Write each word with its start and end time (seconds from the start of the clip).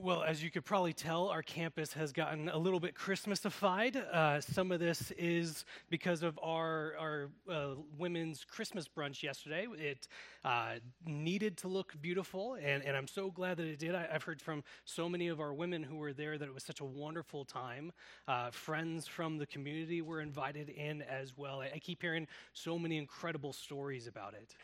Well, 0.00 0.22
as 0.22 0.42
you 0.42 0.50
could 0.50 0.64
probably 0.64 0.94
tell, 0.94 1.28
our 1.28 1.42
campus 1.42 1.92
has 1.92 2.12
gotten 2.12 2.48
a 2.48 2.56
little 2.56 2.80
bit 2.80 2.94
Christmasified. 2.94 3.96
Uh, 3.96 4.40
some 4.40 4.72
of 4.72 4.80
this 4.80 5.10
is 5.18 5.66
because 5.90 6.22
of 6.22 6.38
our, 6.42 6.94
our 6.98 7.30
uh, 7.50 7.74
women's 7.98 8.42
Christmas 8.42 8.88
brunch 8.88 9.22
yesterday. 9.22 9.66
It 9.76 10.08
uh, 10.46 10.76
needed 11.04 11.58
to 11.58 11.68
look 11.68 11.94
beautiful, 12.00 12.54
and, 12.54 12.82
and 12.84 12.96
I'm 12.96 13.06
so 13.06 13.30
glad 13.30 13.58
that 13.58 13.66
it 13.66 13.78
did. 13.78 13.94
I, 13.94 14.06
have 14.10 14.22
heard 14.22 14.40
from 14.40 14.64
so 14.86 15.10
many 15.10 15.28
of 15.28 15.40
our 15.40 15.52
women 15.52 15.82
who 15.82 15.96
were 15.96 16.14
there 16.14 16.38
that 16.38 16.48
it 16.48 16.54
was 16.54 16.64
such 16.64 16.80
a 16.80 16.86
wonderful 16.86 17.44
time. 17.44 17.92
Uh, 18.26 18.50
friends 18.50 19.06
from 19.06 19.36
the 19.36 19.46
community 19.46 20.00
were 20.00 20.22
invited 20.22 20.70
in 20.70 21.02
as 21.02 21.36
well. 21.36 21.60
I, 21.60 21.72
I 21.74 21.78
keep 21.80 22.00
hearing 22.00 22.28
so 22.54 22.78
many 22.78 22.96
incredible 22.96 23.52
stories 23.52 24.06
about 24.06 24.32
it. 24.32 24.54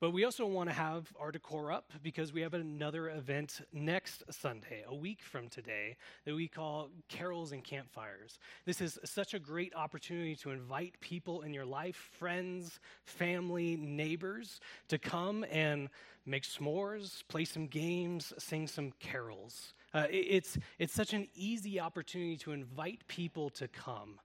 But 0.00 0.12
we 0.12 0.24
also 0.24 0.46
want 0.46 0.70
to 0.70 0.74
have 0.74 1.12
our 1.20 1.30
decor 1.30 1.70
up 1.70 1.92
because 2.02 2.32
we 2.32 2.40
have 2.40 2.54
another 2.54 3.10
event 3.10 3.60
next 3.70 4.22
Sunday, 4.30 4.82
a 4.88 4.94
week 4.94 5.22
from 5.22 5.50
today, 5.50 5.96
that 6.24 6.34
we 6.34 6.48
call 6.48 6.88
Carols 7.10 7.52
and 7.52 7.62
Campfires. 7.62 8.38
This 8.64 8.80
is 8.80 8.98
such 9.04 9.34
a 9.34 9.38
great 9.38 9.74
opportunity 9.74 10.34
to 10.36 10.52
invite 10.52 10.98
people 11.00 11.42
in 11.42 11.52
your 11.52 11.66
life, 11.66 12.08
friends, 12.18 12.80
family, 13.04 13.76
neighbors, 13.76 14.60
to 14.88 14.96
come 14.96 15.44
and 15.50 15.90
make 16.24 16.44
s'mores, 16.44 17.22
play 17.28 17.44
some 17.44 17.66
games, 17.66 18.32
sing 18.38 18.66
some 18.66 18.92
carols. 19.00 19.74
Uh, 19.92 20.06
it's, 20.08 20.56
it's 20.78 20.94
such 20.94 21.12
an 21.12 21.28
easy 21.34 21.78
opportunity 21.78 22.38
to 22.38 22.52
invite 22.52 23.06
people 23.06 23.50
to 23.50 23.68
come 23.68 24.18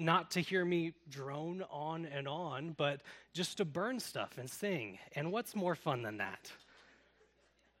not 0.00 0.32
to 0.32 0.40
hear 0.40 0.64
me 0.64 0.92
drone 1.08 1.64
on 1.70 2.06
and 2.06 2.26
on, 2.28 2.74
but 2.76 3.02
just 3.34 3.58
to 3.58 3.64
burn 3.64 4.00
stuff 4.00 4.38
and 4.38 4.48
sing. 4.48 4.98
And 5.14 5.32
what's 5.32 5.54
more 5.54 5.74
fun 5.74 6.02
than 6.02 6.18
that? 6.18 6.50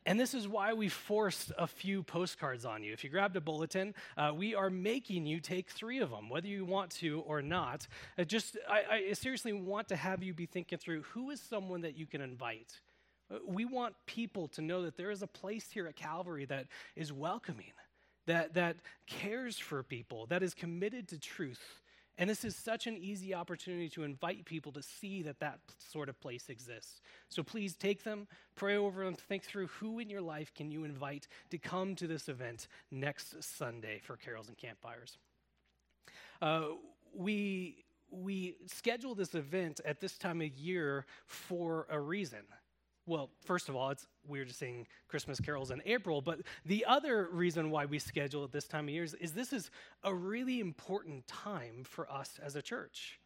And 0.08 0.18
this 0.18 0.32
is 0.32 0.48
why 0.48 0.72
we 0.72 0.88
forced 0.88 1.52
a 1.58 1.66
few 1.66 2.02
postcards 2.02 2.64
on 2.64 2.82
you. 2.82 2.94
If 2.94 3.04
you 3.04 3.10
grabbed 3.10 3.36
a 3.36 3.42
bulletin, 3.42 3.94
uh, 4.16 4.32
we 4.34 4.54
are 4.54 4.70
making 4.70 5.26
you 5.26 5.38
take 5.38 5.70
three 5.70 5.98
of 5.98 6.08
them, 6.08 6.30
whether 6.30 6.48
you 6.48 6.64
want 6.64 6.90
to 6.92 7.20
or 7.26 7.42
not. 7.42 7.86
Uh, 8.18 8.24
just, 8.24 8.56
I, 8.66 9.10
I 9.10 9.12
seriously 9.12 9.52
want 9.52 9.88
to 9.88 9.96
have 9.96 10.22
you 10.22 10.32
be 10.32 10.46
thinking 10.46 10.78
through 10.78 11.02
who 11.02 11.28
is 11.28 11.42
someone 11.42 11.82
that 11.82 11.94
you 11.94 12.06
can 12.06 12.22
invite. 12.22 12.72
Uh, 13.30 13.36
we 13.46 13.66
want 13.66 13.94
people 14.06 14.48
to 14.48 14.62
know 14.62 14.80
that 14.82 14.96
there 14.96 15.10
is 15.10 15.20
a 15.20 15.26
place 15.26 15.68
here 15.70 15.86
at 15.86 15.96
Calvary 15.96 16.46
that 16.46 16.68
is 16.96 17.12
welcoming, 17.12 17.72
that, 18.24 18.54
that 18.54 18.76
cares 19.06 19.58
for 19.58 19.82
people, 19.82 20.24
that 20.26 20.42
is 20.42 20.54
committed 20.54 21.08
to 21.08 21.18
truth, 21.18 21.82
and 22.18 22.28
this 22.28 22.44
is 22.44 22.56
such 22.56 22.88
an 22.88 22.96
easy 22.98 23.32
opportunity 23.32 23.88
to 23.90 24.02
invite 24.02 24.44
people 24.44 24.72
to 24.72 24.82
see 24.82 25.22
that 25.22 25.38
that 25.38 25.60
sort 25.78 26.08
of 26.08 26.20
place 26.20 26.48
exists. 26.48 27.00
So 27.28 27.44
please 27.44 27.76
take 27.76 28.02
them, 28.02 28.26
pray 28.56 28.76
over 28.76 29.04
them, 29.04 29.14
think 29.14 29.44
through 29.44 29.68
who 29.68 30.00
in 30.00 30.10
your 30.10 30.20
life 30.20 30.52
can 30.52 30.72
you 30.72 30.82
invite 30.82 31.28
to 31.50 31.58
come 31.58 31.94
to 31.94 32.08
this 32.08 32.28
event 32.28 32.66
next 32.90 33.42
Sunday 33.42 34.00
for 34.02 34.16
carols 34.16 34.48
and 34.48 34.58
campfires. 34.58 35.16
Uh, 36.42 36.62
we 37.14 37.84
we 38.10 38.56
schedule 38.66 39.14
this 39.14 39.34
event 39.34 39.80
at 39.84 40.00
this 40.00 40.16
time 40.16 40.40
of 40.40 40.48
year 40.48 41.04
for 41.26 41.86
a 41.90 42.00
reason. 42.00 42.40
Well, 43.08 43.30
first 43.42 43.70
of 43.70 43.74
all, 43.74 43.88
it's 43.88 44.06
weird 44.26 44.48
to 44.48 44.54
sing 44.54 44.86
Christmas 45.08 45.40
carols 45.40 45.70
in 45.70 45.80
April, 45.86 46.20
but 46.20 46.40
the 46.66 46.84
other 46.84 47.26
reason 47.32 47.70
why 47.70 47.86
we 47.86 47.98
schedule 47.98 48.44
it 48.44 48.52
this 48.52 48.68
time 48.68 48.84
of 48.84 48.90
year 48.90 49.02
is, 49.02 49.14
is 49.14 49.32
this 49.32 49.54
is 49.54 49.70
a 50.04 50.14
really 50.14 50.60
important 50.60 51.26
time 51.26 51.84
for 51.84 52.10
us 52.12 52.38
as 52.44 52.54
a 52.54 52.60
church. 52.60 53.18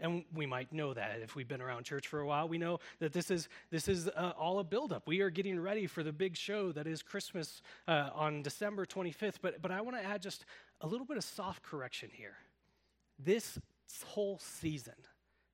And 0.00 0.24
we 0.34 0.44
might 0.44 0.72
know 0.72 0.92
that 0.92 1.20
if 1.22 1.36
we've 1.36 1.46
been 1.46 1.60
around 1.60 1.84
church 1.84 2.08
for 2.08 2.20
a 2.20 2.26
while. 2.26 2.48
We 2.48 2.58
know 2.58 2.78
that 2.98 3.12
this 3.12 3.30
is, 3.30 3.48
this 3.70 3.88
is 3.88 4.08
uh, 4.08 4.32
all 4.36 4.58
a 4.58 4.64
buildup. 4.64 5.06
We 5.06 5.20
are 5.20 5.30
getting 5.30 5.58
ready 5.58 5.86
for 5.86 6.02
the 6.02 6.12
big 6.12 6.36
show 6.36 6.72
that 6.72 6.86
is 6.88 7.02
Christmas 7.02 7.62
uh, 7.86 8.10
on 8.14 8.42
December 8.42 8.86
25th. 8.86 9.36
But, 9.40 9.62
but 9.62 9.70
I 9.70 9.80
want 9.80 9.96
to 9.96 10.04
add 10.04 10.20
just 10.20 10.44
a 10.80 10.86
little 10.86 11.06
bit 11.06 11.16
of 11.16 11.24
soft 11.24 11.62
correction 11.62 12.10
here. 12.12 12.36
This 13.18 13.58
whole 14.04 14.38
season, 14.38 14.94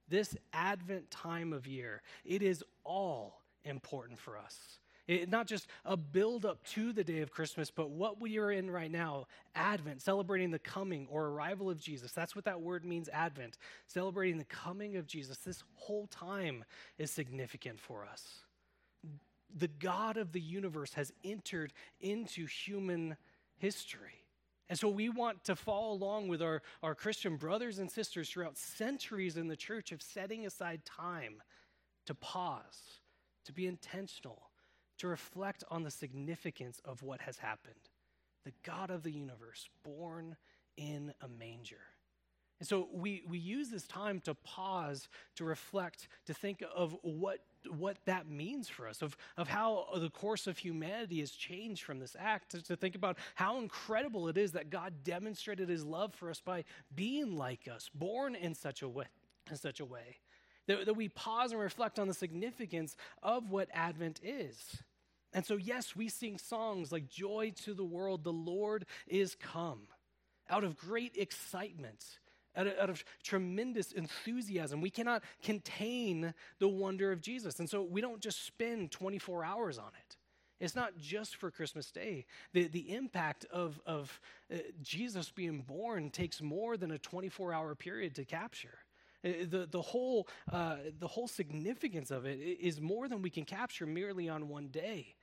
this 0.09 0.36
Advent 0.53 1.10
time 1.10 1.53
of 1.53 1.66
year, 1.66 2.03
it 2.25 2.42
is 2.42 2.62
all 2.84 3.44
important 3.64 4.19
for 4.19 4.38
us. 4.38 4.78
It, 5.06 5.28
not 5.28 5.47
just 5.47 5.66
a 5.84 5.97
build 5.97 6.47
up 6.47 6.64
to 6.69 6.92
the 6.92 7.04
day 7.04 7.20
of 7.20 7.30
Christmas, 7.30 7.70
but 7.70 7.91
what 7.91 8.20
we 8.20 8.38
are 8.38 8.50
in 8.50 8.70
right 8.70 8.91
now, 8.91 9.26
Advent, 9.54 10.00
celebrating 10.00 10.50
the 10.50 10.58
coming 10.58 11.06
or 11.10 11.26
arrival 11.26 11.69
of 11.69 11.78
Jesus. 11.78 12.12
That's 12.12 12.34
what 12.34 12.47
that 12.47 12.62
word 12.62 12.86
means, 12.86 13.10
Advent, 13.12 13.58
celebrating 13.86 14.38
the 14.38 14.44
coming 14.44 14.97
of 14.97 15.06
Jesus. 15.06 15.36
This 15.38 15.62
whole 15.74 16.06
time 16.06 16.64
is 16.97 17.10
significant 17.10 17.80
for 17.80 18.06
us. 18.06 18.44
The 19.54 19.69
God 19.69 20.16
of 20.16 20.32
the 20.32 20.41
universe 20.41 20.94
has 20.94 21.12
entered 21.22 21.74
into 22.00 22.47
human 22.47 23.16
history. 23.58 24.24
And 24.70 24.78
so 24.78 24.88
we 24.88 25.10
want 25.10 25.44
to 25.44 25.54
follow 25.54 25.92
along 25.92 26.28
with 26.28 26.41
our, 26.41 26.62
our 26.82 26.94
Christian 26.94 27.36
brothers 27.36 27.78
and 27.78 27.91
sisters 27.91 28.30
throughout 28.30 28.56
centuries 28.56 29.36
in 29.36 29.48
the 29.48 29.56
church 29.56 29.92
of 29.92 30.00
setting 30.00 30.47
aside 30.47 30.86
time 30.86 31.42
to 32.06 32.14
pause 32.14 33.00
to 33.44 33.53
be 33.53 33.66
intentional, 33.66 34.50
to 34.99 35.09
reflect 35.09 35.65
on 35.71 35.82
the 35.82 35.91
significance 35.91 36.81
of 36.84 37.03
what 37.03 37.21
has 37.21 37.38
happened. 37.38 37.75
The 38.44 38.53
God 38.62 38.91
of 38.91 39.03
the 39.03 39.10
universe, 39.10 39.69
born 39.82 40.37
in 40.77 41.12
a 41.21 41.28
manger. 41.28 41.81
And 42.60 42.69
so 42.69 42.88
we, 42.93 43.22
we 43.28 43.38
use 43.38 43.69
this 43.69 43.87
time 43.87 44.21
to 44.21 44.34
pause, 44.34 45.09
to 45.37 45.44
reflect, 45.44 46.09
to 46.27 46.34
think 46.34 46.62
of 46.75 46.97
what, 47.03 47.41
what 47.69 47.97
that 48.04 48.28
means 48.28 48.69
for 48.69 48.87
us, 48.87 49.03
of, 49.03 49.16
of 49.37 49.49
how 49.49 49.87
the 49.97 50.10
course 50.10 50.47
of 50.47 50.59
humanity 50.59 51.21
has 51.21 51.33
changed 51.33 51.83
from 51.83 51.99
this 51.99 52.16
act, 52.19 52.53
to, 52.53 52.62
to 52.62 52.77
think 52.77 52.94
about 52.94 53.19
how 53.34 53.59
incredible 53.59 54.28
it 54.28 54.38
is 54.38 54.53
that 54.53 54.71
God 54.71 54.94
demonstrated 55.03 55.69
his 55.69 55.84
love 55.84 56.15
for 56.15 56.31
us 56.31 56.41
by 56.41 56.65
being 56.94 57.37
like 57.37 57.69
us, 57.69 57.91
born 57.93 58.34
in 58.34 58.54
such 58.54 58.83
a 58.83 58.88
way. 58.88 59.06
In 59.50 59.56
such 59.56 59.81
a 59.81 59.84
way. 59.84 60.19
That, 60.66 60.86
that 60.86 60.94
we 60.94 61.08
pause 61.08 61.52
and 61.52 61.60
reflect 61.60 61.98
on 61.98 62.08
the 62.08 62.14
significance 62.14 62.97
of 63.22 63.50
what 63.50 63.69
Advent 63.72 64.20
is. 64.22 64.56
And 65.34 65.44
so, 65.44 65.56
yes, 65.56 65.97
we 65.97 66.08
sing 66.08 66.38
songs 66.38 66.92
like 66.92 67.08
Joy 67.08 67.52
to 67.64 67.75
the 67.75 67.84
World, 67.84 68.22
the 68.22 68.32
Lord 68.32 68.86
is 69.06 69.34
come, 69.34 69.88
out 70.48 70.62
of 70.62 70.76
great 70.76 71.16
excitement, 71.16 72.04
out 72.56 72.69
of, 72.69 72.78
out 72.78 72.91
of, 72.91 73.04
tremendous 73.24 73.91
enthusiasm. 73.91 74.80
We 74.80 74.91
cannot 74.91 75.24
contain 75.42 76.34
the 76.60 76.69
wonder 76.69 77.10
of 77.10 77.20
Jesus. 77.20 77.58
And 77.58 77.69
so, 77.69 77.82
we 77.82 78.00
don't 78.00 78.20
just 78.20 78.47
spend 78.47 78.92
24 78.92 79.44
hours 79.44 79.76
on 79.76 79.91
it. 80.00 80.16
It's 80.60 80.76
not 80.76 80.97
just 80.98 81.36
for 81.36 81.50
Christmas 81.50 81.91
Day. 81.91 82.26
The, 82.53 82.69
the 82.69 82.94
impact 82.94 83.44
of, 83.50 83.80
of 83.84 84.20
uh, 84.53 84.58
Jesus 84.82 85.30
being 85.30 85.62
born 85.62 86.10
takes 86.10 86.41
more 86.41 86.76
than 86.76 86.92
a 86.92 86.98
24 86.98 87.53
hour 87.53 87.74
period 87.74 88.14
to 88.14 88.24
capture. 88.24 88.78
Uh, 89.24 89.28
the, 89.48 89.68
the, 89.70 89.80
whole, 89.80 90.28
uh, 90.52 90.76
the 90.98 91.08
whole 91.08 91.28
significance 91.28 92.10
of 92.10 92.26
it 92.26 92.38
is 92.38 92.80
more 92.80 93.08
than 93.08 93.22
we 93.22 93.30
can 93.30 93.44
capture 93.44 93.86
merely 93.86 94.28
on 94.28 94.48
one 94.48 94.68
day. 94.68 95.14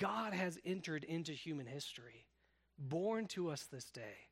God 0.00 0.32
has 0.32 0.58
entered 0.64 1.04
into 1.04 1.32
human 1.32 1.66
history, 1.66 2.26
born 2.78 3.26
to 3.28 3.50
us 3.50 3.68
this 3.70 3.90
day. 3.90 4.28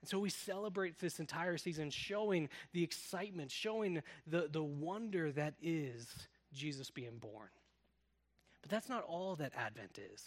And 0.00 0.08
so 0.08 0.18
we 0.18 0.30
celebrate 0.30 0.98
this 0.98 1.20
entire 1.20 1.56
season 1.56 1.90
showing 1.90 2.48
the 2.72 2.82
excitement, 2.82 3.50
showing 3.50 4.02
the, 4.26 4.48
the 4.50 4.62
wonder 4.62 5.30
that 5.32 5.54
is 5.62 6.08
Jesus 6.52 6.90
being 6.90 7.18
born. 7.18 7.48
But 8.60 8.70
that's 8.70 8.88
not 8.88 9.04
all 9.04 9.36
that 9.36 9.52
Advent 9.56 9.98
is. 10.12 10.24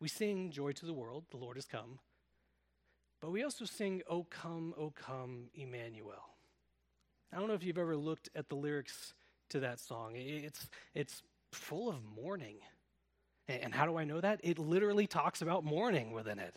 We 0.00 0.08
sing 0.08 0.50
Joy 0.50 0.72
to 0.72 0.86
the 0.86 0.92
World, 0.92 1.24
the 1.30 1.36
Lord 1.36 1.56
has 1.56 1.66
come. 1.66 1.98
But 3.24 3.30
we 3.30 3.42
also 3.42 3.64
sing, 3.64 4.02
O 4.06 4.24
come, 4.24 4.74
O 4.78 4.90
come, 4.90 5.44
Emmanuel. 5.54 6.28
I 7.32 7.38
don't 7.38 7.48
know 7.48 7.54
if 7.54 7.64
you've 7.64 7.78
ever 7.78 7.96
looked 7.96 8.28
at 8.36 8.50
the 8.50 8.54
lyrics 8.54 9.14
to 9.48 9.60
that 9.60 9.80
song. 9.80 10.12
It's, 10.14 10.68
it's 10.94 11.22
full 11.50 11.88
of 11.88 12.04
mourning. 12.04 12.56
And 13.48 13.72
how 13.74 13.86
do 13.86 13.96
I 13.96 14.04
know 14.04 14.20
that? 14.20 14.40
It 14.42 14.58
literally 14.58 15.06
talks 15.06 15.40
about 15.40 15.64
mourning 15.64 16.12
within 16.12 16.38
it. 16.38 16.54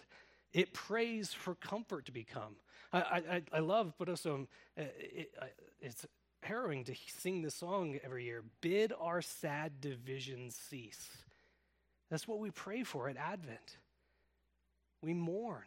It 0.52 0.74
prays 0.74 1.32
for 1.32 1.56
comfort 1.56 2.08
to 2.08 2.12
become. 2.12 2.58
I, 2.92 3.00
I, 3.00 3.42
I 3.54 3.60
love, 3.60 3.94
but 3.98 4.10
also 4.10 4.34
um, 4.34 4.48
it, 4.76 5.32
it's 5.80 6.06
harrowing 6.44 6.84
to 6.84 6.96
sing 7.18 7.44
this 7.44 7.56
song 7.56 7.98
every 8.04 8.26
year. 8.26 8.44
Bid 8.60 8.92
our 9.00 9.22
sad 9.22 9.80
divisions 9.80 10.60
cease. 10.70 11.08
That's 12.12 12.28
what 12.28 12.40
we 12.40 12.52
pray 12.52 12.84
for 12.84 13.08
at 13.08 13.16
Advent. 13.16 13.78
We 15.02 15.14
mourn. 15.14 15.64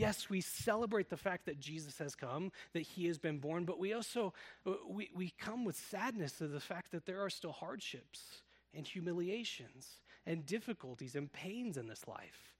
Yes, 0.00 0.30
we 0.30 0.40
celebrate 0.40 1.10
the 1.10 1.16
fact 1.18 1.44
that 1.44 1.60
Jesus 1.60 1.98
has 1.98 2.14
come, 2.14 2.52
that 2.72 2.80
he 2.80 3.06
has 3.08 3.18
been 3.18 3.36
born, 3.36 3.66
but 3.66 3.78
we 3.78 3.92
also 3.92 4.32
uh, 4.66 4.72
we, 4.88 5.10
we 5.14 5.34
come 5.38 5.62
with 5.62 5.76
sadness 5.76 6.32
to 6.38 6.48
the 6.48 6.58
fact 6.58 6.92
that 6.92 7.04
there 7.04 7.22
are 7.22 7.28
still 7.28 7.52
hardships 7.52 8.40
and 8.72 8.86
humiliations 8.86 9.98
and 10.24 10.46
difficulties 10.46 11.16
and 11.16 11.30
pains 11.30 11.76
in 11.76 11.86
this 11.86 12.08
life. 12.08 12.54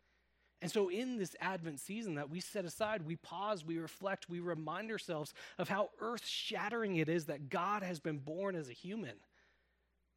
And 0.60 0.70
so, 0.70 0.90
in 0.90 1.16
this 1.16 1.34
Advent 1.40 1.80
season 1.80 2.16
that 2.16 2.28
we 2.28 2.40
set 2.40 2.66
aside, 2.66 3.06
we 3.06 3.16
pause, 3.16 3.64
we 3.64 3.78
reflect, 3.78 4.28
we 4.28 4.40
remind 4.40 4.90
ourselves 4.90 5.32
of 5.56 5.66
how 5.66 5.88
earth 5.98 6.26
shattering 6.26 6.96
it 6.96 7.08
is 7.08 7.24
that 7.24 7.48
God 7.48 7.82
has 7.82 8.00
been 8.00 8.18
born 8.18 8.54
as 8.54 8.68
a 8.68 8.74
human. 8.74 9.16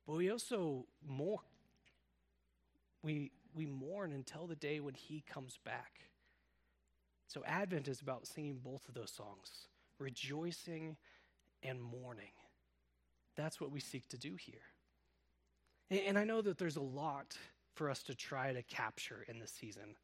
But 0.05 0.17
we 0.17 0.29
also 0.29 0.87
mourn. 1.07 1.39
we 3.01 3.31
we 3.55 3.65
mourn 3.65 4.11
until 4.11 4.45
the 4.45 4.57
day 4.57 4.81
when 4.81 4.95
he 4.95 5.23
comes 5.25 5.57
back. 5.63 6.09
So, 7.27 7.43
Advent 7.45 7.87
is 7.87 8.01
about 8.01 8.27
singing 8.27 8.59
both 8.63 8.87
of 8.87 8.93
those 8.93 9.11
songs 9.11 9.67
rejoicing 9.99 10.97
and 11.61 11.81
mourning. 11.81 12.31
That's 13.35 13.59
what 13.59 13.71
we 13.71 13.79
seek 13.79 14.07
to 14.09 14.17
do 14.17 14.35
here. 14.35 14.55
And 15.89 16.17
I 16.17 16.23
know 16.23 16.41
that 16.41 16.57
there's 16.57 16.75
a 16.75 16.81
lot 16.81 17.37
for 17.75 17.89
us 17.89 18.03
to 18.03 18.15
try 18.15 18.53
to 18.53 18.61
capture 18.63 19.25
in 19.27 19.39
this 19.39 19.51
season. 19.51 19.95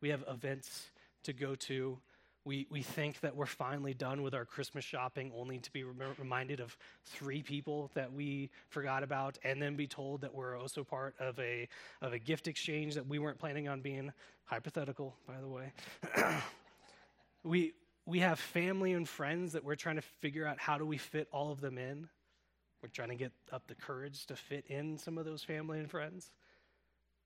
We 0.00 0.08
have 0.10 0.24
events 0.28 0.86
to 1.24 1.32
go 1.32 1.54
to. 1.54 1.98
We, 2.44 2.66
we 2.70 2.82
think 2.82 3.20
that 3.20 3.34
we're 3.34 3.46
finally 3.46 3.94
done 3.94 4.22
with 4.22 4.34
our 4.34 4.44
Christmas 4.44 4.84
shopping, 4.84 5.32
only 5.34 5.58
to 5.58 5.72
be 5.72 5.82
rem- 5.82 6.14
reminded 6.18 6.60
of 6.60 6.76
three 7.04 7.42
people 7.42 7.90
that 7.94 8.12
we 8.12 8.50
forgot 8.68 9.02
about, 9.02 9.38
and 9.44 9.62
then 9.62 9.76
be 9.76 9.86
told 9.86 10.20
that 10.20 10.34
we're 10.34 10.58
also 10.58 10.84
part 10.84 11.14
of 11.18 11.38
a, 11.38 11.68
of 12.02 12.12
a 12.12 12.18
gift 12.18 12.46
exchange 12.46 12.94
that 12.94 13.06
we 13.06 13.18
weren't 13.18 13.38
planning 13.38 13.68
on 13.68 13.80
being. 13.80 14.12
Hypothetical, 14.44 15.16
by 15.26 15.40
the 15.40 15.48
way. 15.48 15.72
we, 17.44 17.72
we 18.04 18.18
have 18.18 18.38
family 18.38 18.92
and 18.92 19.08
friends 19.08 19.52
that 19.52 19.64
we're 19.64 19.74
trying 19.74 19.96
to 19.96 20.02
figure 20.20 20.46
out 20.46 20.58
how 20.58 20.76
do 20.76 20.84
we 20.84 20.98
fit 20.98 21.28
all 21.32 21.50
of 21.50 21.60
them 21.60 21.78
in. 21.78 22.08
We're 22.82 22.88
trying 22.90 23.08
to 23.08 23.14
get 23.14 23.32
up 23.50 23.66
the 23.66 23.74
courage 23.74 24.26
to 24.26 24.36
fit 24.36 24.66
in 24.68 24.98
some 24.98 25.16
of 25.16 25.24
those 25.24 25.42
family 25.42 25.78
and 25.78 25.90
friends. 25.90 26.30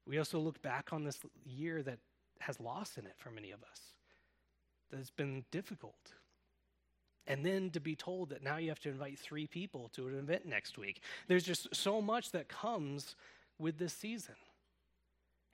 We 0.07 0.19
also 0.19 0.39
look 0.39 0.63
back 0.63 0.93
on 0.93 1.03
this 1.03 1.19
year 1.45 1.83
that 1.83 1.99
has 2.39 2.61
loss 2.61 2.97
in 2.97 3.07
it 3.07 3.15
for 3.17 3.31
many 3.31 3.51
of 3.51 3.63
us, 3.65 3.81
that's 4.91 5.11
been 5.11 5.45
difficult. 5.51 6.15
And 7.27 7.45
then 7.45 7.71
to 7.71 7.81
be 7.81 7.95
told 7.95 8.31
that 8.31 8.43
now 8.43 8.57
you 8.57 8.71
have 8.71 8.81
to 8.81 8.89
invite 8.89 9.19
three 9.19 9.47
people 9.47 9.91
to 9.95 10.09
an 10.09 10.19
event 10.19 10.47
next 10.47 10.79
week. 10.79 11.03
There's 11.27 11.45
just 11.45 11.75
so 11.75 12.01
much 12.01 12.31
that 12.33 12.49
comes 12.49 13.17
with 13.59 13.79
this 13.79 13.93
season. 13.93 14.37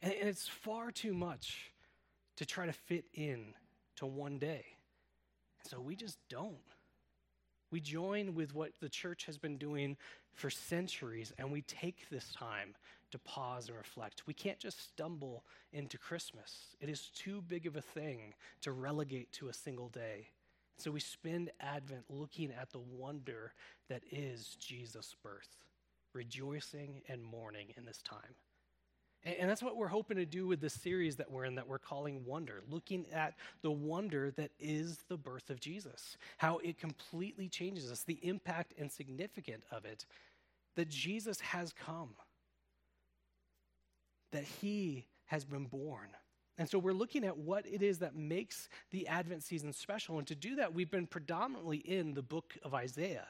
And 0.00 0.12
it's 0.12 0.46
far 0.46 0.92
too 0.92 1.14
much 1.14 1.72
to 2.36 2.46
try 2.46 2.66
to 2.66 2.72
fit 2.72 3.06
in 3.14 3.54
to 3.96 4.06
one 4.06 4.38
day. 4.38 4.64
So 5.68 5.80
we 5.80 5.96
just 5.96 6.18
don't. 6.28 6.56
We 7.70 7.80
join 7.80 8.34
with 8.34 8.54
what 8.54 8.72
the 8.80 8.88
church 8.88 9.24
has 9.26 9.38
been 9.38 9.56
doing 9.56 9.96
for 10.32 10.50
centuries, 10.50 11.32
and 11.38 11.50
we 11.50 11.62
take 11.62 12.08
this 12.10 12.32
time 12.32 12.74
to 13.14 13.18
pause 13.20 13.68
and 13.68 13.76
reflect. 13.76 14.26
We 14.26 14.34
can't 14.34 14.58
just 14.58 14.88
stumble 14.88 15.44
into 15.72 15.98
Christmas, 15.98 16.74
it 16.80 16.88
is 16.88 17.10
too 17.14 17.42
big 17.46 17.64
of 17.64 17.76
a 17.76 17.80
thing 17.80 18.34
to 18.62 18.72
relegate 18.72 19.32
to 19.34 19.48
a 19.48 19.52
single 19.52 19.88
day. 19.88 20.30
So 20.78 20.90
we 20.90 20.98
spend 20.98 21.52
Advent 21.60 22.06
looking 22.08 22.50
at 22.50 22.72
the 22.72 22.80
wonder 22.80 23.52
that 23.88 24.02
is 24.10 24.56
Jesus' 24.58 25.14
birth, 25.22 25.48
rejoicing 26.12 27.02
and 27.08 27.22
mourning 27.22 27.68
in 27.76 27.84
this 27.84 28.02
time. 28.02 28.34
And 29.22 29.48
that's 29.48 29.62
what 29.62 29.76
we're 29.76 29.86
hoping 29.86 30.16
to 30.16 30.26
do 30.26 30.48
with 30.48 30.60
this 30.60 30.74
series 30.74 31.14
that 31.16 31.30
we're 31.30 31.44
in, 31.44 31.54
that 31.54 31.68
we're 31.68 31.78
calling 31.78 32.24
Wonder, 32.26 32.64
looking 32.68 33.06
at 33.12 33.34
the 33.62 33.70
wonder 33.70 34.32
that 34.32 34.50
is 34.58 34.98
the 35.08 35.16
birth 35.16 35.50
of 35.50 35.60
Jesus, 35.60 36.16
how 36.38 36.58
it 36.58 36.78
completely 36.78 37.48
changes 37.48 37.92
us, 37.92 38.02
the 38.02 38.18
impact 38.22 38.74
and 38.76 38.90
significance 38.90 39.64
of 39.70 39.84
it, 39.84 40.04
that 40.74 40.88
Jesus 40.88 41.40
has 41.40 41.72
come, 41.72 42.10
that 44.34 44.44
he 44.44 45.06
has 45.26 45.44
been 45.44 45.64
born. 45.64 46.08
And 46.58 46.68
so 46.68 46.78
we're 46.78 46.92
looking 46.92 47.24
at 47.24 47.38
what 47.38 47.66
it 47.66 47.82
is 47.82 47.98
that 48.00 48.14
makes 48.14 48.68
the 48.90 49.06
Advent 49.06 49.42
season 49.42 49.72
special. 49.72 50.18
And 50.18 50.26
to 50.26 50.34
do 50.34 50.56
that, 50.56 50.74
we've 50.74 50.90
been 50.90 51.06
predominantly 51.06 51.78
in 51.78 52.14
the 52.14 52.22
book 52.22 52.54
of 52.62 52.74
Isaiah. 52.74 53.26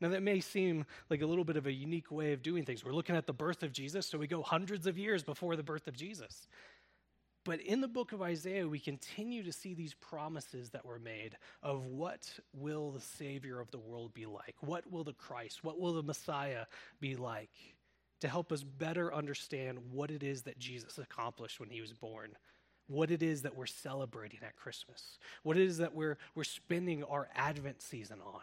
Now, 0.00 0.08
that 0.08 0.22
may 0.22 0.40
seem 0.40 0.86
like 1.08 1.22
a 1.22 1.26
little 1.26 1.44
bit 1.44 1.56
of 1.56 1.66
a 1.66 1.72
unique 1.72 2.10
way 2.10 2.32
of 2.32 2.42
doing 2.42 2.64
things. 2.64 2.84
We're 2.84 2.92
looking 2.92 3.16
at 3.16 3.26
the 3.26 3.32
birth 3.32 3.62
of 3.62 3.72
Jesus, 3.72 4.06
so 4.06 4.18
we 4.18 4.26
go 4.26 4.42
hundreds 4.42 4.86
of 4.86 4.98
years 4.98 5.22
before 5.22 5.56
the 5.56 5.62
birth 5.62 5.86
of 5.88 5.96
Jesus. 5.96 6.48
But 7.44 7.60
in 7.60 7.80
the 7.80 7.88
book 7.88 8.12
of 8.12 8.20
Isaiah, 8.20 8.66
we 8.66 8.78
continue 8.78 9.42
to 9.42 9.52
see 9.52 9.74
these 9.74 9.94
promises 9.94 10.70
that 10.70 10.84
were 10.84 10.98
made 10.98 11.36
of 11.62 11.86
what 11.86 12.28
will 12.52 12.90
the 12.90 13.00
Savior 13.00 13.60
of 13.60 13.70
the 13.70 13.78
world 13.78 14.14
be 14.14 14.26
like? 14.26 14.56
What 14.60 14.90
will 14.90 15.04
the 15.04 15.12
Christ, 15.12 15.64
what 15.64 15.78
will 15.78 15.94
the 15.94 16.02
Messiah 16.02 16.64
be 17.00 17.14
like? 17.14 17.50
To 18.20 18.28
help 18.28 18.52
us 18.52 18.62
better 18.62 19.14
understand 19.14 19.78
what 19.92 20.10
it 20.10 20.22
is 20.22 20.42
that 20.42 20.58
Jesus 20.58 20.98
accomplished 20.98 21.58
when 21.58 21.70
he 21.70 21.80
was 21.80 21.92
born, 21.92 22.36
what 22.86 23.10
it 23.10 23.22
is 23.22 23.42
that 23.42 23.56
we're 23.56 23.66
celebrating 23.66 24.40
at 24.42 24.56
Christmas, 24.56 25.18
what 25.42 25.56
it 25.56 25.62
is 25.62 25.78
that 25.78 25.94
we're, 25.94 26.18
we're 26.34 26.44
spending 26.44 27.02
our 27.04 27.28
Advent 27.34 27.80
season 27.80 28.18
on. 28.24 28.42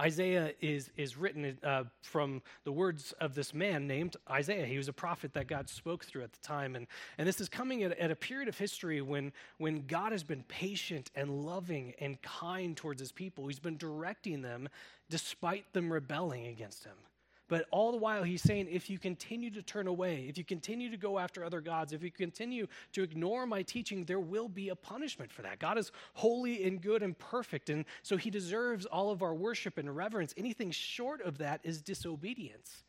Isaiah 0.00 0.52
is, 0.60 0.90
is 0.96 1.16
written 1.16 1.58
uh, 1.62 1.84
from 2.02 2.42
the 2.64 2.72
words 2.72 3.12
of 3.20 3.34
this 3.34 3.54
man 3.54 3.86
named 3.86 4.16
Isaiah. 4.28 4.66
He 4.66 4.78
was 4.78 4.88
a 4.88 4.92
prophet 4.92 5.32
that 5.34 5.46
God 5.46 5.68
spoke 5.68 6.04
through 6.04 6.24
at 6.24 6.32
the 6.32 6.40
time. 6.40 6.76
And, 6.76 6.86
and 7.18 7.26
this 7.26 7.40
is 7.40 7.48
coming 7.48 7.82
at, 7.82 7.96
at 7.98 8.10
a 8.10 8.16
period 8.16 8.48
of 8.48 8.58
history 8.58 9.00
when, 9.00 9.32
when 9.58 9.86
God 9.86 10.12
has 10.12 10.22
been 10.22 10.42
patient 10.48 11.10
and 11.14 11.44
loving 11.44 11.94
and 12.00 12.20
kind 12.22 12.76
towards 12.76 13.00
his 13.00 13.12
people. 13.12 13.46
He's 13.46 13.60
been 13.60 13.76
directing 13.76 14.42
them 14.42 14.68
despite 15.08 15.72
them 15.72 15.92
rebelling 15.92 16.46
against 16.46 16.84
him. 16.84 16.96
But 17.48 17.66
all 17.70 17.92
the 17.92 17.98
while, 17.98 18.24
he's 18.24 18.42
saying, 18.42 18.66
if 18.70 18.90
you 18.90 18.98
continue 18.98 19.50
to 19.50 19.62
turn 19.62 19.86
away, 19.86 20.26
if 20.28 20.36
you 20.36 20.44
continue 20.44 20.90
to 20.90 20.96
go 20.96 21.18
after 21.18 21.44
other 21.44 21.60
gods, 21.60 21.92
if 21.92 22.02
you 22.02 22.10
continue 22.10 22.66
to 22.92 23.02
ignore 23.02 23.46
my 23.46 23.62
teaching, 23.62 24.04
there 24.04 24.18
will 24.18 24.48
be 24.48 24.70
a 24.70 24.74
punishment 24.74 25.30
for 25.30 25.42
that. 25.42 25.60
God 25.60 25.78
is 25.78 25.92
holy 26.14 26.64
and 26.64 26.80
good 26.80 27.04
and 27.04 27.16
perfect, 27.16 27.70
and 27.70 27.84
so 28.02 28.16
he 28.16 28.30
deserves 28.30 28.84
all 28.84 29.10
of 29.10 29.22
our 29.22 29.34
worship 29.34 29.78
and 29.78 29.94
reverence. 29.94 30.34
Anything 30.36 30.72
short 30.72 31.22
of 31.22 31.38
that 31.38 31.60
is 31.62 31.80
disobedience. 31.82 32.82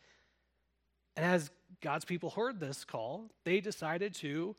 And 1.15 1.25
as 1.25 1.51
God's 1.81 2.05
people 2.05 2.31
heard 2.31 2.59
this 2.59 2.83
call, 2.83 3.29
they 3.43 3.59
decided 3.59 4.15
to 4.15 4.55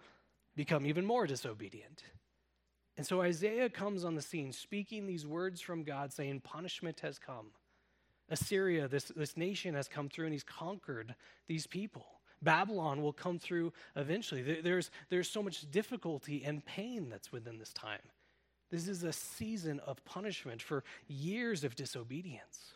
become 0.55 0.87
even 0.87 1.05
more 1.05 1.27
disobedient. 1.27 2.05
And 2.97 3.07
so 3.07 3.23
Isaiah 3.23 3.71
comes 3.71 4.05
on 4.05 4.17
the 4.17 4.23
scene 4.23 4.53
speaking 4.53 5.07
these 5.07 5.25
words 5.25 5.61
from 5.61 5.85
God 5.85 6.13
saying, 6.13 6.41
Punishment 6.41 7.01
has 7.01 7.19
come. 7.19 7.47
Assyria, 8.31 8.89
this, 8.89 9.05
this 9.17 9.37
nation, 9.37 9.75
has 9.75 9.89
come 9.89 10.09
through 10.09 10.27
and 10.27 10.33
he's 10.33 10.45
conquered 10.45 11.15
these 11.47 11.67
people. 11.67 12.07
Babylon 12.43 13.03
will 13.03 13.13
come 13.13 13.39
through 13.39 13.73
eventually. 13.97 14.43
There's, 14.43 14.91
there's 15.11 15.29
so 15.29 15.43
much 15.43 15.71
difficulty 15.71 16.43
and 16.45 16.65
pain 16.65 17.09
that's 17.11 17.33
within 17.33 17.59
this 17.59 17.73
time. 17.73 18.01
This 18.71 18.87
is 18.87 19.03
a 19.03 19.13
season 19.13 19.81
of 19.81 20.05
punishment 20.05 20.61
for 20.61 20.85
years 21.09 21.65
of 21.65 21.75
disobedience. 21.75 22.75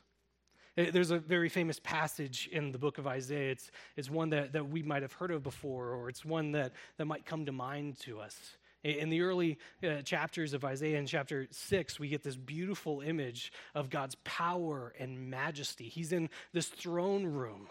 Eh, 0.77 0.91
there's 0.91 1.11
a 1.11 1.19
very 1.19 1.49
famous 1.49 1.79
passage 1.81 2.49
in 2.51 2.73
the 2.73 2.79
book 2.79 2.99
of 2.99 3.07
Isaiah. 3.07 3.53
It's, 3.53 3.71
it's 3.97 4.11
one 4.11 4.31
that, 4.31 4.53
that 4.53 4.69
we 4.69 4.83
might 4.83 5.03
have 5.03 5.13
heard 5.13 5.31
of 5.31 5.43
before, 5.43 5.91
or 5.91 6.09
it's 6.09 6.25
one 6.25 6.53
that, 6.53 6.73
that 6.97 7.05
might 7.05 7.27
come 7.27 7.45
to 7.47 7.53
mind 7.53 7.99
to 8.01 8.21
us. 8.21 8.57
In 8.85 9.11
the 9.11 9.21
early 9.21 9.59
uh, 9.83 10.03
chapters 10.03 10.55
of 10.55 10.65
Isaiah, 10.65 10.99
in 10.99 11.07
chapter 11.07 11.47
6, 11.51 12.01
we 12.01 12.09
get 12.09 12.25
this 12.25 12.37
beautiful 12.37 13.01
image 13.01 13.53
of 13.75 13.91
God's 13.91 14.17
power 14.25 14.93
and 14.99 15.31
majesty. 15.31 15.89
He's 15.89 16.13
in 16.13 16.29
this 16.53 16.67
throne 16.67 17.25
room. 17.25 17.69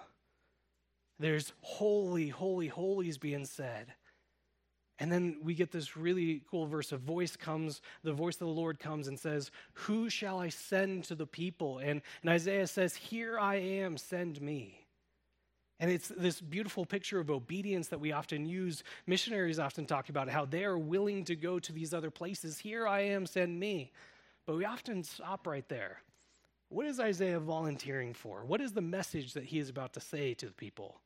There's 1.19 1.51
holy, 1.61 2.29
holy, 2.29 2.67
holy 2.67 3.09
is 3.09 3.17
being 3.17 3.45
said. 3.45 3.93
And 4.99 5.11
then 5.11 5.37
we 5.43 5.53
get 5.53 5.71
this 5.71 5.97
really 5.97 6.43
cool 6.49 6.65
verse. 6.67 6.91
A 6.91 6.97
voice 6.97 7.35
comes, 7.35 7.81
the 8.03 8.13
voice 8.13 8.35
of 8.35 8.47
the 8.47 8.53
Lord 8.53 8.79
comes 8.79 9.07
and 9.07 9.19
says, 9.19 9.51
Who 9.73 10.09
shall 10.09 10.39
I 10.39 10.49
send 10.49 11.05
to 11.05 11.15
the 11.15 11.25
people? 11.25 11.79
And, 11.79 12.01
and 12.21 12.31
Isaiah 12.31 12.67
says, 12.67 12.95
Here 12.95 13.37
I 13.37 13.55
am, 13.55 13.97
send 13.97 14.39
me. 14.41 14.80
And 15.81 15.89
it's 15.89 16.09
this 16.09 16.39
beautiful 16.39 16.85
picture 16.85 17.19
of 17.19 17.31
obedience 17.31 17.87
that 17.87 17.99
we 17.99 18.11
often 18.11 18.45
use. 18.45 18.83
Missionaries 19.07 19.57
often 19.57 19.87
talk 19.87 20.09
about 20.09 20.29
how 20.29 20.45
they 20.45 20.63
are 20.63 20.77
willing 20.77 21.25
to 21.25 21.35
go 21.35 21.57
to 21.57 21.73
these 21.73 21.91
other 21.91 22.11
places. 22.11 22.59
Here 22.59 22.87
I 22.87 23.01
am, 23.01 23.25
send 23.25 23.59
me. 23.59 23.91
But 24.45 24.57
we 24.57 24.63
often 24.63 25.03
stop 25.03 25.47
right 25.47 25.67
there. 25.69 26.03
What 26.69 26.85
is 26.85 26.99
Isaiah 26.99 27.39
volunteering 27.39 28.13
for? 28.13 28.45
What 28.45 28.61
is 28.61 28.73
the 28.73 28.81
message 28.81 29.33
that 29.33 29.43
he 29.43 29.57
is 29.57 29.69
about 29.69 29.93
to 29.93 29.99
say 29.99 30.35
to 30.35 30.45
the 30.45 30.53
people? 30.53 31.01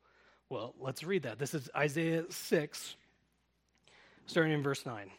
Well, 0.50 0.76
let's 0.78 1.06
read 1.06 1.24
that. 1.24 1.40
This 1.40 1.54
is 1.54 1.70
Isaiah 1.74 2.26
6, 2.30 2.96
starting 4.28 4.52
in 4.52 4.62
verse 4.62 4.86
9. 4.86 5.10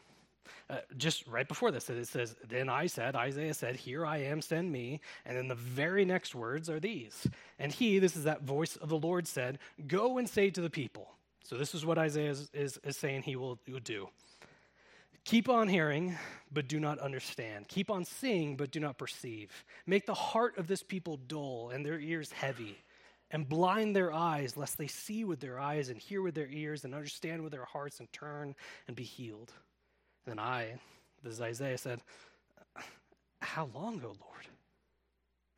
Uh, 0.69 0.79
just 0.97 1.27
right 1.27 1.47
before 1.47 1.71
this, 1.71 1.89
it 1.91 2.07
says, 2.09 2.37
Then 2.49 2.69
I 2.69 2.87
said, 2.87 3.17
Isaiah 3.17 3.55
said, 3.55 3.77
Here 3.77 4.05
I 4.05 4.19
am, 4.19 4.41
send 4.41 4.71
me. 4.71 5.01
And 5.25 5.37
then 5.37 5.49
the 5.49 5.55
very 5.55 6.05
next 6.05 6.35
words 6.35 6.69
are 6.69 6.81
these. 6.81 7.27
And 7.59 7.73
he, 7.73 7.99
this 7.99 8.17
is 8.17 8.25
that 8.25 8.43
voice 8.43 8.77
of 8.77 8.89
the 8.89 8.99
Lord, 8.99 9.27
said, 9.27 9.59
Go 9.87 10.19
and 10.19 10.29
say 10.29 10.51
to 10.51 10.61
the 10.61 10.71
people. 10.71 11.11
So 11.45 11.57
this 11.57 11.75
is 11.75 11.87
what 11.87 11.99
Isaiah 11.99 12.31
is, 12.31 12.51
is, 12.53 12.79
is 12.83 12.97
saying 12.97 13.23
he 13.23 13.37
will, 13.37 13.59
will 13.69 13.79
do. 13.79 14.09
Keep 15.27 15.49
on 15.49 15.67
hearing, 15.67 16.17
but 16.53 16.69
do 16.69 16.79
not 16.79 17.01
understand. 17.01 17.67
Keep 17.67 17.91
on 17.91 18.05
seeing, 18.05 18.57
but 18.57 18.71
do 18.71 18.79
not 18.79 18.97
perceive. 18.97 19.51
Make 19.85 20.07
the 20.07 20.15
heart 20.15 20.57
of 20.57 20.69
this 20.69 20.85
people 20.85 21.17
dull 21.17 21.71
and 21.75 21.85
their 21.85 21.99
ears 21.99 22.31
heavy, 22.31 22.79
and 23.33 23.49
blind 23.49 23.97
their 23.97 24.13
eyes, 24.13 24.57
lest 24.57 24.79
they 24.79 24.87
see 24.87 25.25
with 25.25 25.41
their 25.41 25.59
eyes 25.59 25.89
and 25.89 25.99
hear 25.99 26.23
with 26.23 26.37
their 26.37 26.49
ears 26.49 26.85
and 26.85 26.95
understand 26.95 27.43
with 27.43 27.51
their 27.51 27.65
hearts 27.65 27.99
and 27.99 28.13
turn 28.13 28.55
and 28.87 28.95
be 28.95 29.03
healed. 29.03 29.53
Then 30.27 30.39
I, 30.39 30.75
this 31.23 31.35
is 31.35 31.41
Isaiah, 31.41 31.79
said, 31.79 32.01
How 33.41 33.71
long, 33.75 34.01
O 34.05 34.09
Lord? 34.09 34.47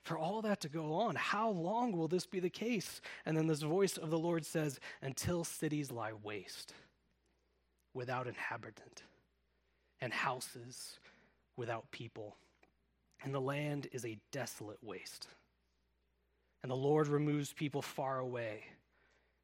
For 0.05 0.17
all 0.17 0.41
that 0.43 0.61
to 0.63 0.69
go 0.69 0.95
on, 0.95 1.17
how 1.17 1.51
long 1.51 1.93
will 1.93 2.09
this 2.09 2.27
be 2.27 2.41
the 2.41 2.49
case? 2.49 3.01
And 3.27 3.37
then 3.37 3.47
this 3.47 3.63
voice 3.63 3.97
of 3.97 4.11
the 4.11 4.19
Lord 4.19 4.47
says, 4.47 4.81
Until 5.03 5.45
cities 5.45 5.91
lie 5.91 6.13
waste 6.23 6.73
without 7.95 8.27
inhabitant, 8.27 9.03
and 10.01 10.13
houses 10.13 10.99
without 11.57 11.91
people. 11.91 12.37
And 13.23 13.35
the 13.35 13.41
land 13.41 13.89
is 13.93 14.05
a 14.05 14.19
desolate 14.31 14.79
waste. 14.83 15.27
And 16.63 16.71
the 16.71 16.77
Lord 16.77 17.09
removes 17.09 17.53
people 17.53 17.83
far 17.83 18.19
away. 18.19 18.65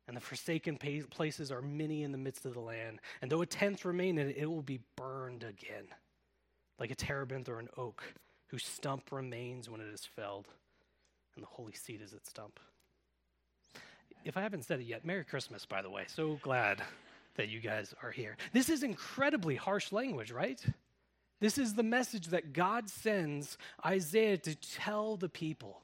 And 0.06 0.16
the 0.16 0.20
forsaken 0.20 0.76
places 0.76 1.50
are 1.50 1.62
many 1.62 2.02
in 2.02 2.12
the 2.12 2.18
midst 2.18 2.44
of 2.44 2.54
the 2.54 2.60
land. 2.60 3.00
And 3.22 3.30
though 3.30 3.40
a 3.40 3.46
tenth 3.46 3.84
remain 3.84 4.18
in 4.18 4.28
it, 4.28 4.36
it 4.36 4.46
will 4.46 4.62
be 4.62 4.80
burned 4.96 5.44
again, 5.44 5.86
like 6.78 6.90
a 6.90 6.94
terebinth 6.94 7.48
or 7.48 7.58
an 7.58 7.68
oak, 7.78 8.02
whose 8.48 8.66
stump 8.66 9.10
remains 9.12 9.70
when 9.70 9.80
it 9.80 9.88
is 9.88 10.04
felled. 10.04 10.46
And 11.34 11.42
the 11.42 11.48
holy 11.48 11.72
seed 11.72 12.02
is 12.02 12.12
its 12.12 12.28
stump. 12.28 12.60
If 14.24 14.36
I 14.36 14.42
haven't 14.42 14.64
said 14.64 14.80
it 14.80 14.86
yet, 14.86 15.04
Merry 15.04 15.24
Christmas, 15.24 15.64
by 15.66 15.82
the 15.82 15.90
way. 15.90 16.04
So 16.06 16.38
glad 16.42 16.82
that 17.36 17.48
you 17.48 17.60
guys 17.60 17.94
are 18.02 18.10
here. 18.10 18.36
This 18.52 18.68
is 18.68 18.82
incredibly 18.82 19.56
harsh 19.56 19.90
language, 19.90 20.30
right? 20.30 20.62
This 21.40 21.58
is 21.58 21.74
the 21.74 21.82
message 21.82 22.28
that 22.28 22.52
God 22.52 22.88
sends 22.88 23.58
Isaiah 23.84 24.38
to 24.38 24.54
tell 24.54 25.16
the 25.16 25.28
people. 25.28 25.80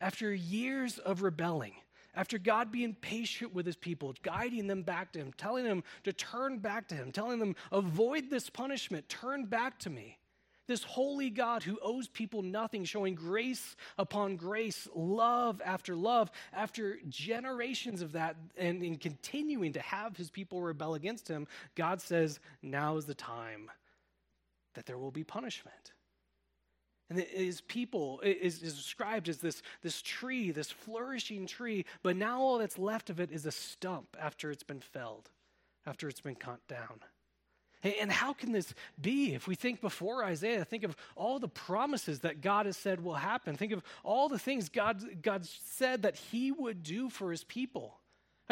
After 0.00 0.34
years 0.34 0.98
of 0.98 1.22
rebelling, 1.22 1.74
after 2.14 2.38
God 2.38 2.70
being 2.70 2.94
patient 2.94 3.54
with 3.54 3.66
his 3.66 3.76
people, 3.76 4.14
guiding 4.22 4.66
them 4.66 4.82
back 4.82 5.12
to 5.12 5.18
him, 5.18 5.32
telling 5.36 5.64
them 5.64 5.82
to 6.04 6.12
turn 6.12 6.58
back 6.58 6.88
to 6.88 6.94
him, 6.94 7.12
telling 7.12 7.38
them, 7.38 7.56
avoid 7.70 8.30
this 8.30 8.50
punishment, 8.50 9.08
turn 9.08 9.46
back 9.46 9.78
to 9.80 9.90
me. 9.90 10.18
This 10.68 10.84
holy 10.84 11.28
God 11.28 11.62
who 11.64 11.78
owes 11.82 12.08
people 12.08 12.42
nothing, 12.42 12.84
showing 12.84 13.14
grace 13.14 13.76
upon 13.98 14.36
grace, 14.36 14.86
love 14.94 15.60
after 15.64 15.96
love, 15.96 16.30
after 16.52 16.98
generations 17.08 18.00
of 18.00 18.12
that, 18.12 18.36
and 18.56 18.82
in 18.82 18.96
continuing 18.96 19.72
to 19.72 19.80
have 19.80 20.16
his 20.16 20.30
people 20.30 20.62
rebel 20.62 20.94
against 20.94 21.26
him, 21.26 21.48
God 21.74 22.00
says, 22.00 22.38
now 22.62 22.96
is 22.96 23.06
the 23.06 23.14
time 23.14 23.70
that 24.74 24.86
there 24.86 24.98
will 24.98 25.10
be 25.10 25.24
punishment. 25.24 25.92
And 27.12 27.20
his 27.20 27.60
people 27.60 28.20
is, 28.20 28.62
is 28.62 28.74
described 28.74 29.28
as 29.28 29.36
this, 29.38 29.62
this 29.82 30.00
tree, 30.00 30.50
this 30.50 30.70
flourishing 30.70 31.46
tree, 31.46 31.84
but 32.02 32.16
now 32.16 32.40
all 32.40 32.56
that's 32.56 32.78
left 32.78 33.10
of 33.10 33.20
it 33.20 33.30
is 33.30 33.44
a 33.44 33.52
stump 33.52 34.16
after 34.18 34.50
it's 34.50 34.62
been 34.62 34.80
felled, 34.80 35.28
after 35.86 36.08
it's 36.08 36.22
been 36.22 36.36
cut 36.36 36.66
down. 36.68 37.00
And 37.82 38.10
how 38.10 38.32
can 38.32 38.52
this 38.52 38.72
be? 38.98 39.34
If 39.34 39.46
we 39.46 39.56
think 39.56 39.82
before 39.82 40.24
Isaiah, 40.24 40.64
think 40.64 40.84
of 40.84 40.96
all 41.14 41.38
the 41.38 41.48
promises 41.48 42.20
that 42.20 42.40
God 42.40 42.64
has 42.64 42.78
said 42.78 43.04
will 43.04 43.14
happen. 43.14 43.56
Think 43.56 43.72
of 43.72 43.82
all 44.04 44.30
the 44.30 44.38
things 44.38 44.70
God, 44.70 45.04
God 45.20 45.44
said 45.44 46.02
that 46.02 46.16
he 46.16 46.50
would 46.50 46.82
do 46.82 47.10
for 47.10 47.30
his 47.30 47.44
people. 47.44 47.98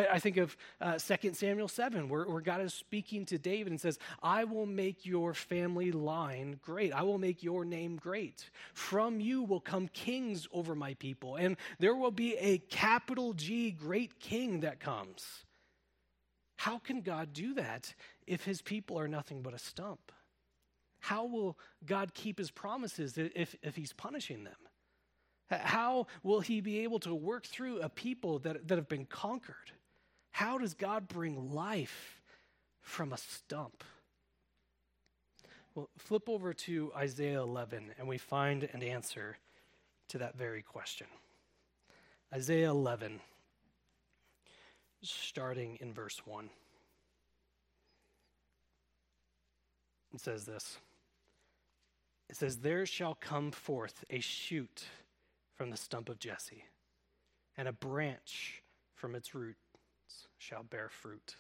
I, 0.09 0.19
think 0.19 0.37
of 0.37 0.57
uh, 0.81 0.99
2 0.99 1.35
Samuel 1.35 1.69
7, 1.69 2.09
where, 2.09 2.25
where 2.25 2.41
God 2.41 2.61
is 2.61 2.75
speaking 2.75 3.25
to 3.27 3.39
David 3.39 3.71
and 3.71 3.81
says, 3.81 3.99
I 4.23 4.45
will 4.45 4.67
make 4.67 5.07
your 5.07 5.35
family 5.35 5.93
line 5.93 6.59
great. 6.63 6.93
I 6.93 7.03
will 7.03 7.19
make 7.19 7.43
your 7.43 7.65
name 7.65 7.97
great. 7.97 8.51
From 8.73 9.21
you 9.21 9.43
will 9.43 9.61
come 9.61 9.89
kings 9.89 10.49
over 10.53 10.75
my 10.75 10.95
people, 10.95 11.37
and 11.37 11.57
there 11.79 11.95
will 11.95 12.11
be 12.11 12.37
a 12.37 12.59
capital 12.59 13.33
G 13.33 13.71
great 13.71 14.21
king 14.21 14.61
that 14.61 14.81
comes. 14.81 15.45
How 16.57 16.79
can 16.79 17.01
God 17.01 17.33
do 17.33 17.55
that 17.55 17.95
if 18.27 18.45
his 18.45 18.61
people 18.61 18.99
are 18.99 19.09
nothing 19.09 19.43
but 19.43 19.55
a 19.55 19.59
stump? 19.59 20.13
How 21.01 21.25
will 21.25 21.59
God 21.87 22.13
keep 22.13 22.39
his 22.39 22.51
promises 22.51 23.17
if, 23.17 23.57
if 23.63 23.77
he's 23.77 23.95
punishing 23.95 24.45
them? 24.45 24.57
How 25.51 26.07
will 26.23 26.41
he 26.41 26.61
be 26.61 26.81
able 26.81 27.01
to 27.01 27.15
work 27.15 27.47
through 27.47 27.81
a 27.81 27.89
people 27.89 28.39
that, 28.41 28.69
that 28.69 28.77
have 28.77 28.89
been 28.89 29.07
conquered? 29.07 29.73
How 30.31 30.59
does 30.59 30.75
God 30.75 31.09
bring 31.09 31.53
life 31.53 32.21
from 32.81 33.13
a 33.13 33.19
stump? 33.19 33.85
Well, 35.75 35.91
flip 35.99 36.29
over 36.29 36.53
to 36.53 36.93
Isaiah 36.97 37.41
11 37.41 37.93
and 37.99 38.09
we 38.09 38.19
find 38.19 38.69
an 38.73 38.83
answer 38.83 39.39
to 40.09 40.19
that 40.19 40.37
very 40.37 40.63
question. 40.63 41.07
Isaiah 42.33 42.71
11 42.71 43.21
starting 45.03 45.79
in 45.81 45.93
verse 45.93 46.21
1. 46.25 46.51
It 50.13 50.21
says 50.21 50.45
this 50.45 50.79
It 52.29 52.37
says, 52.37 52.59
There 52.59 52.87
shall 52.87 53.15
come 53.15 53.51
forth 53.51 54.05
a 54.11 54.21
shoot 54.21 54.85
from 55.55 55.71
the 55.71 55.77
stump 55.77 56.09
of 56.09 56.19
Jesse, 56.19 56.65
and 57.57 57.69
a 57.69 57.73
branch 57.73 58.63
from 58.95 59.15
its 59.15 59.35
roots 59.35 59.70
shall 60.41 60.63
bear 60.63 60.89
fruit. 60.89 61.37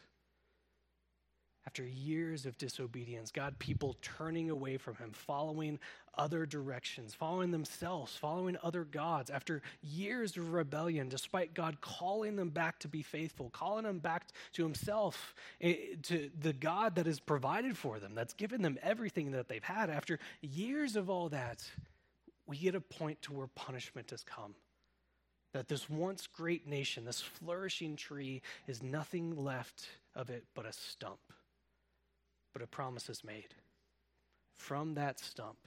After 1.66 1.85
years 1.85 2.47
of 2.47 2.57
disobedience, 2.57 3.30
God, 3.30 3.59
people 3.59 3.97
turning 4.00 4.50
away 4.50 4.76
from 4.76 4.97
Him, 4.97 5.12
following 5.12 5.78
other 6.16 6.47
directions, 6.47 7.14
following 7.14 7.50
themselves, 7.50 8.16
following 8.16 8.57
other 8.62 8.85
gods, 8.85 9.30
after 9.30 9.62
years 9.83 10.37
of 10.37 10.52
rebellion, 10.52 11.09
despite 11.09 11.54
God 11.54 11.80
calling 11.80 12.37
them 12.37 12.49
back 12.49 12.78
to 12.80 12.88
be 12.88 13.02
faithful, 13.02 13.50
calling 13.50 13.85
them 13.85 13.99
back 13.99 14.28
to 14.54 14.62
Himself, 14.62 15.35
eh, 15.61 15.76
to 16.04 16.30
the 16.40 16.54
God 16.54 16.95
that 16.97 17.07
has 17.07 17.21
provided 17.21 17.76
for 17.76 17.99
them, 17.99 18.14
that's 18.14 18.35
given 18.35 18.62
them 18.62 18.78
everything 18.83 19.30
that 19.33 19.49
they've 19.49 19.62
had, 19.62 19.90
after 19.90 20.19
years 20.40 20.97
of 20.97 21.11
all 21.11 21.28
that, 21.28 21.62
we 22.47 22.57
get 22.57 22.75
a 22.75 22.80
point 22.80 23.21
to 23.23 23.33
where 23.33 23.47
punishment 23.49 24.11
has 24.11 24.25
come. 24.25 24.54
That 25.52 25.69
this 25.69 25.90
once 25.90 26.26
great 26.26 26.66
nation, 26.66 27.04
this 27.04 27.21
flourishing 27.21 27.97
tree, 27.97 28.42
is 28.66 28.83
nothing 28.83 29.37
left 29.37 29.88
of 30.14 30.30
it 30.30 30.45
but 30.54 30.66
a 30.66 30.73
stump 30.73 31.21
but 32.52 32.62
a 32.62 32.66
promise 32.66 33.09
is 33.09 33.25
made. 33.25 33.54
From 34.57 34.95
that 34.95 35.19
stump, 35.19 35.59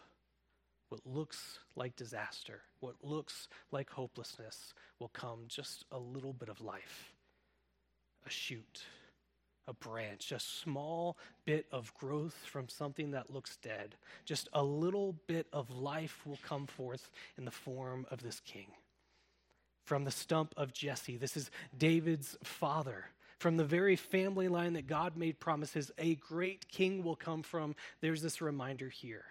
what 0.89 1.01
looks 1.05 1.59
like 1.75 1.95
disaster, 1.95 2.61
what 2.79 2.95
looks 3.01 3.47
like 3.71 3.89
hopelessness, 3.89 4.73
will 4.99 5.09
come 5.09 5.45
just 5.47 5.85
a 5.91 5.97
little 5.97 6.33
bit 6.33 6.49
of 6.49 6.61
life, 6.61 7.13
a 8.25 8.29
shoot, 8.29 8.83
a 9.67 9.73
branch, 9.73 10.31
a 10.31 10.39
small 10.39 11.17
bit 11.45 11.65
of 11.71 11.93
growth 11.95 12.35
from 12.45 12.69
something 12.69 13.11
that 13.11 13.33
looks 13.33 13.57
dead. 13.57 13.95
Just 14.25 14.49
a 14.53 14.63
little 14.63 15.15
bit 15.27 15.47
of 15.51 15.71
life 15.71 16.21
will 16.25 16.39
come 16.43 16.67
forth 16.67 17.09
in 17.37 17.45
the 17.45 17.51
form 17.51 18.05
of 18.11 18.21
this 18.21 18.41
king. 18.41 18.67
From 19.83 20.05
the 20.05 20.11
stump 20.11 20.53
of 20.57 20.73
Jesse, 20.73 21.17
this 21.17 21.35
is 21.35 21.51
David's 21.77 22.37
father 22.43 23.05
from 23.43 23.57
the 23.57 23.65
very 23.65 23.97
family 23.97 24.47
line 24.47 24.71
that 24.71 24.87
God 24.87 25.17
made 25.17 25.37
promises 25.37 25.91
a 25.97 26.15
great 26.15 26.69
king 26.69 27.03
will 27.03 27.17
come 27.17 27.43
from, 27.43 27.75
there's 27.99 28.21
this 28.21 28.41
reminder 28.41 28.87
here. 28.87 29.25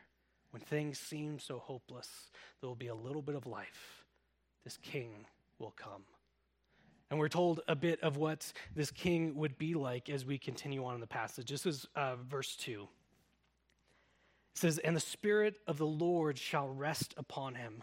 When 0.51 0.61
things 0.61 0.99
seem 0.99 1.39
so 1.39 1.59
hopeless, 1.59 2.31
there 2.61 2.69
will 2.69 2.77
be 2.77 2.89
a 2.89 2.95
little 2.95 3.23
bit 3.23 3.37
of 3.37 3.47
life. 3.47 4.05
This 4.65 4.77
king 4.83 5.25
will 5.59 5.73
come. 5.79 6.03
And 7.09 7.19
we're 7.19 7.31
told 7.31 7.63
a 7.67 7.75
bit 7.75 8.03
of 8.03 8.19
what 8.19 8.53
this 8.77 8.91
king 8.91 9.35
would 9.37 9.57
be 9.57 9.73
like 9.73 10.11
as 10.11 10.27
we 10.27 10.37
continue 10.37 10.85
on 10.85 10.95
in 10.95 11.01
the 11.01 11.07
passage. 11.07 11.49
This 11.49 11.65
is 11.65 11.87
uh, 11.97 12.17
verse 12.17 12.55
2. 12.57 12.83
It 12.83 12.89
says, 14.59 14.77
And 14.77 14.95
the 14.95 15.01
Spirit 15.01 15.55
of 15.67 15.79
the 15.79 15.87
Lord 15.87 16.37
shall 16.37 16.69
rest 16.69 17.15
upon 17.17 17.55
him, 17.55 17.83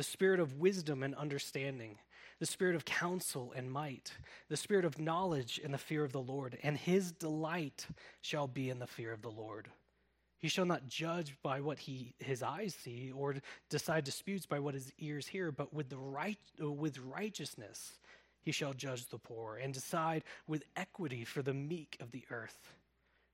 the 0.00 0.04
Spirit 0.04 0.40
of 0.40 0.54
wisdom 0.54 1.02
and 1.02 1.14
understanding 1.14 1.98
the 2.38 2.46
spirit 2.46 2.74
of 2.74 2.86
counsel 2.86 3.52
and 3.54 3.70
might, 3.70 4.14
the 4.48 4.56
spirit 4.56 4.86
of 4.86 4.98
knowledge 4.98 5.60
and 5.62 5.74
the 5.74 5.78
fear 5.78 6.02
of 6.02 6.12
the 6.12 6.22
Lord, 6.22 6.56
and 6.62 6.74
his 6.78 7.12
delight 7.12 7.86
shall 8.22 8.46
be 8.46 8.70
in 8.70 8.78
the 8.78 8.86
fear 8.86 9.12
of 9.12 9.20
the 9.20 9.28
Lord. 9.28 9.68
He 10.38 10.48
shall 10.48 10.64
not 10.64 10.88
judge 10.88 11.36
by 11.42 11.60
what 11.60 11.78
he, 11.78 12.14
his 12.18 12.42
eyes 12.42 12.74
see, 12.74 13.12
or 13.14 13.34
decide 13.68 14.04
disputes 14.04 14.46
by 14.46 14.58
what 14.58 14.72
his 14.72 14.90
ears 14.98 15.26
hear, 15.26 15.52
but 15.52 15.74
with, 15.74 15.90
the 15.90 15.98
right, 15.98 16.38
with 16.58 16.96
righteousness 17.00 17.98
he 18.40 18.52
shall 18.52 18.72
judge 18.72 19.06
the 19.08 19.18
poor, 19.18 19.58
and 19.62 19.74
decide 19.74 20.24
with 20.46 20.64
equity 20.76 21.26
for 21.26 21.42
the 21.42 21.52
meek 21.52 21.98
of 22.00 22.10
the 22.10 22.24
earth. 22.30 22.72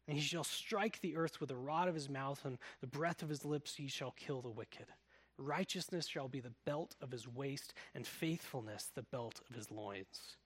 And 0.08 0.18
he 0.18 0.24
shall 0.24 0.42
strike 0.42 1.00
the 1.00 1.14
earth 1.14 1.38
with 1.38 1.50
the 1.50 1.54
rod 1.54 1.86
of 1.86 1.94
his 1.94 2.08
mouth, 2.08 2.44
and 2.44 2.58
the 2.80 2.88
breath 2.88 3.22
of 3.22 3.28
his 3.28 3.44
lips 3.44 3.76
he 3.76 3.86
shall 3.86 4.16
kill 4.16 4.40
the 4.42 4.48
wicked. 4.50 4.86
Righteousness 5.38 6.06
shall 6.06 6.28
be 6.28 6.40
the 6.40 6.54
belt 6.64 6.96
of 7.00 7.10
his 7.10 7.28
waist, 7.28 7.74
and 7.94 8.06
faithfulness 8.06 8.90
the 8.94 9.02
belt 9.02 9.40
of 9.48 9.56
his 9.56 9.70
loins. 9.70 10.36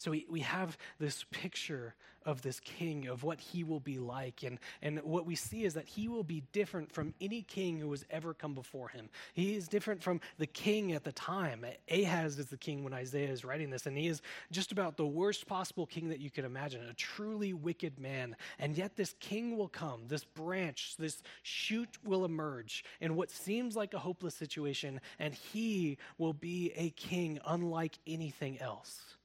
So 0.00 0.12
we, 0.12 0.24
we 0.30 0.40
have 0.40 0.78
this 0.98 1.24
picture 1.30 1.94
of 2.24 2.40
this 2.40 2.58
king, 2.60 3.06
of 3.06 3.22
what 3.22 3.38
he 3.38 3.64
will 3.64 3.80
be 3.80 3.98
like. 3.98 4.42
And, 4.42 4.58
and 4.80 4.98
what 5.02 5.26
we 5.26 5.34
see 5.34 5.64
is 5.64 5.74
that 5.74 5.86
he 5.86 6.08
will 6.08 6.22
be 6.22 6.42
different 6.52 6.90
from 6.90 7.12
any 7.20 7.42
king 7.42 7.78
who 7.78 7.90
has 7.90 8.06
ever 8.10 8.32
come 8.32 8.54
before 8.54 8.88
him. 8.88 9.10
He 9.34 9.56
is 9.56 9.68
different 9.68 10.02
from 10.02 10.22
the 10.38 10.46
king 10.46 10.92
at 10.92 11.04
the 11.04 11.12
time. 11.12 11.66
Ahaz 11.90 12.38
is 12.38 12.46
the 12.46 12.56
king 12.56 12.82
when 12.82 12.94
Isaiah 12.94 13.28
is 13.28 13.44
writing 13.44 13.68
this, 13.68 13.84
and 13.84 13.96
he 13.96 14.06
is 14.06 14.22
just 14.50 14.72
about 14.72 14.96
the 14.96 15.06
worst 15.06 15.46
possible 15.46 15.84
king 15.84 16.08
that 16.08 16.20
you 16.20 16.30
could 16.30 16.46
imagine, 16.46 16.82
a 16.88 16.94
truly 16.94 17.52
wicked 17.52 18.00
man. 18.00 18.36
And 18.58 18.78
yet 18.78 18.96
this 18.96 19.14
king 19.20 19.58
will 19.58 19.68
come, 19.68 20.04
this 20.08 20.24
branch, 20.24 20.94
this 20.98 21.22
shoot 21.42 21.90
will 22.06 22.24
emerge 22.24 22.84
in 23.02 23.16
what 23.16 23.30
seems 23.30 23.76
like 23.76 23.92
a 23.92 23.98
hopeless 23.98 24.34
situation, 24.34 25.02
and 25.18 25.34
he 25.34 25.98
will 26.16 26.32
be 26.32 26.72
a 26.74 26.88
king 26.90 27.38
unlike 27.46 27.98
anything 28.06 28.58
else. 28.60 29.16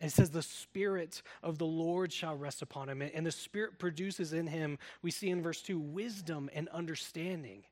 It 0.00 0.12
says, 0.12 0.30
The 0.30 0.42
Spirit 0.42 1.22
of 1.42 1.58
the 1.58 1.66
Lord 1.66 2.12
shall 2.12 2.36
rest 2.36 2.62
upon 2.62 2.88
him. 2.88 3.02
And 3.02 3.26
the 3.26 3.32
Spirit 3.32 3.78
produces 3.78 4.32
in 4.32 4.46
him, 4.46 4.78
we 5.02 5.10
see 5.10 5.28
in 5.30 5.42
verse 5.42 5.60
2, 5.62 5.78
wisdom 5.78 6.48
and 6.54 6.68
understanding. 6.68 7.64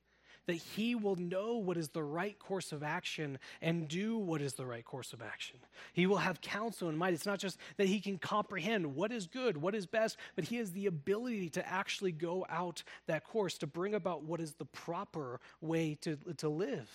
That 0.46 0.54
he 0.54 0.94
will 0.94 1.16
know 1.16 1.58
what 1.58 1.76
is 1.76 1.90
the 1.90 2.02
right 2.02 2.38
course 2.38 2.72
of 2.72 2.82
action 2.82 3.38
and 3.60 3.86
do 3.86 4.16
what 4.16 4.40
is 4.40 4.54
the 4.54 4.64
right 4.64 4.84
course 4.84 5.12
of 5.12 5.20
action. 5.20 5.58
He 5.92 6.06
will 6.06 6.16
have 6.16 6.40
counsel 6.40 6.88
and 6.88 6.96
might. 6.96 7.12
It's 7.12 7.26
not 7.26 7.38
just 7.38 7.58
that 7.76 7.86
he 7.86 8.00
can 8.00 8.16
comprehend 8.16 8.94
what 8.94 9.12
is 9.12 9.26
good, 9.26 9.58
what 9.58 9.74
is 9.74 9.84
best, 9.84 10.16
but 10.36 10.44
he 10.44 10.56
has 10.56 10.72
the 10.72 10.86
ability 10.86 11.50
to 11.50 11.68
actually 11.68 12.12
go 12.12 12.46
out 12.48 12.82
that 13.08 13.24
course 13.24 13.58
to 13.58 13.66
bring 13.66 13.94
about 13.94 14.22
what 14.22 14.40
is 14.40 14.54
the 14.54 14.64
proper 14.64 15.38
way 15.60 15.98
to, 16.00 16.16
to 16.38 16.48
live 16.48 16.88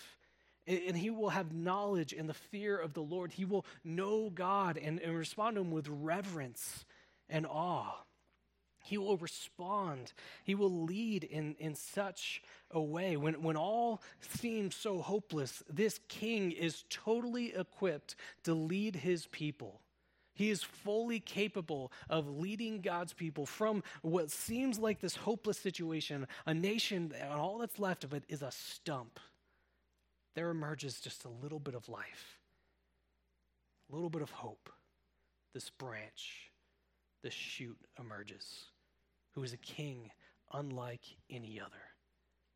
and 0.66 0.96
he 0.96 1.10
will 1.10 1.30
have 1.30 1.52
knowledge 1.52 2.12
and 2.12 2.28
the 2.28 2.34
fear 2.34 2.76
of 2.76 2.94
the 2.94 3.02
Lord. 3.02 3.32
He 3.32 3.44
will 3.44 3.66
know 3.84 4.30
God 4.30 4.78
and, 4.78 5.00
and 5.00 5.16
respond 5.16 5.56
to 5.56 5.62
him 5.62 5.70
with 5.70 5.88
reverence 5.88 6.84
and 7.28 7.46
awe. 7.46 8.04
He 8.82 8.98
will 8.98 9.16
respond. 9.16 10.12
He 10.42 10.54
will 10.54 10.84
lead 10.84 11.24
in, 11.24 11.56
in 11.58 11.74
such 11.74 12.42
a 12.70 12.80
way. 12.80 13.16
When, 13.16 13.42
when 13.42 13.56
all 13.56 14.02
seems 14.20 14.74
so 14.74 15.00
hopeless, 15.00 15.62
this 15.70 16.00
king 16.08 16.52
is 16.52 16.84
totally 16.90 17.54
equipped 17.54 18.16
to 18.44 18.52
lead 18.52 18.96
his 18.96 19.26
people. 19.26 19.80
He 20.34 20.50
is 20.50 20.62
fully 20.62 21.20
capable 21.20 21.92
of 22.10 22.28
leading 22.28 22.80
God's 22.80 23.12
people 23.12 23.46
from 23.46 23.82
what 24.02 24.30
seems 24.30 24.78
like 24.78 25.00
this 25.00 25.16
hopeless 25.16 25.58
situation, 25.58 26.26
a 26.44 26.52
nation, 26.52 27.12
and 27.18 27.32
all 27.32 27.58
that's 27.58 27.78
left 27.78 28.04
of 28.04 28.12
it 28.12 28.24
is 28.28 28.42
a 28.42 28.50
stump 28.50 29.20
there 30.34 30.50
emerges 30.50 31.00
just 31.00 31.24
a 31.24 31.28
little 31.28 31.60
bit 31.60 31.74
of 31.74 31.88
life, 31.88 32.38
a 33.90 33.94
little 33.94 34.10
bit 34.10 34.22
of 34.22 34.30
hope. 34.30 34.70
This 35.52 35.70
branch, 35.70 36.50
this 37.22 37.34
shoot 37.34 37.78
emerges, 37.98 38.64
who 39.32 39.42
is 39.42 39.52
a 39.52 39.58
king 39.58 40.10
unlike 40.52 41.02
any 41.30 41.60
other. 41.60 41.72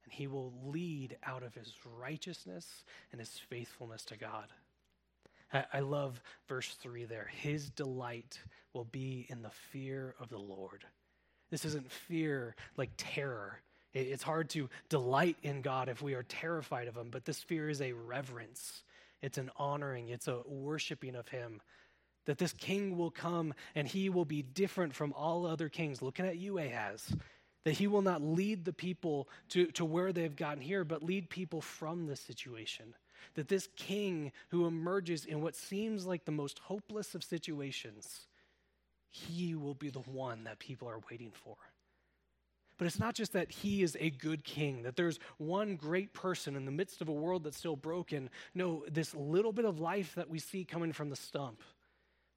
And 0.05 0.13
he 0.13 0.27
will 0.27 0.53
lead 0.65 1.17
out 1.23 1.43
of 1.43 1.55
his 1.55 1.73
righteousness 1.85 2.85
and 3.13 3.21
his 3.21 3.39
faithfulness 3.51 4.05
to 4.07 4.17
God. 4.17 4.47
I, 5.53 5.65
I 5.75 5.81
love 5.81 6.21
verse 6.49 6.75
3 6.81 7.05
there. 7.05 7.29
His 7.31 7.71
delight 7.71 8.41
will 8.73 8.85
be 8.85 9.27
in 9.29 9.43
the 9.43 9.51
fear 9.51 10.15
of 10.19 10.29
the 10.29 10.39
Lord. 10.39 10.85
This 11.51 11.65
isn't 11.65 11.91
fear 11.91 12.55
like 12.77 12.91
terror. 12.97 13.61
It's 13.95 14.23
hard 14.23 14.51
to 14.51 14.69
delight 14.89 15.37
in 15.43 15.63
God 15.63 15.89
if 15.89 16.03
we 16.03 16.15
are 16.15 16.23
terrified 16.23 16.89
of 16.89 16.97
Him, 16.97 17.09
but 17.11 17.25
this 17.25 17.43
fear 17.43 17.69
is 17.69 17.81
a 17.81 17.93
reverence. 17.93 18.83
It's 19.23 19.39
an 19.39 19.51
honoring, 19.57 20.11
it's 20.11 20.29
a 20.29 20.43
worshiping 20.47 21.17
of 21.17 21.29
Him. 21.29 21.61
That 22.27 22.39
this 22.39 22.53
king 22.53 22.99
will 22.99 23.11
come 23.11 23.55
and 23.75 23.89
he 23.89 24.11
will 24.11 24.27
be 24.27 24.43
different 24.43 24.95
from 24.95 25.15
all 25.15 25.47
other 25.47 25.71
kings. 25.71 26.03
Looking 26.03 26.27
at 26.27 26.37
you, 26.37 26.59
Ahaz. 26.59 27.17
That 27.65 27.73
he 27.73 27.87
will 27.87 28.03
not 28.03 28.23
lead 28.23 28.67
the 28.67 28.73
people 28.73 29.29
to, 29.49 29.67
to 29.73 29.85
where 29.85 30.13
they've 30.13 30.37
gotten 30.37 30.63
here, 30.63 30.85
but 30.85 31.03
lead 31.03 31.31
people 31.31 31.63
from 31.63 32.07
this 32.07 32.21
situation. 32.21 32.95
That 33.35 33.49
this 33.49 33.69
king 33.77 34.33
who 34.51 34.67
emerges 34.67 35.25
in 35.25 35.41
what 35.41 35.57
seems 35.57 36.05
like 36.05 36.27
the 36.27 36.31
most 36.31 36.59
hopeless 36.59 37.15
of 37.15 37.25
situations, 37.25 38.27
he 39.09 39.55
will 39.55 39.75
be 39.75 39.89
the 39.89 40.01
one 40.01 40.45
that 40.45 40.59
people 40.59 40.89
are 40.89 41.01
waiting 41.11 41.33
for. 41.33 41.57
But 42.79 42.87
it's 42.87 43.01
not 43.01 43.15
just 43.15 43.33
that 43.33 43.51
he 43.51 43.83
is 43.83 43.97
a 43.99 44.11
good 44.11 44.45
king, 44.45 44.85
that 44.85 44.95
there's 44.95 45.19
one 45.37 45.75
great 45.75 46.13
person 46.13 46.55
in 46.55 46.65
the 46.65 46.71
midst 46.71 47.01
of 47.01 47.09
a 47.09 47.13
world 47.13 47.43
that's 47.43 47.59
still 47.59 47.77
broken. 47.77 48.31
No, 48.55 48.85
this 48.89 49.15
little 49.17 49.53
bit 49.53 49.65
of 49.65 49.81
life 49.81 50.15
that 50.15 50.31
we 50.31 50.39
see 50.39 50.65
coming 50.65 50.93
from 50.93 51.11
the 51.11 51.17
stump, 51.17 51.61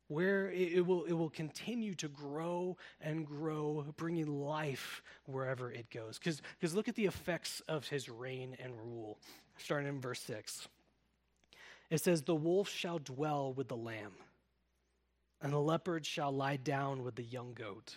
where 0.07 0.49
it, 0.51 0.85
will, 0.85 1.03
it 1.03 1.13
will 1.13 1.29
continue 1.29 1.93
to 1.93 2.07
grow 2.07 2.75
and 2.99 3.25
grow, 3.25 3.85
bringing 3.97 4.41
life 4.41 5.03
wherever 5.25 5.71
it 5.71 5.91
goes. 5.91 6.17
Because 6.17 6.73
look 6.73 6.89
at 6.89 6.95
the 6.95 7.05
effects 7.05 7.61
of 7.67 7.87
his 7.87 8.09
reign 8.09 8.57
and 8.61 8.73
rule, 8.83 9.19
starting 9.57 9.87
in 9.87 10.01
verse 10.01 10.21
6. 10.21 10.67
It 11.91 12.01
says, 12.01 12.23
The 12.23 12.33
wolf 12.33 12.67
shall 12.67 12.97
dwell 12.97 13.53
with 13.53 13.67
the 13.67 13.77
lamb, 13.77 14.13
and 15.39 15.53
the 15.53 15.59
leopard 15.59 16.03
shall 16.03 16.31
lie 16.31 16.57
down 16.57 17.03
with 17.03 17.13
the 17.13 17.23
young 17.23 17.53
goat 17.53 17.95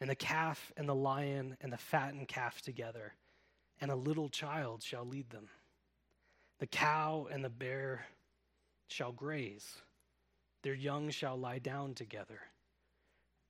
and 0.00 0.10
the 0.10 0.14
calf 0.14 0.72
and 0.76 0.88
the 0.88 0.94
lion 0.94 1.56
and 1.60 1.72
the 1.72 1.78
fattened 1.78 2.28
calf 2.28 2.60
together, 2.60 3.14
and 3.80 3.90
a 3.90 3.96
little 3.96 4.28
child 4.28 4.82
shall 4.82 5.04
lead 5.04 5.30
them. 5.30 5.48
The 6.58 6.66
cow 6.66 7.28
and 7.30 7.44
the 7.44 7.50
bear 7.50 8.06
shall 8.88 9.12
graze, 9.12 9.82
their 10.62 10.74
young 10.74 11.10
shall 11.10 11.36
lie 11.36 11.58
down 11.58 11.94
together, 11.94 12.40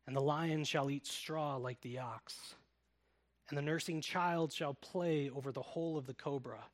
and 0.07 0.15
the 0.15 0.21
lion 0.21 0.65
shall 0.65 0.91
eat 0.91 1.07
straw 1.07 1.57
like 1.57 1.81
the 1.81 1.99
ox. 1.99 2.55
And 3.49 3.57
the 3.57 3.63
nursing 3.63 4.01
child 4.01 4.53
shall 4.53 4.75
play 4.75 5.31
over 5.31 5.53
the 5.53 5.63
hole 5.63 5.97
of 5.97 6.07
the 6.07 6.15
cobra, 6.15 6.65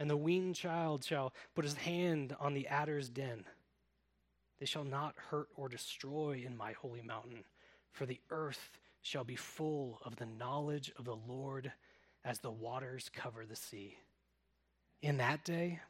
and 0.00 0.10
the 0.10 0.16
weaned 0.16 0.56
child 0.56 1.04
shall 1.04 1.32
put 1.54 1.64
his 1.64 1.74
hand 1.74 2.34
on 2.40 2.54
the 2.54 2.66
adder's 2.66 3.08
den. 3.08 3.44
They 4.58 4.66
shall 4.66 4.84
not 4.84 5.14
hurt 5.30 5.48
or 5.54 5.68
destroy 5.68 6.42
in 6.44 6.56
my 6.56 6.72
holy 6.72 7.02
mountain, 7.02 7.44
for 7.92 8.04
the 8.04 8.20
earth 8.30 8.78
shall 9.02 9.24
be 9.24 9.36
full 9.36 10.00
of 10.04 10.16
the 10.16 10.26
knowledge 10.26 10.92
of 10.98 11.04
the 11.04 11.16
Lord 11.16 11.72
as 12.24 12.38
the 12.40 12.50
waters 12.50 13.10
cover 13.14 13.46
the 13.46 13.56
sea. 13.56 13.96
In 15.02 15.16
that 15.18 15.44
day, 15.44 15.80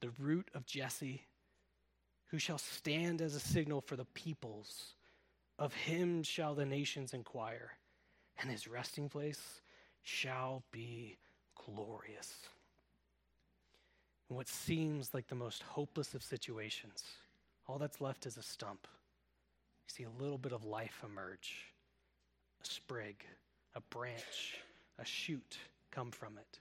the 0.00 0.10
root 0.18 0.50
of 0.54 0.66
Jesse, 0.66 1.22
who 2.26 2.38
shall 2.38 2.58
stand 2.58 3.22
as 3.22 3.34
a 3.34 3.40
signal 3.40 3.80
for 3.80 3.96
the 3.96 4.04
peoples, 4.04 4.94
of 5.58 5.74
him 5.74 6.22
shall 6.22 6.54
the 6.54 6.64
nations 6.64 7.12
inquire, 7.12 7.72
and 8.40 8.50
his 8.50 8.66
resting 8.66 9.08
place 9.08 9.60
shall 10.02 10.62
be 10.72 11.16
glorious. 11.54 12.34
In 14.28 14.36
what 14.36 14.48
seems 14.48 15.12
like 15.12 15.28
the 15.28 15.34
most 15.34 15.62
hopeless 15.62 16.14
of 16.14 16.22
situations, 16.22 17.04
all 17.66 17.78
that's 17.78 18.00
left 18.00 18.26
is 18.26 18.36
a 18.36 18.42
stump. 18.42 18.86
You 19.86 19.92
see 19.92 20.04
a 20.04 20.22
little 20.22 20.38
bit 20.38 20.52
of 20.52 20.64
life 20.64 21.02
emerge 21.04 21.69
a 22.62 22.66
sprig, 22.66 23.24
a 23.74 23.80
branch, 23.80 24.58
a 24.98 25.04
shoot 25.04 25.58
come 25.90 26.10
from 26.10 26.38
it. 26.38 26.58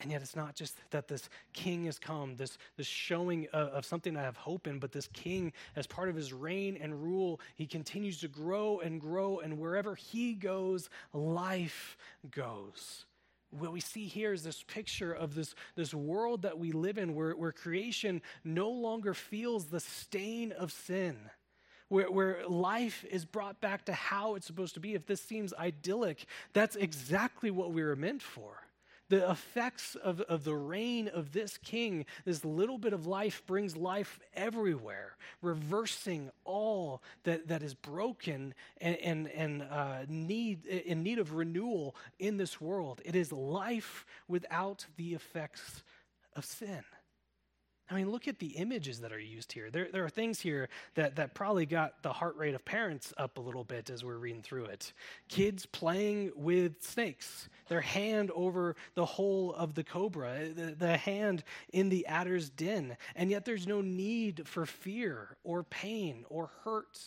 And 0.00 0.10
yet, 0.10 0.22
it's 0.22 0.36
not 0.36 0.54
just 0.54 0.76
that 0.90 1.08
this 1.08 1.28
king 1.52 1.86
has 1.86 1.98
come, 1.98 2.36
this, 2.36 2.58
this 2.76 2.86
showing 2.86 3.46
of, 3.52 3.68
of, 3.68 3.86
something 3.86 4.16
I 4.16 4.22
have 4.22 4.36
hope 4.36 4.66
in, 4.66 4.78
but 4.78 4.92
this 4.92 5.08
king, 5.12 5.52
as 5.76 5.86
part 5.86 6.08
of 6.08 6.16
his 6.16 6.32
reign 6.32 6.76
and 6.80 7.02
rule, 7.02 7.40
he 7.54 7.66
continues 7.66 8.20
to 8.20 8.28
grow 8.28 8.80
and 8.80 9.00
grow, 9.00 9.38
and 9.38 9.58
wherever 9.58 9.94
he 9.94 10.34
goes, 10.34 10.90
life 11.12 11.96
goes. 12.30 13.06
What 13.50 13.72
we 13.72 13.80
see 13.80 14.06
here 14.06 14.32
is 14.32 14.42
this 14.42 14.64
picture 14.64 15.12
of 15.12 15.34
this, 15.34 15.54
this 15.76 15.94
world 15.94 16.42
that 16.42 16.58
we 16.58 16.72
live 16.72 16.98
in 16.98 17.14
where, 17.14 17.32
where 17.32 17.52
creation 17.52 18.20
no 18.42 18.68
longer 18.70 19.14
feels 19.14 19.66
the 19.66 19.80
stain 19.80 20.52
of 20.52 20.72
sin 20.72 21.16
where, 21.88 22.10
where 22.10 22.46
life 22.48 23.04
is 23.10 23.24
brought 23.24 23.60
back 23.60 23.84
to 23.86 23.92
how 23.92 24.34
it's 24.34 24.46
supposed 24.46 24.74
to 24.74 24.80
be. 24.80 24.94
If 24.94 25.06
this 25.06 25.20
seems 25.20 25.52
idyllic, 25.54 26.26
that's 26.52 26.76
exactly 26.76 27.50
what 27.50 27.72
we 27.72 27.82
were 27.82 27.96
meant 27.96 28.22
for. 28.22 28.62
The 29.10 29.30
effects 29.30 29.96
of, 29.96 30.22
of 30.22 30.44
the 30.44 30.54
reign 30.54 31.08
of 31.08 31.32
this 31.32 31.58
king, 31.58 32.06
this 32.24 32.42
little 32.42 32.78
bit 32.78 32.94
of 32.94 33.06
life 33.06 33.42
brings 33.46 33.76
life 33.76 34.18
everywhere, 34.32 35.16
reversing 35.42 36.30
all 36.44 37.02
that, 37.24 37.48
that 37.48 37.62
is 37.62 37.74
broken 37.74 38.54
and, 38.80 38.96
and, 38.96 39.28
and 39.28 39.62
uh, 39.62 40.06
need, 40.08 40.64
in 40.64 41.02
need 41.02 41.18
of 41.18 41.34
renewal 41.34 41.94
in 42.18 42.38
this 42.38 42.62
world. 42.62 43.02
It 43.04 43.14
is 43.14 43.30
life 43.30 44.06
without 44.26 44.86
the 44.96 45.12
effects 45.12 45.82
of 46.34 46.46
sin. 46.46 46.82
I 47.90 47.94
mean, 47.94 48.10
look 48.10 48.28
at 48.28 48.38
the 48.38 48.56
images 48.56 49.00
that 49.00 49.12
are 49.12 49.20
used 49.20 49.52
here. 49.52 49.70
There, 49.70 49.88
there 49.92 50.04
are 50.04 50.10
things 50.10 50.40
here 50.40 50.70
that, 50.94 51.16
that 51.16 51.34
probably 51.34 51.66
got 51.66 52.02
the 52.02 52.12
heart 52.12 52.34
rate 52.36 52.54
of 52.54 52.64
parents 52.64 53.12
up 53.18 53.36
a 53.36 53.42
little 53.42 53.62
bit 53.62 53.90
as 53.90 54.02
we're 54.02 54.16
reading 54.16 54.40
through 54.40 54.64
it. 54.64 54.94
Kids 55.28 55.66
playing 55.66 56.32
with 56.34 56.82
snakes, 56.82 57.50
their 57.68 57.82
hand 57.82 58.30
over 58.34 58.74
the 58.94 59.04
hole 59.04 59.52
of 59.52 59.74
the 59.74 59.84
cobra, 59.84 60.48
the, 60.48 60.74
the 60.74 60.96
hand 60.96 61.44
in 61.74 61.90
the 61.90 62.06
adder's 62.06 62.48
den. 62.48 62.96
And 63.16 63.30
yet 63.30 63.44
there's 63.44 63.66
no 63.66 63.82
need 63.82 64.48
for 64.48 64.64
fear 64.64 65.36
or 65.44 65.62
pain 65.62 66.24
or 66.30 66.50
hurt. 66.64 66.98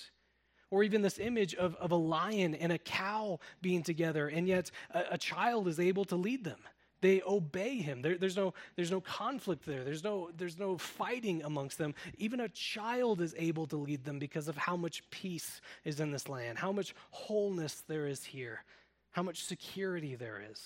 Or 0.69 0.83
even 0.83 1.01
this 1.01 1.17
image 1.17 1.55
of, 1.55 1.75
of 1.75 1.91
a 1.91 1.95
lion 1.95 2.53
and 2.53 2.71
a 2.73 2.77
cow 2.77 3.39
being 3.61 3.83
together, 3.83 4.27
and 4.27 4.45
yet 4.47 4.69
a, 4.91 5.03
a 5.11 5.17
child 5.17 5.67
is 5.69 5.79
able 5.79 6.03
to 6.05 6.17
lead 6.17 6.43
them. 6.43 6.59
They 7.01 7.21
obey 7.27 7.77
him. 7.77 8.01
There, 8.01 8.17
there's, 8.17 8.35
no, 8.35 8.53
there's 8.75 8.91
no 8.91 9.01
conflict 9.01 9.65
there. 9.65 9.83
There's 9.83 10.03
no, 10.03 10.29
there's 10.35 10.57
no 10.57 10.77
fighting 10.77 11.43
amongst 11.43 11.77
them. 11.77 11.93
Even 12.17 12.39
a 12.39 12.49
child 12.49 13.21
is 13.21 13.35
able 13.37 13.67
to 13.67 13.77
lead 13.77 14.03
them 14.03 14.19
because 14.19 14.47
of 14.47 14.57
how 14.57 14.75
much 14.75 15.07
peace 15.11 15.61
is 15.83 15.99
in 15.99 16.11
this 16.11 16.27
land, 16.27 16.57
how 16.57 16.71
much 16.71 16.95
wholeness 17.11 17.83
there 17.87 18.07
is 18.07 18.23
here, 18.23 18.63
how 19.11 19.23
much 19.23 19.43
security 19.43 20.15
there 20.15 20.41
is. 20.51 20.61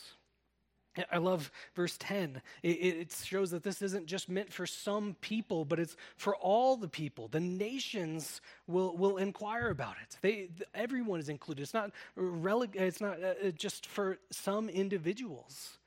I 1.10 1.20
love 1.20 1.52
verse 1.74 1.96
10. 2.00 2.42
It, 2.64 2.70
it, 2.70 3.12
shows 3.14 3.52
that 3.52 3.64
this 3.64 3.82
isn't 3.82 4.08
just 4.08 4.28
meant 4.28 4.52
for 4.52 4.66
some 4.66 5.16
people, 5.22 5.64
but 5.64 5.80
it's 5.80 5.96
for 6.18 6.36
all 6.36 6.76
the 6.76 6.90
people. 6.90 7.30
The 7.30 7.40
nations 7.40 8.42
will, 8.68 8.98
will 8.98 9.16
inquire 9.16 9.70
about 9.70 9.96
it. 10.04 10.18
They, 10.22 10.50
everyone 10.76 11.22
is 11.22 11.30
included. 11.30 11.62
It's 11.62 11.74
not, 11.74 11.92
rele- 12.18 12.76
it's 12.76 13.00
not 13.00 13.24
uh, 13.24 13.52
just 13.52 13.86
for 13.86 14.18
some 14.32 14.68
individuals, 14.68 15.78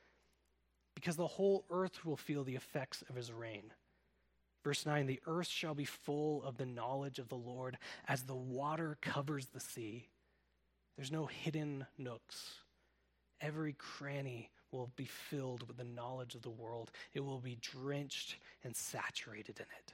because 0.95 1.17
the 1.17 1.27
whole 1.27 1.65
earth 1.71 2.05
will 2.05 2.17
feel 2.17 2.45
the 2.45 2.57
effects 2.57 3.03
of 3.09 3.17
his 3.17 3.33
reign. 3.33 3.73
Verse 4.63 4.87
9 4.87 5.07
The 5.07 5.21
earth 5.27 5.49
shall 5.49 5.75
be 5.75 5.85
full 5.85 6.43
of 6.43 6.57
the 6.57 6.67
knowledge 6.67 7.19
of 7.19 7.29
the 7.29 7.37
Lord 7.37 7.79
as 8.09 8.23
the 8.23 8.35
water 8.35 8.97
covers 9.01 9.47
the 9.47 9.61
sea. 9.61 10.09
There's 10.97 11.13
no 11.13 11.27
hidden 11.27 11.87
nooks. 11.99 12.55
Every 13.41 13.75
cranny 13.75 14.51
will 14.71 14.91
be 14.97 15.05
filled 15.05 15.67
with 15.67 15.77
the 15.77 15.85
knowledge 15.85 16.35
of 16.35 16.43
the 16.43 16.51
world, 16.51 16.91
it 17.13 17.21
will 17.21 17.39
be 17.39 17.59
drenched 17.61 18.37
and 18.65 18.75
saturated 18.75 19.61
in 19.61 19.67
it. 19.79 19.93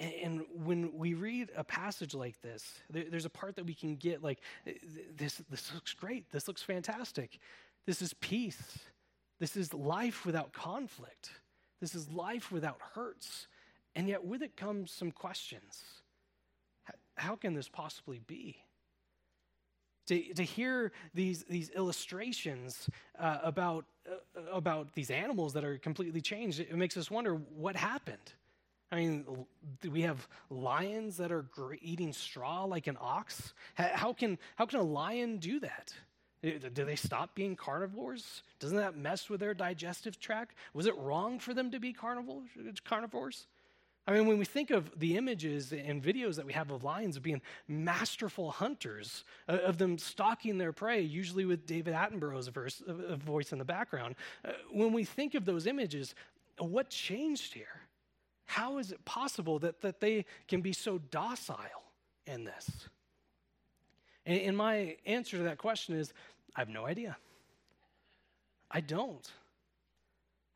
And 0.00 0.46
when 0.54 0.96
we 0.96 1.12
read 1.12 1.50
a 1.54 1.62
passage 1.62 2.14
like 2.14 2.40
this, 2.40 2.80
there's 2.88 3.26
a 3.26 3.30
part 3.30 3.56
that 3.56 3.66
we 3.66 3.74
can 3.74 3.96
get 3.96 4.22
like, 4.22 4.40
this, 5.14 5.42
this 5.50 5.74
looks 5.74 5.92
great. 5.92 6.30
This 6.30 6.48
looks 6.48 6.62
fantastic. 6.62 7.38
This 7.86 8.00
is 8.00 8.14
peace. 8.14 8.78
This 9.40 9.56
is 9.56 9.74
life 9.74 10.24
without 10.24 10.54
conflict. 10.54 11.30
This 11.82 11.94
is 11.94 12.08
life 12.10 12.50
without 12.50 12.80
hurts. 12.94 13.46
And 13.94 14.08
yet, 14.08 14.24
with 14.24 14.42
it 14.42 14.56
comes 14.56 14.90
some 14.90 15.10
questions. 15.10 15.82
How 17.16 17.36
can 17.36 17.52
this 17.52 17.68
possibly 17.68 18.20
be? 18.26 18.56
To, 20.06 20.34
to 20.34 20.42
hear 20.42 20.92
these, 21.12 21.44
these 21.44 21.70
illustrations 21.70 22.88
uh, 23.18 23.38
about, 23.42 23.84
uh, 24.08 24.40
about 24.50 24.94
these 24.94 25.10
animals 25.10 25.52
that 25.52 25.64
are 25.64 25.76
completely 25.76 26.22
changed, 26.22 26.58
it 26.60 26.74
makes 26.74 26.96
us 26.96 27.10
wonder 27.10 27.34
what 27.34 27.76
happened. 27.76 28.32
I 28.92 28.96
mean, 28.96 29.24
do 29.80 29.90
we 29.90 30.02
have 30.02 30.26
lions 30.48 31.16
that 31.18 31.30
are 31.30 31.46
eating 31.80 32.12
straw 32.12 32.64
like 32.64 32.88
an 32.88 32.98
ox? 33.00 33.54
How 33.74 34.12
can, 34.12 34.38
how 34.56 34.66
can 34.66 34.80
a 34.80 34.84
lion 34.84 35.38
do 35.38 35.60
that? 35.60 35.94
Do 36.42 36.84
they 36.84 36.96
stop 36.96 37.34
being 37.34 37.54
carnivores? 37.54 38.42
Doesn't 38.58 38.78
that 38.78 38.96
mess 38.96 39.28
with 39.28 39.40
their 39.40 39.54
digestive 39.54 40.18
tract? 40.18 40.56
Was 40.74 40.86
it 40.86 40.96
wrong 40.96 41.38
for 41.38 41.54
them 41.54 41.70
to 41.70 41.78
be 41.78 41.92
carnivores? 41.92 43.46
I 44.06 44.12
mean, 44.12 44.26
when 44.26 44.38
we 44.38 44.44
think 44.44 44.70
of 44.70 44.90
the 44.98 45.16
images 45.16 45.72
and 45.72 46.02
videos 46.02 46.34
that 46.36 46.46
we 46.46 46.52
have 46.54 46.70
of 46.70 46.82
lions 46.82 47.18
being 47.18 47.42
masterful 47.68 48.50
hunters, 48.50 49.24
uh, 49.48 49.58
of 49.58 49.78
them 49.78 49.98
stalking 49.98 50.58
their 50.58 50.72
prey, 50.72 51.02
usually 51.02 51.44
with 51.44 51.66
David 51.66 51.94
Attenborough's 51.94 52.48
verse, 52.48 52.82
uh, 52.88 53.14
voice 53.14 53.52
in 53.52 53.58
the 53.58 53.64
background, 53.64 54.16
uh, 54.44 54.52
when 54.72 54.92
we 54.92 55.04
think 55.04 55.34
of 55.34 55.44
those 55.44 55.66
images, 55.66 56.14
what 56.58 56.88
changed 56.88 57.52
here? 57.52 57.82
How 58.50 58.78
is 58.78 58.90
it 58.90 59.04
possible 59.04 59.60
that, 59.60 59.80
that 59.82 60.00
they 60.00 60.24
can 60.48 60.60
be 60.60 60.72
so 60.72 60.98
docile 60.98 61.84
in 62.26 62.42
this? 62.42 62.68
And, 64.26 64.40
and 64.40 64.56
my 64.56 64.96
answer 65.06 65.36
to 65.36 65.44
that 65.44 65.58
question 65.58 65.94
is 65.94 66.12
I 66.56 66.60
have 66.60 66.68
no 66.68 66.84
idea. 66.84 67.16
I 68.68 68.80
don't. 68.80 69.30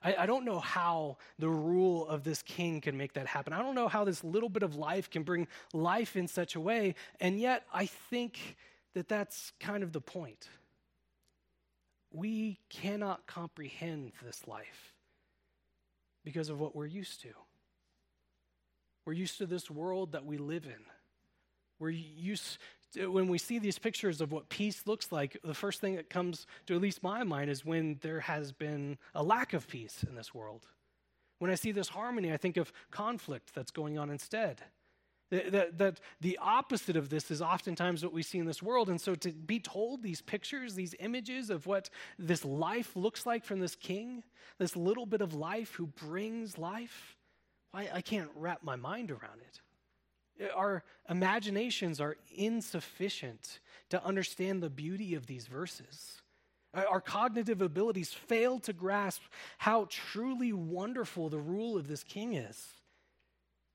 I, 0.03 0.17
I, 0.19 0.27
don't 0.27 0.45
know 0.45 0.59
how 0.59 1.19
the 1.39 1.49
rule 1.49 2.09
of 2.09 2.25
this 2.25 2.43
king 2.43 2.81
can 2.81 2.97
make 2.97 3.13
that 3.13 3.29
happen. 3.29 3.53
I 3.53 3.63
don't 3.63 3.77
know 3.77 3.87
how 3.87 4.03
this 4.03 4.25
little 4.25 4.49
bit 4.49 4.65
of 4.65 4.75
life 4.75 5.09
can 5.09 5.23
bring 5.23 5.47
life 5.73 6.17
in 6.17 6.27
such 6.27 6.57
a 6.57 6.61
way. 6.61 6.97
And 7.21 7.39
yet, 7.39 7.63
I 7.73 7.87
think 7.87 8.57
that 8.95 9.09
that's 9.09 9.53
kind 9.61 9.85
of 9.85 9.93
the 9.93 10.01
point. 10.01 10.49
We 12.11 12.59
cannot 12.71 13.29
comprehend 13.29 14.15
this 14.21 14.49
life 14.49 14.95
because 16.25 16.49
of 16.49 16.59
what 16.59 16.75
we're 16.75 16.87
used 16.87 17.21
to. 17.23 17.29
We're 19.05 19.13
used 19.13 19.39
to 19.39 19.47
this 19.47 19.71
world 19.71 20.13
that 20.13 20.25
we 20.25 20.39
live 20.39 20.67
in. 20.67 20.83
We're 21.79 21.91
used 21.91 22.59
when 22.97 23.29
we 23.29 23.39
see 23.39 23.59
these 23.59 23.79
pictures 23.79 24.21
of 24.21 24.33
what 24.33 24.49
peace 24.49 24.87
looks 24.87 25.11
like, 25.11 25.37
the 25.43 25.55
first 25.55 25.81
thing 25.81 25.97
that 25.97 26.11
comes 26.11 26.47
to 26.67 26.75
at 26.75 26.81
least 26.81 27.03
my 27.03 27.25
mind 27.25 27.51
is 27.51 27.65
when 27.65 27.99
there 28.03 28.21
has 28.21 28.53
been 28.53 28.99
a 29.15 29.23
lack 29.23 29.53
of 29.53 29.67
peace 29.67 30.05
in 30.09 30.15
this 30.15 30.35
world. 30.35 30.67
When 31.39 31.51
I 31.51 31.57
see 31.57 31.73
this 31.73 31.89
harmony, 31.89 32.33
I 32.33 32.37
think 32.37 32.57
of 32.57 32.73
conflict 32.91 33.55
that's 33.55 33.71
going 33.71 33.99
on 33.99 34.11
instead. 34.11 34.63
That, 35.31 35.79
that, 35.79 36.01
the 36.21 36.39
opposite 36.41 36.97
of 36.97 37.09
this 37.09 37.31
is 37.31 37.43
oftentimes 37.43 38.05
what 38.05 38.13
we 38.13 38.23
see 38.23 38.39
in 38.39 38.47
this 38.47 38.63
world. 38.63 38.89
And 38.89 39.01
so 39.01 39.17
to 39.17 39.33
be 39.33 39.59
told 39.59 40.03
these 40.03 40.21
pictures, 40.21 40.75
these 40.75 40.95
images 41.01 41.51
of 41.51 41.67
what 41.67 41.91
this 42.19 42.45
life 42.45 42.95
looks 42.95 43.27
like 43.27 43.45
from 43.45 43.59
this 43.59 43.75
king, 43.75 44.23
this 44.59 44.77
little 44.77 45.07
bit 45.07 45.23
of 45.23 45.35
life 45.35 45.75
who 45.75 45.87
brings 45.87 46.57
life, 46.57 47.17
I, 47.75 47.89
I 47.95 48.01
can't 48.01 48.31
wrap 48.37 48.63
my 48.63 48.77
mind 48.77 49.11
around 49.11 49.41
it. 49.41 50.51
Our 50.55 50.83
imaginations 51.09 52.01
are 52.01 52.17
insufficient 52.35 53.61
to 53.91 54.05
understand 54.05 54.63
the 54.63 54.71
beauty 54.71 55.15
of 55.15 55.27
these 55.27 55.47
verses. 55.47 56.23
Our 56.75 57.01
cognitive 57.01 57.63
abilities 57.63 58.13
fail 58.13 58.59
to 58.61 58.73
grasp 58.73 59.23
how 59.59 59.87
truly 59.91 60.53
wonderful 60.53 61.29
the 61.29 61.39
rule 61.39 61.77
of 61.77 61.87
this 61.87 62.03
king 62.03 62.35
is. 62.35 62.67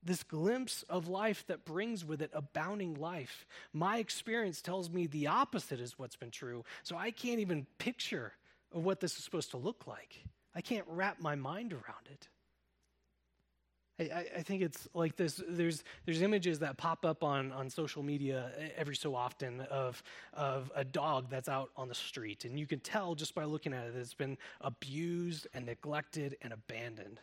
This 0.02 0.22
glimpse 0.22 0.82
of 0.88 1.08
life 1.08 1.44
that 1.46 1.64
brings 1.64 2.04
with 2.04 2.22
it 2.22 2.30
abounding 2.34 2.94
life. 2.94 3.46
My 3.72 3.98
experience 3.98 4.60
tells 4.60 4.90
me 4.90 5.06
the 5.06 5.26
opposite 5.26 5.80
is 5.80 5.98
what's 5.98 6.16
been 6.16 6.30
true, 6.30 6.64
so 6.82 6.96
I 6.96 7.10
can't 7.10 7.40
even 7.40 7.66
picture 7.78 8.32
what 8.70 9.00
this 9.00 9.16
is 9.16 9.24
supposed 9.24 9.50
to 9.50 9.56
look 9.56 9.86
like. 9.86 10.22
I 10.54 10.60
can't 10.60 10.86
wrap 10.88 11.20
my 11.20 11.34
mind 11.34 11.72
around 11.72 12.06
it. 12.10 12.28
I, 14.00 14.26
I, 14.38 14.42
think 14.42 14.62
it's 14.62 14.88
like 14.94 15.16
this. 15.16 15.42
There's 15.46 15.84
there's 16.06 16.22
images 16.22 16.58
that 16.60 16.76
pop 16.76 17.04
up 17.04 17.22
on, 17.22 17.52
on 17.52 17.68
social 17.68 18.02
media 18.02 18.50
every 18.76 18.96
so 18.96 19.14
often 19.14 19.60
of 19.62 20.02
of 20.32 20.70
a 20.74 20.84
dog 20.84 21.26
that's 21.28 21.48
out 21.48 21.70
on 21.76 21.88
the 21.88 21.94
street, 21.94 22.44
and 22.44 22.58
you 22.58 22.66
can 22.66 22.80
tell 22.80 23.14
just 23.14 23.34
by 23.34 23.44
looking 23.44 23.74
at 23.74 23.86
it 23.86 23.94
that 23.94 24.00
it's 24.00 24.14
been 24.14 24.38
abused 24.60 25.46
and 25.52 25.66
neglected 25.66 26.36
and 26.42 26.52
abandoned. 26.52 27.20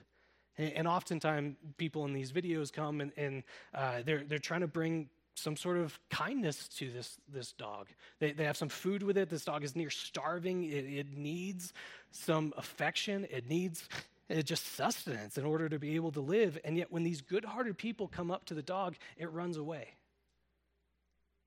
And, 0.58 0.74
and 0.74 0.88
oftentimes, 0.88 1.56
people 1.78 2.06
in 2.06 2.14
these 2.14 2.32
videos 2.32 2.72
come 2.72 3.02
and, 3.02 3.12
and 3.18 3.44
uh, 3.74 4.02
they're 4.06 4.24
they're 4.24 4.40
trying 4.40 4.62
to 4.62 4.68
bring 4.68 5.10
some 5.34 5.56
sort 5.56 5.78
of 5.78 6.00
kindness 6.10 6.68
to 6.68 6.90
this, 6.90 7.20
this 7.32 7.52
dog. 7.52 7.88
They, 8.20 8.32
they 8.32 8.44
have 8.44 8.58
some 8.58 8.70
food 8.70 9.04
with 9.04 9.18
it. 9.20 9.30
This 9.30 9.46
dog 9.46 9.64
is 9.64 9.76
near 9.76 9.92
starving. 9.92 10.64
It, 10.64 10.86
it 10.86 11.16
needs 11.16 11.74
some 12.10 12.54
affection. 12.58 13.28
It 13.30 13.48
needs 13.48 13.88
Uh, 14.30 14.42
just 14.42 14.76
sustenance 14.76 15.38
in 15.38 15.46
order 15.46 15.70
to 15.70 15.80
be 15.80 15.96
able 15.96 16.12
to 16.12 16.20
live. 16.20 16.58
And 16.66 16.78
yet, 16.78 16.92
when 16.92 17.04
these 17.04 17.22
good 17.22 17.46
hearted 17.46 17.78
people 17.78 18.08
come 18.08 18.30
up 18.30 18.46
to 18.46 18.54
the 18.54 18.62
dog, 18.62 18.96
it 19.18 19.32
runs 19.32 19.58
away. 19.58 19.94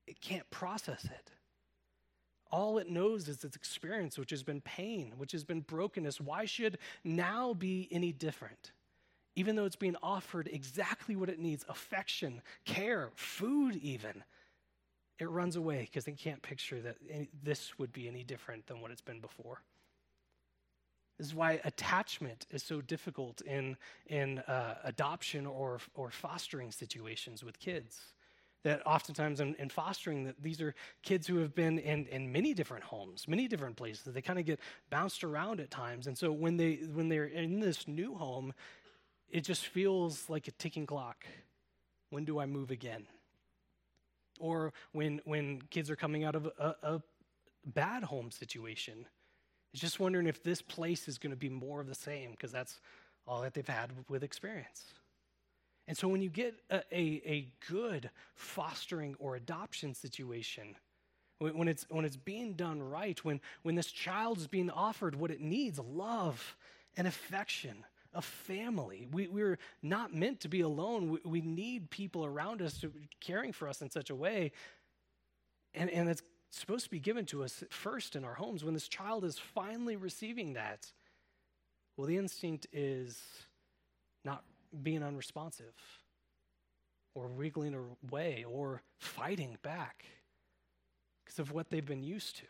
It 0.07 0.19
can't 0.19 0.49
process 0.49 1.05
it. 1.05 1.31
All 2.51 2.79
it 2.79 2.89
knows 2.89 3.29
is 3.29 3.43
its 3.43 3.55
experience, 3.55 4.17
which 4.17 4.31
has 4.31 4.43
been 4.43 4.61
pain, 4.61 5.13
which 5.17 5.31
has 5.31 5.43
been 5.43 5.61
brokenness. 5.61 6.19
Why 6.19 6.45
should 6.45 6.79
now 7.03 7.53
be 7.53 7.87
any 7.91 8.11
different? 8.11 8.71
Even 9.35 9.55
though 9.55 9.65
it's 9.65 9.77
being 9.77 9.95
offered 10.03 10.49
exactly 10.51 11.15
what 11.15 11.29
it 11.29 11.39
needs 11.39 11.63
affection, 11.69 12.41
care, 12.65 13.11
food, 13.15 13.77
even. 13.77 14.23
It 15.19 15.29
runs 15.29 15.55
away 15.55 15.81
because 15.81 16.07
it 16.07 16.17
can't 16.17 16.41
picture 16.41 16.81
that 16.81 16.97
this 17.43 17.77
would 17.77 17.93
be 17.93 18.07
any 18.07 18.23
different 18.23 18.67
than 18.67 18.81
what 18.81 18.91
it's 18.91 19.01
been 19.01 19.21
before. 19.21 19.61
This 21.21 21.27
is 21.27 21.35
why 21.35 21.61
attachment 21.65 22.47
is 22.49 22.63
so 22.63 22.81
difficult 22.81 23.41
in, 23.41 23.77
in 24.07 24.39
uh, 24.39 24.77
adoption 24.83 25.45
or, 25.45 25.79
or 25.93 26.09
fostering 26.09 26.71
situations 26.71 27.43
with 27.43 27.59
kids. 27.59 27.99
That 28.63 28.81
oftentimes 28.87 29.39
in, 29.39 29.53
in 29.59 29.69
fostering, 29.69 30.23
that 30.23 30.41
these 30.41 30.59
are 30.61 30.73
kids 31.03 31.27
who 31.27 31.37
have 31.37 31.53
been 31.53 31.77
in, 31.77 32.07
in 32.07 32.31
many 32.31 32.55
different 32.55 32.83
homes, 32.85 33.27
many 33.27 33.47
different 33.47 33.75
places. 33.75 34.11
They 34.11 34.23
kind 34.23 34.39
of 34.39 34.45
get 34.45 34.59
bounced 34.89 35.23
around 35.23 35.59
at 35.59 35.69
times. 35.69 36.07
And 36.07 36.17
so 36.17 36.31
when, 36.31 36.57
they, 36.57 36.79
when 36.91 37.07
they're 37.07 37.25
in 37.25 37.59
this 37.59 37.87
new 37.87 38.15
home, 38.15 38.51
it 39.29 39.41
just 39.41 39.67
feels 39.67 40.27
like 40.27 40.47
a 40.47 40.51
ticking 40.53 40.87
clock. 40.87 41.27
When 42.09 42.25
do 42.25 42.39
I 42.39 42.47
move 42.47 42.71
again? 42.71 43.05
Or 44.39 44.73
when, 44.91 45.21
when 45.25 45.61
kids 45.69 45.91
are 45.91 45.95
coming 45.95 46.23
out 46.23 46.33
of 46.33 46.47
a, 46.57 46.75
a 46.81 47.01
bad 47.63 48.05
home 48.05 48.31
situation, 48.31 49.05
is 49.73 49.79
just 49.79 49.99
wondering 49.99 50.27
if 50.27 50.43
this 50.43 50.61
place 50.61 51.07
is 51.07 51.17
going 51.17 51.31
to 51.31 51.37
be 51.37 51.49
more 51.49 51.81
of 51.81 51.87
the 51.87 51.95
same 51.95 52.31
because 52.31 52.51
that's 52.51 52.79
all 53.27 53.41
that 53.41 53.53
they've 53.53 53.67
had 53.67 53.91
with 54.09 54.23
experience. 54.23 54.85
And 55.87 55.97
so 55.97 56.07
when 56.07 56.21
you 56.21 56.29
get 56.29 56.55
a, 56.69 56.81
a, 56.91 57.21
a 57.25 57.47
good 57.69 58.09
fostering 58.35 59.15
or 59.19 59.35
adoption 59.35 59.93
situation, 59.93 60.75
when, 61.39 61.67
it's, 61.67 61.85
when 61.89 62.05
it's 62.05 62.17
being 62.17 62.53
done 62.53 62.81
right, 62.81 63.23
when, 63.25 63.41
when 63.63 63.75
this 63.75 63.91
child 63.91 64.37
is 64.37 64.47
being 64.47 64.69
offered 64.69 65.15
what 65.15 65.31
it 65.31 65.41
needs 65.41 65.79
love 65.79 66.55
and 66.95 67.07
affection, 67.07 67.83
a 68.13 68.21
family. 68.21 69.07
We, 69.11 69.27
we're 69.27 69.57
not 69.81 70.13
meant 70.13 70.41
to 70.41 70.49
be 70.49 70.61
alone. 70.61 71.09
We, 71.09 71.19
we 71.25 71.41
need 71.41 71.89
people 71.89 72.25
around 72.25 72.61
us 72.61 72.77
to, 72.81 72.91
caring 73.19 73.53
for 73.53 73.67
us 73.67 73.81
in 73.81 73.89
such 73.89 74.09
a 74.09 74.15
way. 74.15 74.51
And, 75.73 75.89
and 75.89 76.09
it's 76.09 76.21
Supposed 76.51 76.83
to 76.83 76.91
be 76.91 76.99
given 76.99 77.25
to 77.27 77.43
us 77.43 77.63
first 77.69 78.15
in 78.15 78.25
our 78.25 78.33
homes. 78.33 78.63
When 78.63 78.73
this 78.73 78.89
child 78.89 79.23
is 79.23 79.39
finally 79.39 79.95
receiving 79.95 80.53
that, 80.53 80.91
well, 81.95 82.07
the 82.07 82.17
instinct 82.17 82.67
is 82.73 83.21
not 84.25 84.43
being 84.83 85.01
unresponsive 85.01 85.73
or 87.15 87.27
wiggling 87.27 87.75
away 88.09 88.45
or 88.47 88.81
fighting 88.99 89.57
back 89.61 90.05
because 91.23 91.39
of 91.39 91.51
what 91.51 91.69
they've 91.69 91.85
been 91.85 92.03
used 92.03 92.37
to. 92.37 92.45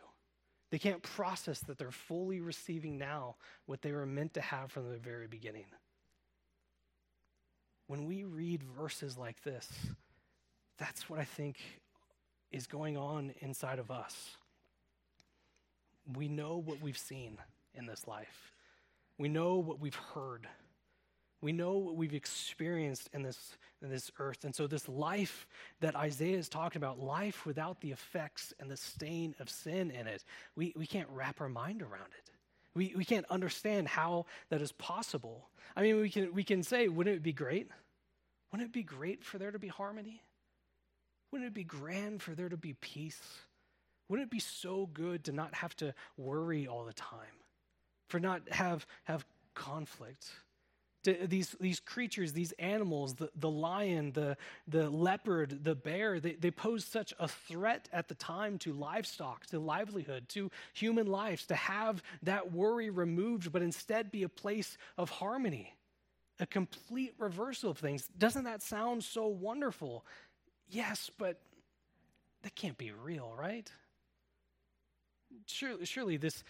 They 0.72 0.80
can't 0.80 1.04
process 1.04 1.60
that 1.62 1.78
they're 1.78 1.92
fully 1.92 2.40
receiving 2.40 2.98
now 2.98 3.36
what 3.66 3.82
they 3.82 3.92
were 3.92 4.06
meant 4.06 4.34
to 4.36 4.42
have 4.42 4.72
from 4.72 4.90
the 4.90 4.98
very 4.98 5.28
beginning. 5.28 5.66
When 7.88 8.06
we 8.06 8.24
read 8.24 8.64
verses 8.64 9.18
like 9.18 9.44
this, 9.44 9.70
that's 10.78 11.10
what 11.10 11.20
I 11.20 11.26
think 11.26 11.58
is 12.52 12.68
going 12.68 12.98
on 12.98 13.34
inside 13.40 13.80
of 13.80 13.92
us. 13.92 14.38
We 16.16 16.28
know 16.28 16.58
what 16.58 16.82
we've 16.82 16.98
seen 16.98 17.38
in 17.76 17.86
this 17.86 18.08
life, 18.08 18.52
we 19.18 19.30
know 19.30 19.56
what 19.56 19.80
we've 19.80 19.96
heard. 19.96 20.48
We 21.44 21.52
know 21.52 21.74
what 21.78 21.96
we've 21.96 22.14
experienced 22.14 23.10
in 23.14 23.24
this, 23.24 23.58
in 23.82 23.90
this 23.90 24.12
earth. 24.20 24.44
And 24.44 24.54
so, 24.54 24.68
this 24.68 24.88
life 24.88 25.48
that 25.80 25.96
Isaiah 25.96 26.38
is 26.38 26.48
talking 26.48 26.80
about, 26.80 27.00
life 27.00 27.48
without 27.48 27.82
the 27.82 27.92
effects 27.92 28.54
and 28.60 28.70
the 28.70 28.78
stain 28.78 29.34
of 29.40 29.50
sin 29.50 29.90
in 29.90 30.06
it, 30.06 30.24
we, 30.56 30.72
we 30.76 30.86
can't 30.86 31.10
wrap 31.10 31.42
our 31.42 31.50
mind 31.50 31.82
around 31.82 32.12
it. 32.16 32.32
We, 32.76 32.94
we 32.96 33.06
can't 33.06 33.26
understand 33.30 33.88
how 33.88 34.28
that 34.50 34.62
is 34.62 34.72
possible. 34.74 35.50
I 35.76 35.82
mean, 35.82 36.00
we 36.00 36.10
can, 36.10 36.34
we 36.34 36.44
can 36.44 36.62
say, 36.62 36.88
wouldn't 36.88 37.16
it 37.16 37.24
be 37.24 37.34
great? 37.34 37.70
Wouldn't 38.52 38.70
it 38.70 38.74
be 38.74 38.84
great 38.84 39.24
for 39.24 39.38
there 39.40 39.52
to 39.52 39.60
be 39.60 39.68
harmony? 39.68 40.22
Wouldn't 41.32 41.48
it 41.48 41.54
be 41.54 41.64
grand 41.64 42.22
for 42.22 42.36
there 42.36 42.50
to 42.50 42.58
be 42.58 42.74
peace? 42.74 43.22
Wouldn't 44.10 44.28
it 44.28 44.32
be 44.32 44.40
so 44.40 44.90
good 44.94 45.24
to 45.26 45.32
not 45.32 45.54
have 45.54 45.76
to 45.78 45.94
worry 46.18 46.68
all 46.68 46.84
the 46.84 46.94
time? 46.94 47.18
For 48.10 48.20
not 48.20 48.50
have 48.50 48.86
have 49.06 49.26
conflict? 49.54 50.30
To 51.04 51.16
these, 51.26 51.56
these 51.60 51.80
creatures, 51.80 52.32
these 52.32 52.52
animals, 52.60 53.16
the, 53.16 53.32
the 53.36 53.50
lion, 53.50 54.12
the, 54.12 54.38
the 54.68 54.88
leopard, 54.88 55.64
the 55.64 55.74
bear, 55.74 56.20
they, 56.20 56.34
they 56.34 56.52
pose 56.52 56.86
such 56.86 57.12
a 57.20 57.28
threat 57.28 57.90
at 57.92 58.08
the 58.08 58.14
time 58.14 58.60
to 58.60 58.74
livestock, 58.74 59.48
to 59.48 59.58
livelihood, 59.58 60.30
to 60.30 60.52
human 60.74 61.08
lives, 61.08 61.48
to 61.48 61.56
have 61.56 62.04
that 62.22 62.52
worry 62.52 62.92
removed, 62.92 63.52
but 63.52 63.64
instead 63.64 64.12
be 64.12 64.22
a 64.22 64.30
place 64.30 64.78
of 64.96 65.10
harmony, 65.10 65.74
a 66.40 66.46
complete 66.46 67.16
reversal 67.18 67.72
of 67.72 67.80
things. 67.80 68.08
Doesn't 68.20 68.44
that 68.44 68.62
sound 68.62 69.04
so 69.04 69.26
wonderful? 69.26 70.06
Yes, 70.72 71.12
but 71.18 71.38
that 72.44 72.56
can't 72.56 72.78
be 72.78 72.92
real, 72.92 73.34
right? 73.38 73.70
Surely, 75.46 75.86
surely 75.86 76.18
this 76.18 76.44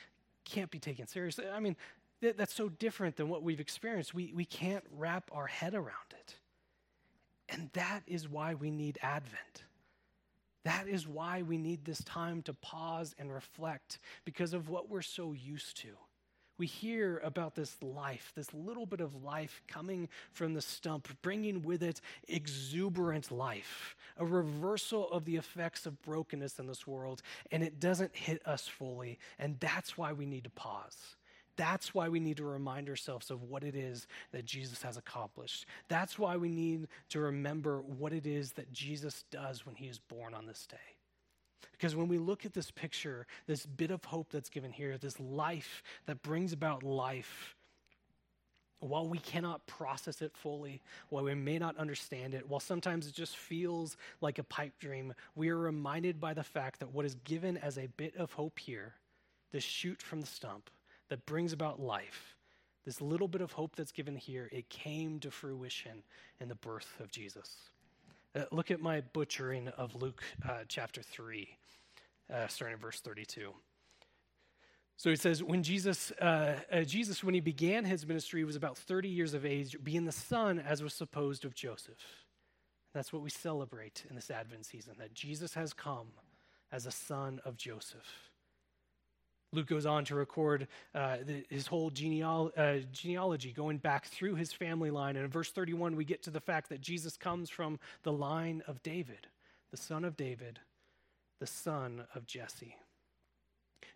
can't 0.46 0.70
be 0.70 0.80
taken 0.80 1.08
seriously. 1.08 1.46
I 1.52 1.60
mean, 1.60 1.76
that, 2.22 2.38
that's 2.38 2.54
so 2.54 2.70
different 2.70 3.16
than 3.18 3.30
what 3.30 3.42
we've 3.42 3.60
experienced. 3.60 4.14
We, 4.14 4.32
we 4.36 4.46
can't 4.46 4.84
wrap 4.96 5.32
our 5.34 5.48
head 5.48 5.74
around 5.74 6.12
it. 6.12 6.36
And 7.50 7.70
that 7.74 8.02
is 8.06 8.30
why 8.30 8.54
we 8.54 8.70
need 8.70 9.00
Advent. 9.02 9.64
That 10.64 10.88
is 10.88 11.08
why 11.08 11.42
we 11.42 11.58
need 11.58 11.84
this 11.84 12.04
time 12.04 12.44
to 12.44 12.54
pause 12.54 13.16
and 13.18 13.34
reflect 13.34 13.98
because 14.24 14.54
of 14.54 14.70
what 14.70 14.88
we're 14.88 15.02
so 15.02 15.34
used 15.34 15.78
to 15.78 15.90
we 16.62 16.68
hear 16.68 17.20
about 17.24 17.56
this 17.56 17.76
life, 17.82 18.34
this 18.36 18.54
little 18.54 18.86
bit 18.86 19.02
of 19.02 19.24
life 19.24 19.64
coming 19.68 20.08
from 20.32 20.54
the 20.54 20.62
stump, 20.62 21.08
bringing 21.24 21.64
with 21.64 21.82
it 21.82 22.00
exuberant 22.28 23.32
life, 23.32 23.96
a 24.18 24.26
reversal 24.26 25.10
of 25.12 25.26
the 25.26 25.36
effects 25.36 25.86
of 25.86 26.02
brokenness 26.02 26.60
in 26.60 26.68
this 26.68 26.86
world, 26.88 27.22
and 27.52 27.64
it 27.64 27.80
doesn't 27.80 28.16
hit 28.16 28.46
us 28.46 28.68
fully. 28.68 29.20
And 29.40 29.60
that's 29.60 29.98
why 29.98 30.14
we 30.14 30.26
need 30.26 30.44
to 30.46 30.50
pause. 30.50 31.16
That's 31.58 31.94
why 31.94 32.10
we 32.10 32.20
need 32.20 32.38
to 32.38 32.46
remind 32.46 32.90
ourselves 32.90 33.30
of 33.30 33.44
what 33.44 33.64
it 33.64 33.76
is 33.76 34.08
that 34.32 34.46
Jesus 34.46 34.82
has 34.84 34.98
accomplished. 34.98 35.66
That's 35.90 36.18
why 36.18 36.38
we 36.38 36.50
need 36.50 36.88
to 37.10 37.20
remember 37.20 37.82
what 37.82 38.14
it 38.14 38.26
is 38.26 38.54
that 38.54 38.72
Jesus 38.72 39.26
does 39.32 39.66
when 39.66 39.76
he 39.76 39.86
is 39.86 40.00
born 40.00 40.34
on 40.34 40.48
this 40.48 40.66
day. 40.66 40.78
Because 41.72 41.96
when 41.96 42.08
we 42.08 42.18
look 42.18 42.46
at 42.46 42.54
this 42.54 42.72
picture, 42.72 43.28
this 43.48 43.66
bit 43.66 43.92
of 43.92 44.04
hope 44.06 44.28
that's 44.32 44.50
given 44.50 44.72
here, 44.72 44.98
this 44.98 45.20
life 45.20 45.84
that 46.06 46.22
brings 46.22 46.54
about 46.54 46.84
life, 46.84 47.56
while 48.82 49.08
we 49.08 49.20
cannot 49.20 49.66
process 49.68 50.22
it 50.22 50.32
fully, 50.36 50.82
while 51.10 51.24
we 51.24 51.36
may 51.36 51.60
not 51.60 51.78
understand 51.78 52.34
it, 52.34 52.50
while 52.50 52.60
sometimes 52.60 53.08
it 53.08 53.14
just 53.14 53.38
feels 53.38 53.96
like 54.22 54.40
a 54.40 54.44
pipe 54.44 54.74
dream, 54.80 55.14
we 55.36 55.50
are 55.50 55.58
reminded 55.58 56.20
by 56.20 56.34
the 56.34 56.44
fact 56.44 56.80
that 56.80 56.94
what 56.94 57.06
is 57.06 57.16
given 57.24 57.58
as 57.58 57.78
a 57.78 57.88
bit 57.98 58.16
of 58.16 58.34
hope 58.34 58.58
here, 58.60 58.94
this 59.52 59.64
shoot 59.64 60.02
from 60.02 60.20
the 60.22 60.28
stump 60.28 60.70
that 61.10 61.26
brings 61.26 61.54
about 61.54 61.80
life, 61.80 62.36
this 62.84 63.02
little 63.02 63.28
bit 63.28 63.42
of 63.42 63.52
hope 63.52 63.76
that's 63.76 63.92
given 63.92 64.16
here, 64.16 64.50
it 64.52 64.68
came 64.70 65.20
to 65.20 65.30
fruition 65.30 66.02
in 66.40 66.50
the 66.50 66.56
birth 66.56 66.96
of 67.00 67.12
Jesus. 67.12 67.56
Uh, 68.36 68.46
look 68.52 68.72
at 68.72 68.82
my 68.82 69.02
butchering 69.14 69.68
of 69.70 69.94
Luke 70.02 70.24
uh, 70.48 70.60
chapter 70.68 71.04
3, 71.04 71.48
uh, 72.34 72.48
starting 72.48 72.76
at 72.76 72.82
verse 72.82 73.00
32. 73.00 73.54
So 75.02 75.10
he 75.10 75.16
says, 75.16 75.42
when 75.44 75.64
Jesus, 75.64 76.12
uh, 76.22 76.60
uh, 76.72 76.84
Jesus, 76.84 77.24
when 77.24 77.34
he 77.34 77.40
began 77.40 77.86
his 77.86 78.06
ministry, 78.06 78.44
was 78.44 78.56
about 78.56 78.78
30 78.78 79.10
years 79.10 79.34
of 79.34 79.48
age, 79.48 79.76
being 79.84 80.06
the 80.06 80.12
son, 80.12 80.60
as 80.60 80.84
was 80.84 80.94
supposed, 80.94 81.44
of 81.44 81.56
Joseph. 81.56 81.98
That's 82.94 83.12
what 83.12 83.24
we 83.24 83.32
celebrate 83.32 84.04
in 84.12 84.16
this 84.16 84.30
Advent 84.30 84.68
season, 84.68 84.94
that 85.00 85.16
Jesus 85.16 85.56
has 85.56 85.74
come 85.74 86.10
as 86.72 86.86
a 86.86 86.92
son 86.92 87.42
of 87.46 87.58
Joseph. 87.58 88.30
Luke 89.52 89.66
goes 89.66 89.88
on 89.88 90.06
to 90.06 90.14
record 90.14 90.68
uh, 90.94 91.18
the, 91.26 91.46
his 91.50 91.66
whole 91.66 91.90
geneal, 91.90 92.52
uh, 92.56 92.86
genealogy 92.92 93.54
going 93.54 93.80
back 93.80 94.06
through 94.06 94.36
his 94.36 94.54
family 94.54 94.92
line. 94.92 95.16
And 95.16 95.26
in 95.26 95.32
verse 95.32 95.50
31, 95.52 95.96
we 95.96 96.06
get 96.06 96.22
to 96.26 96.30
the 96.30 96.40
fact 96.40 96.70
that 96.70 96.80
Jesus 96.80 97.18
comes 97.18 97.50
from 97.50 97.80
the 98.04 98.14
line 98.14 98.62
of 98.68 98.84
David, 98.84 99.26
the 99.72 99.78
son 99.78 100.06
of 100.06 100.16
David, 100.16 100.60
the 101.40 101.48
son 101.48 102.04
of 102.14 102.28
Jesse. 102.28 102.76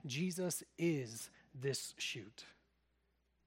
Jesus 0.05 0.63
is 0.77 1.29
this 1.53 1.93
shoot. 1.97 2.45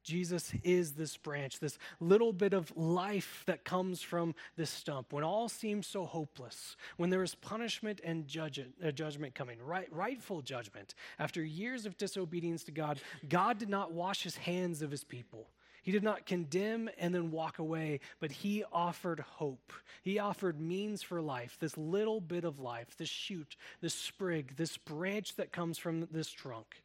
Jesus 0.08 0.54
is 0.62 0.92
this 0.92 1.18
branch, 1.18 1.60
this 1.60 1.78
little 2.00 2.32
bit 2.32 2.54
of 2.54 2.74
life 2.74 3.42
that 3.46 3.64
comes 3.64 4.00
from 4.00 4.34
this 4.56 4.70
stump. 4.70 5.12
When 5.12 5.22
all 5.22 5.50
seems 5.50 5.86
so 5.86 6.06
hopeless, 6.06 6.76
when 6.96 7.10
there 7.10 7.22
is 7.22 7.34
punishment 7.34 8.00
and 8.02 8.26
judge, 8.26 8.58
uh, 8.58 8.90
judgment 8.90 9.34
coming, 9.34 9.58
right, 9.60 9.86
rightful 9.92 10.40
judgment, 10.40 10.94
after 11.18 11.44
years 11.44 11.84
of 11.84 11.98
disobedience 11.98 12.64
to 12.64 12.72
God, 12.72 13.00
God 13.28 13.58
did 13.58 13.68
not 13.68 13.92
wash 13.92 14.22
his 14.22 14.38
hands 14.38 14.80
of 14.80 14.90
his 14.90 15.04
people. 15.04 15.50
He 15.88 15.92
did 15.92 16.02
not 16.02 16.26
condemn 16.26 16.90
and 16.98 17.14
then 17.14 17.30
walk 17.30 17.60
away, 17.60 18.00
but 18.20 18.30
he 18.30 18.62
offered 18.70 19.20
hope. 19.20 19.72
He 20.02 20.18
offered 20.18 20.60
means 20.60 21.02
for 21.02 21.22
life, 21.22 21.56
this 21.60 21.78
little 21.78 22.20
bit 22.20 22.44
of 22.44 22.60
life, 22.60 22.94
this 22.98 23.08
shoot, 23.08 23.56
this 23.80 23.94
sprig, 23.94 24.54
this 24.56 24.76
branch 24.76 25.36
that 25.36 25.50
comes 25.50 25.78
from 25.78 26.06
this 26.10 26.30
trunk. 26.30 26.82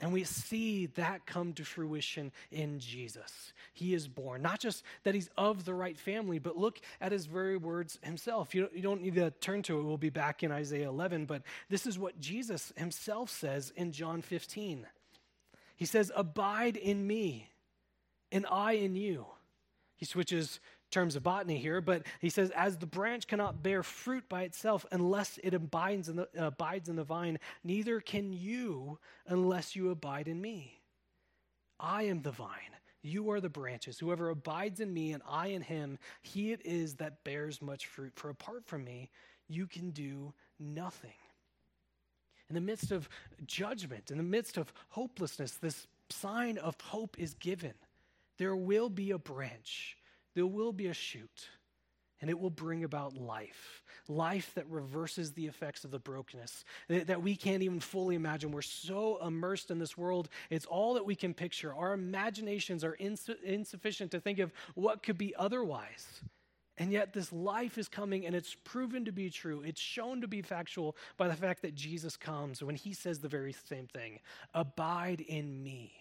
And 0.00 0.10
we 0.10 0.24
see 0.24 0.86
that 0.94 1.26
come 1.26 1.52
to 1.52 1.66
fruition 1.66 2.32
in 2.50 2.78
Jesus. 2.78 3.52
He 3.74 3.92
is 3.92 4.08
born. 4.08 4.40
Not 4.40 4.58
just 4.58 4.84
that 5.02 5.14
he's 5.14 5.28
of 5.36 5.66
the 5.66 5.74
right 5.74 5.98
family, 5.98 6.38
but 6.38 6.56
look 6.56 6.80
at 7.02 7.12
his 7.12 7.26
very 7.26 7.58
words 7.58 7.98
himself. 8.00 8.54
You, 8.54 8.70
don't 8.80 9.02
need 9.02 9.16
to 9.16 9.32
turn 9.32 9.60
to 9.64 9.78
it. 9.78 9.82
We'll 9.82 9.98
be 9.98 10.08
back 10.08 10.42
in 10.42 10.50
Isaiah 10.50 10.88
11, 10.88 11.26
but 11.26 11.42
this 11.68 11.86
is 11.86 11.98
what 11.98 12.18
Jesus 12.18 12.72
himself 12.74 13.28
says 13.28 13.70
in 13.76 13.92
John 13.92 14.22
15. 14.22 14.86
He 15.76 15.84
says, 15.84 16.10
Abide 16.16 16.78
in 16.78 17.06
me, 17.06 17.50
and 18.32 18.46
I 18.50 18.72
in 18.72 18.94
you. 18.94 19.26
He 19.96 20.04
switches 20.04 20.60
terms 20.90 21.16
of 21.16 21.22
botany 21.22 21.58
here, 21.58 21.80
but 21.80 22.06
he 22.20 22.30
says, 22.30 22.50
as 22.50 22.78
the 22.78 22.86
branch 22.86 23.26
cannot 23.26 23.62
bear 23.62 23.82
fruit 23.82 24.28
by 24.28 24.42
itself 24.42 24.86
unless 24.90 25.38
it 25.42 25.54
abides 25.54 26.08
in 26.08 26.16
the, 26.16 26.28
uh, 26.38 26.46
abides 26.46 26.88
in 26.88 26.96
the 26.96 27.04
vine, 27.04 27.38
neither 27.62 28.00
can 28.00 28.32
you 28.32 28.98
unless 29.26 29.76
you 29.76 29.90
abide 29.90 30.28
in 30.28 30.40
me. 30.40 30.80
I 31.78 32.04
am 32.04 32.22
the 32.22 32.30
vine, 32.30 32.74
you 33.02 33.30
are 33.30 33.40
the 33.40 33.48
branches. 33.48 33.98
Whoever 33.98 34.30
abides 34.30 34.80
in 34.80 34.92
me 34.92 35.12
and 35.12 35.22
I 35.28 35.48
in 35.48 35.62
him, 35.62 35.98
he 36.22 36.52
it 36.52 36.64
is 36.64 36.94
that 36.96 37.22
bears 37.24 37.60
much 37.60 37.86
fruit. 37.86 38.12
For 38.16 38.30
apart 38.30 38.66
from 38.66 38.84
me, 38.84 39.10
you 39.48 39.66
can 39.66 39.90
do 39.90 40.32
nothing. 40.58 41.12
In 42.48 42.54
the 42.54 42.60
midst 42.60 42.90
of 42.90 43.08
judgment, 43.46 44.10
in 44.10 44.16
the 44.16 44.22
midst 44.22 44.56
of 44.56 44.72
hopelessness, 44.88 45.52
this 45.52 45.86
sign 46.08 46.56
of 46.58 46.80
hope 46.80 47.18
is 47.18 47.34
given. 47.34 47.74
There 48.38 48.56
will 48.56 48.88
be 48.88 49.10
a 49.10 49.18
branch 49.18 49.98
there 50.38 50.46
will 50.46 50.72
be 50.72 50.86
a 50.86 50.94
shoot, 50.94 51.48
and 52.20 52.30
it 52.30 52.38
will 52.38 52.48
bring 52.48 52.84
about 52.84 53.16
life. 53.16 53.82
Life 54.06 54.52
that 54.54 54.68
reverses 54.68 55.32
the 55.32 55.46
effects 55.46 55.84
of 55.84 55.90
the 55.90 55.98
brokenness 55.98 56.64
that 56.88 57.20
we 57.20 57.34
can't 57.34 57.64
even 57.64 57.80
fully 57.80 58.14
imagine. 58.14 58.52
We're 58.52 58.62
so 58.62 59.18
immersed 59.26 59.72
in 59.72 59.80
this 59.80 59.98
world, 59.98 60.28
it's 60.48 60.64
all 60.64 60.94
that 60.94 61.04
we 61.04 61.16
can 61.16 61.34
picture. 61.34 61.74
Our 61.74 61.92
imaginations 61.92 62.84
are 62.84 62.94
ins- 63.00 63.28
insufficient 63.44 64.12
to 64.12 64.20
think 64.20 64.38
of 64.38 64.52
what 64.76 65.02
could 65.02 65.18
be 65.18 65.34
otherwise. 65.34 66.06
And 66.76 66.92
yet, 66.92 67.12
this 67.12 67.32
life 67.32 67.76
is 67.76 67.88
coming, 67.88 68.24
and 68.24 68.36
it's 68.36 68.54
proven 68.62 69.06
to 69.06 69.12
be 69.12 69.30
true. 69.30 69.62
It's 69.66 69.80
shown 69.80 70.20
to 70.20 70.28
be 70.28 70.42
factual 70.42 70.96
by 71.16 71.26
the 71.26 71.34
fact 71.34 71.62
that 71.62 71.74
Jesus 71.74 72.16
comes 72.16 72.62
when 72.62 72.76
he 72.76 72.92
says 72.92 73.18
the 73.18 73.26
very 73.26 73.56
same 73.68 73.88
thing 73.88 74.20
Abide 74.54 75.20
in 75.20 75.64
me 75.64 75.97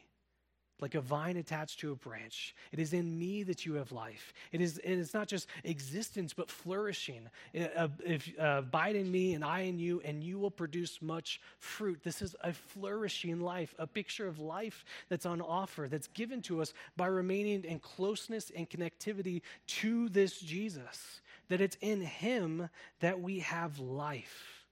like 0.79 0.95
a 0.95 1.01
vine 1.01 1.37
attached 1.37 1.79
to 1.79 1.91
a 1.91 1.95
branch. 1.95 2.55
It 2.71 2.79
is 2.79 2.93
in 2.93 3.17
me 3.17 3.43
that 3.43 3.65
you 3.65 3.73
have 3.75 3.91
life. 3.91 4.33
It 4.51 4.61
is, 4.61 4.77
it 4.79 4.91
is 4.91 5.13
not 5.13 5.27
just 5.27 5.47
existence, 5.63 6.33
but 6.33 6.51
flourishing. 6.51 7.29
Uh, 7.55 7.87
if 8.05 8.31
uh, 8.39 8.57
abide 8.59 8.95
in 8.95 9.11
me 9.11 9.33
and 9.33 9.43
I 9.43 9.61
in 9.61 9.79
you, 9.79 10.01
and 10.05 10.23
you 10.23 10.37
will 10.37 10.51
produce 10.51 11.01
much 11.01 11.41
fruit. 11.59 12.01
This 12.03 12.21
is 12.21 12.35
a 12.41 12.53
flourishing 12.53 13.39
life, 13.39 13.73
a 13.79 13.87
picture 13.87 14.27
of 14.27 14.39
life 14.39 14.85
that's 15.09 15.25
on 15.25 15.41
offer, 15.41 15.87
that's 15.89 16.07
given 16.09 16.41
to 16.43 16.61
us 16.61 16.73
by 16.95 17.07
remaining 17.07 17.63
in 17.63 17.79
closeness 17.79 18.51
and 18.55 18.69
connectivity 18.69 19.41
to 19.67 20.09
this 20.09 20.39
Jesus. 20.39 21.21
That 21.49 21.61
it's 21.61 21.77
in 21.81 22.01
him 22.01 22.69
that 22.99 23.19
we 23.19 23.39
have 23.39 23.79
life. 23.79 24.65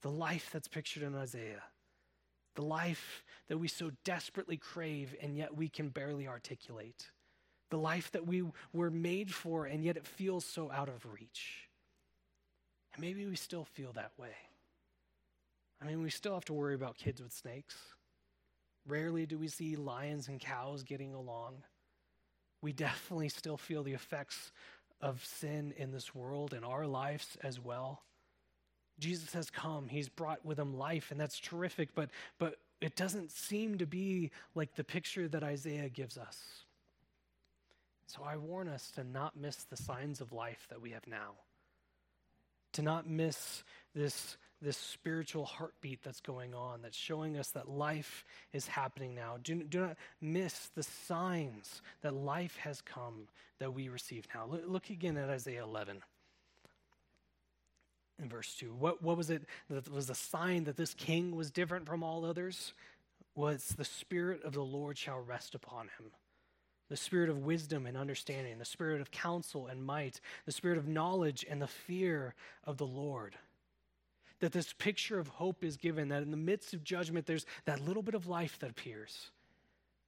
The 0.00 0.10
life 0.10 0.50
that's 0.52 0.68
pictured 0.68 1.04
in 1.04 1.14
Isaiah. 1.14 1.62
The 2.54 2.62
life 2.62 3.22
that 3.48 3.58
we 3.58 3.68
so 3.68 3.90
desperately 4.04 4.56
crave 4.56 5.14
and 5.20 5.36
yet 5.36 5.56
we 5.56 5.68
can 5.68 5.88
barely 5.88 6.26
articulate. 6.28 7.10
The 7.70 7.78
life 7.78 8.10
that 8.12 8.26
we 8.26 8.44
were 8.72 8.90
made 8.90 9.32
for 9.32 9.66
and 9.66 9.84
yet 9.84 9.96
it 9.96 10.06
feels 10.06 10.44
so 10.44 10.70
out 10.70 10.88
of 10.88 11.06
reach. 11.12 11.68
And 12.94 13.02
maybe 13.02 13.26
we 13.26 13.36
still 13.36 13.64
feel 13.64 13.92
that 13.92 14.12
way. 14.18 14.34
I 15.80 15.86
mean, 15.86 16.02
we 16.02 16.10
still 16.10 16.34
have 16.34 16.44
to 16.46 16.52
worry 16.52 16.74
about 16.74 16.96
kids 16.96 17.20
with 17.20 17.32
snakes. 17.32 17.76
Rarely 18.86 19.26
do 19.26 19.38
we 19.38 19.48
see 19.48 19.76
lions 19.76 20.28
and 20.28 20.40
cows 20.40 20.82
getting 20.82 21.14
along. 21.14 21.62
We 22.60 22.72
definitely 22.72 23.28
still 23.28 23.56
feel 23.56 23.82
the 23.82 23.94
effects 23.94 24.52
of 25.00 25.24
sin 25.24 25.74
in 25.76 25.90
this 25.90 26.14
world 26.14 26.52
and 26.52 26.64
our 26.64 26.86
lives 26.86 27.36
as 27.42 27.58
well. 27.58 28.02
Jesus 28.98 29.32
has 29.32 29.50
come. 29.50 29.88
He's 29.88 30.08
brought 30.08 30.44
with 30.44 30.58
him 30.58 30.76
life, 30.76 31.10
and 31.10 31.20
that's 31.20 31.38
terrific, 31.38 31.94
but, 31.94 32.10
but 32.38 32.56
it 32.80 32.96
doesn't 32.96 33.30
seem 33.30 33.78
to 33.78 33.86
be 33.86 34.30
like 34.54 34.74
the 34.74 34.84
picture 34.84 35.28
that 35.28 35.42
Isaiah 35.42 35.88
gives 35.88 36.18
us. 36.18 36.38
So 38.06 38.22
I 38.24 38.36
warn 38.36 38.68
us 38.68 38.90
to 38.96 39.04
not 39.04 39.36
miss 39.36 39.56
the 39.64 39.76
signs 39.76 40.20
of 40.20 40.32
life 40.32 40.66
that 40.68 40.82
we 40.82 40.90
have 40.90 41.06
now, 41.06 41.32
to 42.72 42.82
not 42.82 43.08
miss 43.08 43.64
this, 43.94 44.36
this 44.60 44.76
spiritual 44.76 45.46
heartbeat 45.46 46.02
that's 46.02 46.20
going 46.20 46.54
on, 46.54 46.82
that's 46.82 46.96
showing 46.96 47.38
us 47.38 47.48
that 47.50 47.68
life 47.68 48.24
is 48.52 48.66
happening 48.66 49.14
now. 49.14 49.36
Do, 49.42 49.62
do 49.62 49.80
not 49.80 49.96
miss 50.20 50.70
the 50.74 50.82
signs 50.82 51.80
that 52.02 52.12
life 52.12 52.56
has 52.56 52.82
come 52.82 53.28
that 53.60 53.72
we 53.72 53.88
receive 53.88 54.26
now. 54.34 54.46
Look, 54.46 54.64
look 54.66 54.90
again 54.90 55.16
at 55.16 55.30
Isaiah 55.30 55.62
11 55.62 56.02
in 58.22 58.28
verse 58.28 58.54
2. 58.54 58.74
What, 58.78 59.02
what 59.02 59.16
was 59.16 59.30
it 59.30 59.42
that 59.68 59.90
was 59.92 60.08
a 60.08 60.14
sign 60.14 60.64
that 60.64 60.76
this 60.76 60.94
king 60.94 61.36
was 61.36 61.50
different 61.50 61.86
from 61.86 62.02
all 62.02 62.24
others? 62.24 62.72
Was 63.34 63.74
the 63.76 63.84
Spirit 63.84 64.42
of 64.44 64.52
the 64.52 64.62
Lord 64.62 64.96
shall 64.96 65.20
rest 65.20 65.54
upon 65.54 65.88
him. 65.98 66.12
The 66.88 66.96
spirit 66.96 67.30
of 67.30 67.38
wisdom 67.38 67.86
and 67.86 67.96
understanding, 67.96 68.58
the 68.58 68.66
spirit 68.66 69.00
of 69.00 69.10
counsel 69.10 69.66
and 69.66 69.82
might, 69.82 70.20
the 70.44 70.52
spirit 70.52 70.76
of 70.76 70.86
knowledge 70.86 71.42
and 71.48 71.62
the 71.62 71.66
fear 71.66 72.34
of 72.64 72.76
the 72.76 72.86
Lord. 72.86 73.34
That 74.40 74.52
this 74.52 74.74
picture 74.74 75.18
of 75.18 75.28
hope 75.28 75.64
is 75.64 75.78
given, 75.78 76.08
that 76.08 76.22
in 76.22 76.30
the 76.30 76.36
midst 76.36 76.74
of 76.74 76.84
judgment, 76.84 77.24
there's 77.24 77.46
that 77.64 77.80
little 77.80 78.02
bit 78.02 78.14
of 78.14 78.26
life 78.26 78.58
that 78.58 78.68
appears. 78.68 79.30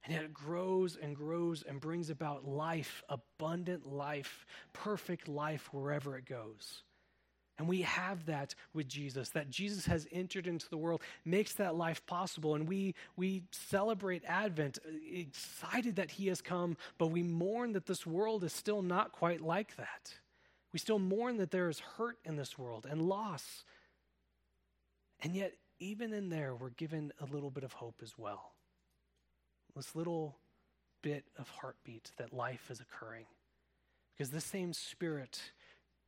And 0.03 0.13
yet 0.13 0.25
it 0.25 0.33
grows 0.33 0.95
and 1.01 1.15
grows 1.15 1.63
and 1.67 1.81
brings 1.81 2.11
about 2.11 2.47
life, 2.47 3.03
abundant 3.09 3.91
life, 3.91 4.45
perfect 4.71 5.27
life 5.27 5.73
wherever 5.73 6.15
it 6.15 6.25
goes. 6.25 6.83
And 7.57 7.69
we 7.69 7.83
have 7.83 8.25
that 8.25 8.53
with 8.73 8.87
Jesus, 8.89 9.29
that 9.29 9.49
Jesus 9.49 9.85
has 9.85 10.07
entered 10.11 10.45
into 10.45 10.69
the 10.69 10.77
world, 10.77 11.01
makes 11.23 11.53
that 11.53 11.75
life 11.75 12.05
possible. 12.05 12.55
And 12.55 12.67
we, 12.67 12.95
we 13.15 13.43
celebrate 13.51 14.23
Advent, 14.27 14.77
uh, 14.85 14.91
excited 15.09 15.95
that 15.95 16.11
he 16.11 16.27
has 16.27 16.41
come, 16.41 16.75
but 16.97 17.07
we 17.07 17.23
mourn 17.23 17.71
that 17.73 17.85
this 17.85 18.05
world 18.05 18.43
is 18.43 18.51
still 18.51 18.81
not 18.81 19.13
quite 19.13 19.39
like 19.39 19.77
that. 19.77 20.13
We 20.73 20.79
still 20.79 20.99
mourn 20.99 21.37
that 21.37 21.51
there 21.51 21.69
is 21.69 21.79
hurt 21.79 22.17
in 22.25 22.35
this 22.35 22.57
world 22.57 22.85
and 22.89 23.01
loss. 23.01 23.63
And 25.21 25.33
yet, 25.33 25.53
even 25.79 26.11
in 26.11 26.29
there, 26.29 26.55
we're 26.55 26.71
given 26.71 27.13
a 27.21 27.33
little 27.33 27.49
bit 27.49 27.63
of 27.63 27.71
hope 27.71 28.01
as 28.03 28.17
well. 28.17 28.51
This 29.77 29.95
little 29.95 30.35
bit 31.01 31.23
of 31.37 31.47
heartbeat 31.47 32.11
that 32.17 32.33
life 32.33 32.69
is 32.69 32.81
occurring. 32.81 33.25
Because 34.13 34.31
the 34.31 34.41
same 34.41 34.73
Spirit 34.73 35.39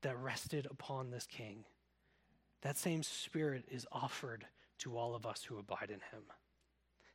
that 0.01 0.17
rested 0.19 0.67
upon 0.69 1.10
this 1.10 1.25
king, 1.25 1.65
that 2.62 2.77
same 2.77 3.03
spirit 3.03 3.65
is 3.69 3.86
offered 3.91 4.45
to 4.79 4.97
all 4.97 5.15
of 5.15 5.25
us 5.25 5.43
who 5.43 5.57
abide 5.57 5.89
in 5.89 5.99
him. 6.12 6.23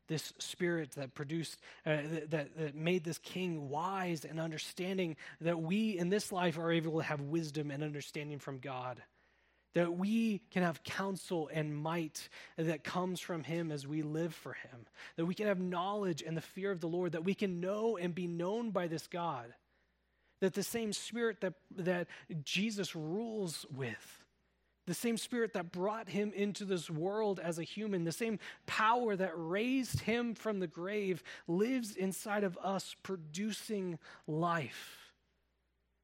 This 0.08 0.32
spirit 0.38 0.92
that 0.92 1.14
produced, 1.14 1.60
uh, 1.86 1.98
that, 2.28 2.56
that 2.56 2.74
made 2.74 3.04
this 3.04 3.18
king 3.18 3.68
wise 3.68 4.24
and 4.24 4.40
understanding, 4.40 5.16
that 5.40 5.60
we 5.60 5.96
in 5.96 6.10
this 6.10 6.32
life 6.32 6.58
are 6.58 6.72
able 6.72 6.98
to 6.98 7.04
have 7.04 7.20
wisdom 7.20 7.70
and 7.70 7.82
understanding 7.82 8.38
from 8.38 8.58
God. 8.58 9.02
That 9.74 9.96
we 9.96 10.42
can 10.50 10.64
have 10.64 10.82
counsel 10.82 11.48
and 11.50 11.74
might 11.74 12.28
that 12.58 12.84
comes 12.84 13.20
from 13.20 13.42
Him 13.42 13.72
as 13.72 13.86
we 13.86 14.02
live 14.02 14.34
for 14.34 14.52
Him. 14.52 14.86
That 15.16 15.24
we 15.24 15.34
can 15.34 15.46
have 15.46 15.60
knowledge 15.60 16.22
and 16.26 16.36
the 16.36 16.42
fear 16.42 16.70
of 16.70 16.80
the 16.80 16.88
Lord. 16.88 17.12
That 17.12 17.24
we 17.24 17.32
can 17.32 17.60
know 17.60 17.96
and 17.96 18.14
be 18.14 18.26
known 18.26 18.70
by 18.70 18.86
this 18.86 19.06
God 19.06 19.54
that 20.42 20.54
the 20.54 20.62
same 20.64 20.92
spirit 20.92 21.40
that, 21.40 21.54
that 21.76 22.08
Jesus 22.42 22.96
rules 22.96 23.64
with, 23.72 24.24
the 24.88 24.92
same 24.92 25.16
spirit 25.16 25.52
that 25.52 25.70
brought 25.70 26.08
him 26.08 26.32
into 26.34 26.64
this 26.64 26.90
world 26.90 27.38
as 27.38 27.60
a 27.60 27.62
human, 27.62 28.02
the 28.02 28.10
same 28.10 28.40
power 28.66 29.14
that 29.14 29.30
raised 29.36 30.00
him 30.00 30.34
from 30.34 30.58
the 30.58 30.66
grave, 30.66 31.22
lives 31.46 31.94
inside 31.94 32.42
of 32.42 32.58
us, 32.60 32.96
producing 33.04 34.00
life. 34.26 35.12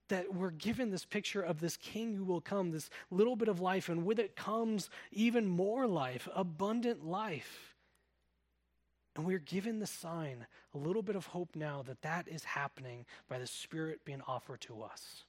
That 0.08 0.32
we're 0.32 0.52
given 0.52 0.90
this 0.90 1.04
picture 1.04 1.42
of 1.42 1.58
this 1.58 1.76
king 1.76 2.14
who 2.14 2.24
will 2.24 2.40
come, 2.40 2.70
this 2.70 2.90
little 3.10 3.34
bit 3.34 3.48
of 3.48 3.58
life, 3.58 3.88
and 3.88 4.06
with 4.06 4.20
it 4.20 4.36
comes 4.36 4.88
even 5.10 5.48
more 5.48 5.88
life, 5.88 6.28
abundant 6.32 7.04
life. 7.04 7.74
And 9.18 9.26
we're 9.26 9.40
given 9.40 9.80
the 9.80 9.86
sign, 9.86 10.46
a 10.72 10.78
little 10.78 11.02
bit 11.02 11.16
of 11.16 11.26
hope 11.26 11.56
now 11.56 11.82
that 11.88 12.02
that 12.02 12.28
is 12.28 12.44
happening 12.44 13.04
by 13.28 13.40
the 13.40 13.48
Spirit 13.48 14.04
being 14.04 14.22
offered 14.28 14.60
to 14.62 14.80
us. 14.80 15.24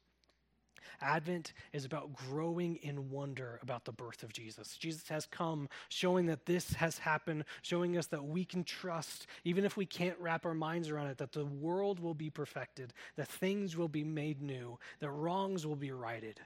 Advent 1.01 1.53
is 1.73 1.85
about 1.85 2.13
growing 2.13 2.75
in 2.83 3.09
wonder 3.09 3.59
about 3.63 3.85
the 3.85 3.91
birth 3.91 4.21
of 4.21 4.31
Jesus. 4.31 4.77
Jesus 4.77 5.09
has 5.09 5.25
come 5.25 5.69
showing 5.87 6.27
that 6.27 6.45
this 6.45 6.73
has 6.73 6.99
happened, 6.99 7.45
showing 7.63 7.97
us 7.97 8.05
that 8.07 8.23
we 8.23 8.45
can 8.45 8.63
trust, 8.63 9.25
even 9.43 9.65
if 9.65 9.75
we 9.75 9.87
can't 9.87 10.19
wrap 10.19 10.45
our 10.45 10.53
minds 10.53 10.89
around 10.89 11.07
it, 11.07 11.17
that 11.17 11.31
the 11.31 11.45
world 11.45 11.99
will 11.99 12.13
be 12.13 12.29
perfected, 12.29 12.93
that 13.15 13.27
things 13.27 13.75
will 13.75 13.87
be 13.87 14.03
made 14.03 14.39
new, 14.39 14.77
that 14.99 15.09
wrongs 15.09 15.65
will 15.65 15.75
be 15.75 15.91
righted. 15.91 16.39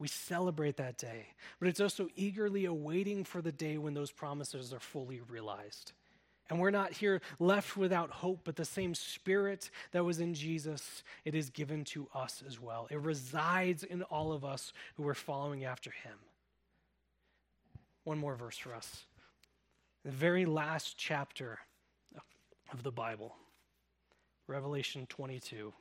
We 0.00 0.08
celebrate 0.08 0.76
that 0.78 0.98
day, 0.98 1.28
but 1.60 1.68
it's 1.68 1.80
also 1.80 2.08
eagerly 2.16 2.64
awaiting 2.64 3.22
for 3.22 3.40
the 3.40 3.52
day 3.52 3.78
when 3.78 3.94
those 3.94 4.10
promises 4.10 4.72
are 4.72 4.80
fully 4.80 5.20
realized. 5.20 5.92
And 6.50 6.58
we're 6.58 6.70
not 6.70 6.92
here 6.92 7.20
left 7.38 7.76
without 7.76 8.10
hope, 8.10 8.40
but 8.44 8.56
the 8.56 8.64
same 8.64 8.94
spirit 8.94 9.70
that 9.92 10.04
was 10.04 10.18
in 10.18 10.32
Jesus, 10.32 11.02
it 11.24 11.34
is 11.34 11.50
given 11.50 11.84
to 11.86 12.08
us 12.14 12.42
as 12.46 12.58
well. 12.58 12.86
It 12.90 13.00
resides 13.00 13.82
in 13.82 14.02
all 14.04 14.32
of 14.32 14.44
us 14.44 14.72
who 14.96 15.06
are 15.08 15.14
following 15.14 15.64
after 15.64 15.90
him. 15.90 16.14
One 18.04 18.18
more 18.18 18.34
verse 18.34 18.56
for 18.56 18.74
us. 18.74 19.04
The 20.04 20.10
very 20.10 20.46
last 20.46 20.96
chapter 20.96 21.58
of 22.72 22.82
the 22.82 22.92
Bible, 22.92 23.34
Revelation 24.46 25.06
22. 25.08 25.74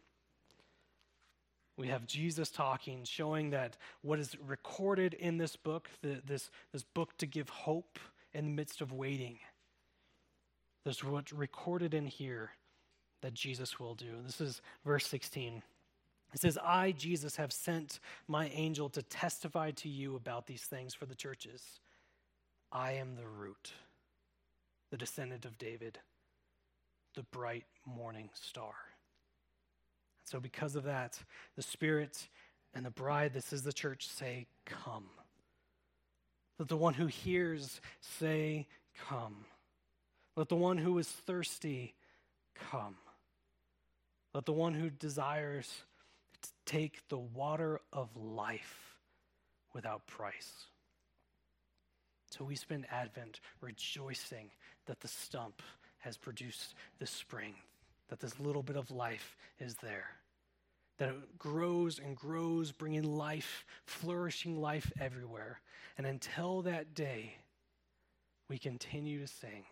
We 1.78 1.88
have 1.88 2.08
Jesus 2.08 2.50
talking, 2.50 3.04
showing 3.04 3.52
that 3.52 3.78
what 4.02 4.20
is 4.20 4.36
recorded 4.46 5.14
in 5.14 5.38
this 5.38 5.56
book, 5.56 5.90
the, 6.02 6.22
this, 6.26 6.50
this 6.74 6.84
book 6.84 7.18
to 7.20 7.26
give 7.26 7.48
hope 7.50 8.00
in 8.34 8.46
the 8.46 8.52
midst 8.52 8.82
of 8.82 8.92
waiting 8.92 9.38
there's 10.88 11.04
what's 11.04 11.34
recorded 11.34 11.94
in 11.94 12.06
here 12.06 12.52
that 13.22 13.34
Jesus 13.34 13.78
will 13.78 13.94
do. 13.94 14.22
This 14.24 14.40
is 14.40 14.62
verse 14.86 15.06
16. 15.08 15.62
It 16.34 16.40
says, 16.40 16.58
I, 16.64 16.94
Jesus, 16.94 17.36
have 17.36 17.52
sent 17.52 18.00
my 18.26 18.48
angel 18.54 18.88
to 18.92 19.02
testify 19.02 19.72
to 19.72 19.90
you 19.90 20.16
about 20.16 20.48
these 20.48 20.62
things 20.62 20.94
for 20.94 21.06
the 21.06 21.14
churches. 21.14 21.82
I 22.72 22.94
am 22.94 23.18
the 23.18 23.28
root, 23.28 23.74
the 24.90 24.96
descendant 24.96 25.44
of 25.44 25.58
David, 25.58 26.00
the 27.16 27.24
bright 27.24 27.66
morning 27.86 28.30
star. 28.34 28.72
So, 30.24 30.40
because 30.40 30.78
of 30.78 30.86
that, 30.86 31.20
the 31.58 31.64
Spirit 31.64 32.30
and 32.74 32.86
the 32.86 32.92
bride, 32.92 33.34
this 33.34 33.52
is 33.52 33.64
the 33.64 33.74
church, 33.74 34.08
say, 34.08 34.48
Come. 34.66 35.10
Let 36.58 36.70
the 36.70 36.78
one 36.78 36.94
who 36.94 37.08
hears 37.08 37.82
say, 38.00 38.68
Come. 39.10 39.44
Let 40.38 40.50
the 40.50 40.56
one 40.56 40.78
who 40.78 41.00
is 41.00 41.08
thirsty 41.08 41.96
come. 42.54 42.96
Let 44.36 44.46
the 44.46 44.54
one 44.54 44.76
who 44.76 44.92
desires 44.92 45.68
to 46.44 46.50
take 46.68 47.02
the 47.10 47.18
water 47.18 47.82
of 47.92 48.16
life 48.16 48.96
without 49.74 50.06
price. 50.06 50.52
So 52.30 52.46
we 52.46 52.56
spend 52.56 52.86
Advent 52.92 53.40
rejoicing 53.62 54.52
that 54.86 55.00
the 55.00 55.08
stump 55.08 55.64
has 56.00 56.18
produced 56.18 56.76
this 57.00 57.10
spring, 57.10 57.56
that 58.10 58.20
this 58.20 58.40
little 58.40 58.62
bit 58.62 58.76
of 58.76 58.92
life 58.92 59.36
is 59.60 59.74
there, 59.82 60.12
that 61.00 61.10
it 61.10 61.40
grows 61.40 61.98
and 61.98 62.16
grows, 62.16 62.72
bringing 62.72 63.18
life, 63.18 63.66
flourishing 63.86 64.62
life 64.62 64.92
everywhere. 65.00 65.62
And 65.98 66.06
until 66.06 66.62
that 66.62 66.94
day, 66.94 67.38
we 68.48 68.60
continue 68.60 69.20
to 69.20 69.28
sing, 69.28 69.64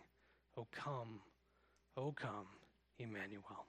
O 0.57 0.67
come, 0.71 1.19
O 1.97 2.11
come, 2.11 2.47
Emmanuel. 2.97 3.65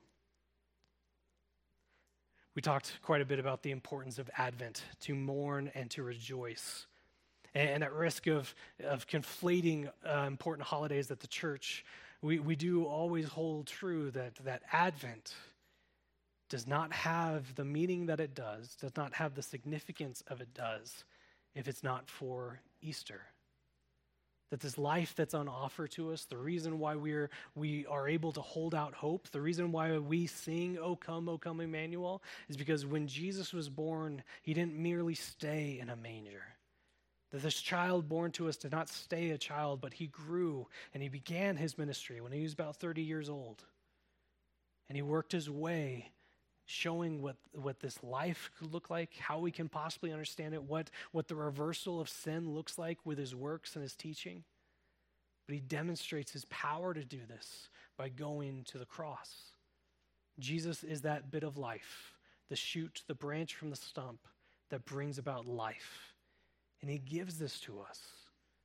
We 2.55 2.63
talked 2.63 2.99
quite 3.03 3.21
a 3.21 3.25
bit 3.25 3.39
about 3.39 3.63
the 3.63 3.71
importance 3.71 4.19
of 4.19 4.31
Advent 4.39 4.83
to 5.01 5.15
mourn 5.15 5.71
and 5.75 5.91
to 5.91 6.03
rejoice. 6.03 6.87
And 7.55 7.83
at 7.83 7.93
risk 7.93 8.27
of, 8.27 8.55
of 8.85 9.07
conflating 9.07 9.91
uh, 10.07 10.25
important 10.27 10.67
holidays 10.67 11.11
at 11.11 11.21
the 11.21 11.27
church, 11.27 11.85
we, 12.23 12.39
we 12.39 12.57
do 12.57 12.85
always 12.85 13.27
hold 13.29 13.67
true 13.67 14.11
that, 14.13 14.37
that 14.45 14.63
Advent 14.73 15.35
does 16.49 16.67
not 16.67 16.93
have 16.93 17.55
the 17.57 17.65
meaning 17.65 18.07
that 18.07 18.21
it 18.21 18.35
does, 18.35 18.77
does 18.77 18.97
not 18.97 19.13
have 19.15 19.35
the 19.35 19.43
significance 19.43 20.23
of 20.29 20.41
it 20.41 20.55
does, 20.55 21.05
if 21.55 21.67
it's 21.67 21.83
not 21.83 22.09
for 22.09 22.61
Easter 22.81 23.23
that 24.51 24.61
this 24.61 24.79
life 24.79 25.15
that's 25.17 25.35
on 25.35 25.49
offer 25.49 25.89
to 25.89 26.13
us, 26.13 26.25
the 26.25 26.37
reason 26.37 26.79
why 26.79 26.95
we're, 26.95 27.31
we 27.55 27.85
are 27.87 28.09
able 28.09 28.33
to 28.33 28.41
hold 28.41 28.75
out 28.75 28.95
hope, 28.95 29.29
the 29.31 29.41
reason 29.41 29.73
why 29.73 29.99
we 29.99 30.27
sing, 30.27 30.79
O 30.79 30.95
come, 30.95 31.29
O 31.29 31.37
come, 31.37 31.61
Emmanuel, 31.61 32.23
is 32.49 32.57
because 32.57 32.87
when 32.87 33.09
Jesus 33.09 33.53
was 33.53 33.69
born, 33.69 34.23
he 34.43 34.55
didn't 34.55 34.77
merely 34.77 35.15
stay 35.15 35.79
in 35.81 35.91
a 35.91 35.97
manger. 35.97 36.43
That 37.33 37.43
this 37.43 37.61
child 37.61 38.09
born 38.09 38.31
to 38.33 38.49
us 38.49 38.57
did 38.57 38.71
not 38.71 38.89
stay 38.89 39.31
a 39.31 39.39
child, 39.39 39.81
but 39.81 39.95
he 39.95 40.07
grew 40.07 40.69
and 40.95 41.03
he 41.03 41.09
began 41.09 41.57
his 41.57 41.77
ministry 41.77 42.21
when 42.21 42.33
he 42.33 42.43
was 42.43 42.53
about 42.53 42.77
30 42.77 43.03
years 43.03 43.29
old. 43.29 43.65
And 44.89 44.97
he 44.97 45.03
worked 45.03 45.33
his 45.33 45.51
way 45.51 46.13
showing 46.67 47.23
what, 47.23 47.37
what 47.53 47.81
this 47.81 48.03
life 48.03 48.51
could 48.59 48.73
look 48.73 48.91
like, 48.91 49.15
how 49.19 49.39
we 49.39 49.51
can 49.51 49.69
possibly 49.69 50.13
understand 50.13 50.53
it, 50.53 50.63
what, 50.63 50.91
what 51.13 51.29
the 51.29 51.35
reversal 51.35 52.01
of 52.01 52.09
sin 52.09 52.53
looks 52.53 52.77
like 52.77 52.99
with 53.05 53.19
his 53.19 53.35
works 53.35 53.75
and 53.75 53.83
his 53.83 53.95
teaching. 53.95 54.45
But 55.47 55.55
he 55.55 55.61
demonstrates 55.61 56.33
his 56.33 56.45
power 56.47 56.93
to 56.93 57.05
do 57.05 57.21
this 57.29 57.69
by 57.97 58.09
going 58.09 58.65
to 58.65 58.79
the 58.79 58.85
cross. 58.85 59.33
Jesus 60.41 60.83
is 60.83 61.03
that 61.03 61.31
bit 61.31 61.45
of 61.45 61.57
life, 61.57 62.15
the 62.51 62.57
shoot, 62.57 63.03
the 63.07 63.15
branch 63.15 63.55
from 63.55 63.71
the 63.71 63.77
stump 63.77 64.19
that 64.71 64.85
brings 64.85 65.19
about 65.19 65.47
life. 65.47 66.15
And 66.83 66.91
he 66.91 66.99
gives 66.99 67.39
this 67.39 67.61
to 67.61 67.81
us 67.81 68.01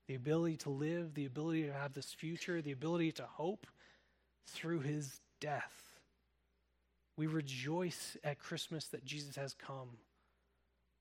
the 0.08 0.16
ability 0.16 0.58
to 0.58 0.70
live, 0.70 1.14
the 1.14 1.26
ability 1.26 1.64
to 1.64 1.74
have 1.74 1.94
this 1.94 2.12
future, 2.14 2.62
the 2.62 2.72
ability 2.72 3.12
to 3.14 3.24
hope 3.24 3.68
through 4.48 4.80
his 4.80 5.22
death. 5.40 5.91
We 7.22 7.28
rejoice 7.28 8.18
at 8.24 8.40
Christmas 8.40 8.88
that 8.88 9.06
Jesus 9.06 9.36
has 9.36 9.54
come. 9.54 9.90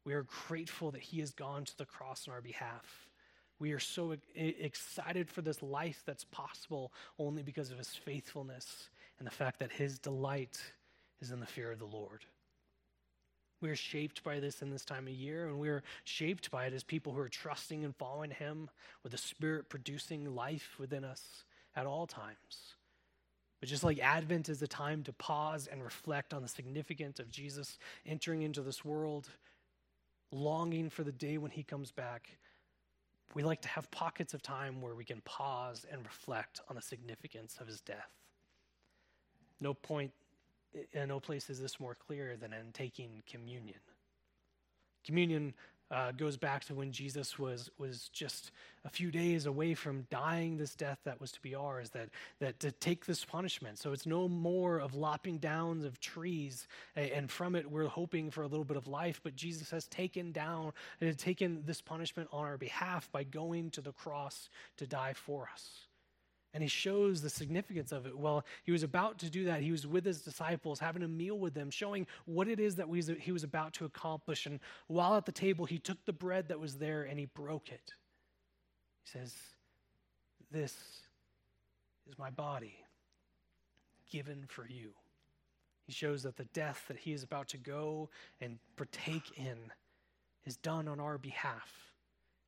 We 0.05 0.13
are 0.13 0.27
grateful 0.49 0.91
that 0.91 1.01
he 1.01 1.19
has 1.21 1.31
gone 1.31 1.65
to 1.65 1.79
the 1.79 1.87
cross 1.87 2.29
on 2.29 2.35
our 2.35 2.43
behalf. 2.43 3.09
We 3.59 3.73
are 3.73 3.79
so 3.79 4.15
excited 4.35 5.31
for 5.31 5.41
this 5.41 5.63
life 5.63 6.03
that's 6.05 6.25
possible 6.25 6.93
only 7.19 7.43
because 7.43 7.71
of 7.71 7.79
his 7.79 7.95
faithfulness 7.95 8.91
and 9.19 9.27
the 9.27 9.33
fact 9.33 9.61
that 9.61 9.73
his 9.73 9.99
delight 9.99 10.61
is 11.23 11.31
in 11.31 11.41
the 11.41 11.47
fear 11.47 11.73
of 11.73 11.79
the 11.79 11.87
Lord. 11.87 12.27
We 13.63 13.71
are 13.71 13.75
shaped 13.75 14.23
by 14.23 14.41
this 14.41 14.61
in 14.61 14.69
this 14.69 14.85
time 14.85 15.07
of 15.07 15.15
year, 15.15 15.47
and 15.47 15.59
we 15.59 15.71
are 15.71 15.83
shaped 16.05 16.51
by 16.51 16.67
it 16.67 16.75
as 16.75 16.85
people 16.85 17.15
who 17.15 17.21
are 17.21 17.31
trusting 17.31 17.83
and 17.83 17.97
following 17.97 18.31
him 18.31 18.69
with 19.03 19.13
the 19.13 19.19
Spirit 19.19 19.71
producing 19.71 20.35
life 20.35 20.77
within 20.79 21.03
us 21.03 21.45
at 21.75 21.87
all 21.87 22.07
times. 22.07 22.77
But 23.61 23.69
just 23.69 23.85
like 23.85 23.99
Advent 23.99 24.49
is 24.49 24.63
a 24.63 24.67
time 24.67 25.03
to 25.05 25.13
pause 25.13 25.69
and 25.71 25.85
reflect 25.85 26.33
on 26.33 26.41
the 26.43 26.49
significance 26.49 27.21
of 27.21 27.31
Jesus 27.31 27.79
entering 28.07 28.43
into 28.43 28.63
this 28.63 28.85
world, 28.85 29.29
longing 30.33 30.89
for 30.89 31.05
the 31.05 31.13
day 31.13 31.37
when 31.37 31.51
he 31.51 31.63
comes 31.63 31.93
back, 31.93 32.39
we 33.35 33.43
like 33.43 33.61
to 33.63 33.69
have 33.69 33.91
pockets 33.91 34.35
of 34.35 34.43
time 34.43 34.81
where 34.81 34.95
we 34.95 35.05
can 35.05 35.21
pause 35.23 35.85
and 35.93 36.05
reflect 36.05 36.61
on 36.69 36.77
the 36.77 36.83
significance 36.83 37.59
of 37.61 37.67
his 37.67 37.81
death. 37.81 38.11
No 39.61 39.75
point, 39.75 40.11
in 40.93 41.09
no 41.09 41.21
place 41.21 41.51
is 41.51 41.61
this 41.61 41.79
more 41.79 41.95
clear 41.95 42.37
than 42.37 42.53
in 42.53 42.73
taking 42.73 43.23
communion. 43.31 43.79
Communion 45.05 45.55
uh, 45.91 46.13
goes 46.13 46.37
back 46.37 46.65
to 46.67 46.75
when 46.75 46.93
Jesus 46.93 47.39
was, 47.39 47.71
was 47.79 48.09
just 48.13 48.53
a 48.85 48.89
few 48.89 49.11
days 49.11 49.47
away 49.47 49.75
from 49.75 50.07
dying 50.11 50.57
this 50.57 50.75
death 50.75 50.99
that 51.05 51.21
was 51.21 51.33
to 51.33 51.41
be 51.41 51.55
ours, 51.55 51.91
that, 51.91 52.09
that 52.39 52.61
to 52.61 52.73
take 52.73 53.07
this 53.07 53.25
punishment. 53.25 53.79
So 53.79 53.93
it's 53.93 54.07
no 54.07 54.29
more 54.29 54.79
of 54.79 54.95
lopping 54.95 55.39
down 55.39 55.85
of 55.85 56.01
trees, 56.01 56.67
and 56.97 57.31
from 57.31 57.55
it 57.55 57.71
we're 57.71 57.87
hoping 57.87 58.31
for 58.31 58.43
a 58.43 58.47
little 58.47 58.65
bit 58.65 58.77
of 58.77 58.87
life, 58.87 59.21
but 59.23 59.37
Jesus 59.37 59.71
has 59.71 59.87
taken 59.89 60.33
down 60.33 60.73
and 61.01 61.19
taken 61.19 61.63
this 61.67 61.81
punishment 61.81 62.29
on 62.33 62.45
our 62.45 62.57
behalf 62.57 63.11
by 63.13 63.25
going 63.25 63.71
to 63.71 63.81
the 63.81 63.93
cross 63.93 64.49
to 64.77 64.87
die 64.87 65.13
for 65.15 65.49
us. 65.53 65.90
And 66.53 66.63
he 66.63 66.69
shows 66.69 67.23
the 67.23 67.31
significance 67.31 67.93
of 67.93 68.07
it. 68.07 68.19
Well, 68.19 68.45
he 68.65 68.73
was 68.73 68.83
about 68.83 69.19
to 69.21 69.31
do 69.31 69.45
that. 69.45 69.63
He 69.63 69.71
was 69.71 69.87
with 69.87 70.05
his 70.05 70.23
disciples, 70.23 70.81
having 70.81 71.03
a 71.05 71.09
meal 71.09 71.39
with 71.39 71.55
them, 71.55 71.71
showing 71.71 72.07
what 72.25 72.49
it 72.49 72.59
is 72.59 72.75
that 72.77 72.89
he 73.21 73.31
was 73.31 73.45
about 73.45 73.73
to 73.75 73.85
accomplish. 73.85 74.47
And 74.47 74.59
while 74.89 75.17
at 75.17 75.27
the 75.27 75.33
table, 75.33 75.65
he 75.65 75.79
took 75.79 76.05
the 76.05 76.13
bread 76.13 76.49
that 76.49 76.59
was 76.59 76.77
there 76.77 77.05
and 77.05 77.19
he 77.19 77.27
broke 77.27 77.71
it. 77.71 77.95
He 79.05 79.19
says, 79.19 79.35
This 80.51 80.75
is 82.09 82.19
my 82.19 82.31
body 82.31 82.75
given 84.11 84.45
for 84.49 84.67
you. 84.69 84.91
He 85.87 85.93
shows 85.93 86.23
that 86.25 86.37
the 86.37 86.45
death 86.47 86.85
that 86.89 86.99
he 86.99 87.13
is 87.13 87.23
about 87.23 87.49
to 87.49 87.59
go 87.59 88.11
and 88.41 88.59
partake 88.77 89.37
in 89.37 89.59
is 90.45 90.57
done 90.57 90.89
on 90.89 91.01
our 91.01 91.19
behalf. 91.19 91.93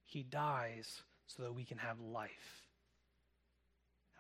He 0.05 0.22
dies 0.22 1.03
so 1.26 1.42
that 1.42 1.55
we 1.55 1.64
can 1.64 1.78
have 1.78 1.98
life. 2.00 2.61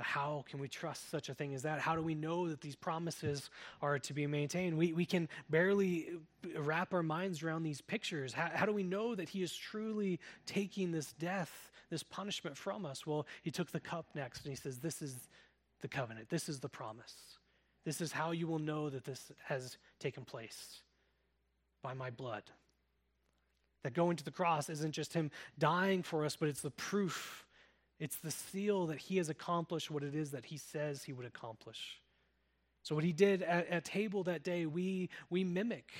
How 0.02 0.44
can 0.48 0.58
we 0.58 0.68
trust 0.68 1.10
such 1.10 1.28
a 1.28 1.34
thing 1.34 1.54
as 1.54 1.62
that? 1.62 1.80
How 1.80 1.94
do 1.94 2.02
we 2.02 2.14
know 2.14 2.48
that 2.48 2.60
these 2.60 2.76
promises 2.76 3.50
are 3.80 3.98
to 4.00 4.12
be 4.12 4.26
maintained? 4.26 4.76
We, 4.76 4.92
we 4.92 5.04
can 5.04 5.28
barely 5.48 6.10
wrap 6.56 6.92
our 6.92 7.02
minds 7.02 7.42
around 7.42 7.62
these 7.62 7.80
pictures. 7.80 8.32
How, 8.32 8.50
how 8.52 8.66
do 8.66 8.72
we 8.72 8.82
know 8.82 9.14
that 9.14 9.28
He 9.28 9.42
is 9.42 9.54
truly 9.54 10.20
taking 10.46 10.92
this 10.92 11.12
death, 11.14 11.70
this 11.90 12.02
punishment 12.02 12.56
from 12.56 12.84
us? 12.84 13.06
Well, 13.06 13.26
He 13.42 13.50
took 13.50 13.70
the 13.70 13.80
cup 13.80 14.06
next 14.14 14.44
and 14.44 14.50
He 14.50 14.56
says, 14.56 14.78
This 14.78 15.02
is 15.02 15.28
the 15.80 15.88
covenant, 15.88 16.28
this 16.28 16.48
is 16.48 16.60
the 16.60 16.68
promise. 16.68 17.14
This 17.84 18.00
is 18.00 18.12
how 18.12 18.30
you 18.30 18.46
will 18.46 18.60
know 18.60 18.90
that 18.90 19.04
this 19.04 19.32
has 19.44 19.76
taken 19.98 20.24
place 20.24 20.82
by 21.82 21.94
my 21.94 22.10
blood. 22.10 22.44
That 23.82 23.94
going 23.94 24.16
to 24.16 24.24
the 24.24 24.30
cross 24.30 24.68
isn't 24.68 24.92
just 24.92 25.12
Him 25.12 25.30
dying 25.58 26.02
for 26.02 26.24
us, 26.24 26.36
but 26.36 26.48
it's 26.48 26.60
the 26.60 26.70
proof 26.70 27.44
it's 28.02 28.16
the 28.16 28.32
seal 28.32 28.86
that 28.86 28.98
he 28.98 29.18
has 29.18 29.28
accomplished 29.28 29.88
what 29.88 30.02
it 30.02 30.12
is 30.12 30.32
that 30.32 30.46
he 30.46 30.56
says 30.56 31.04
he 31.04 31.12
would 31.12 31.24
accomplish. 31.24 32.00
So, 32.82 32.96
what 32.96 33.04
he 33.04 33.12
did 33.12 33.42
at, 33.42 33.68
at 33.68 33.84
table 33.84 34.24
that 34.24 34.42
day, 34.42 34.66
we, 34.66 35.08
we 35.30 35.44
mimic. 35.44 35.92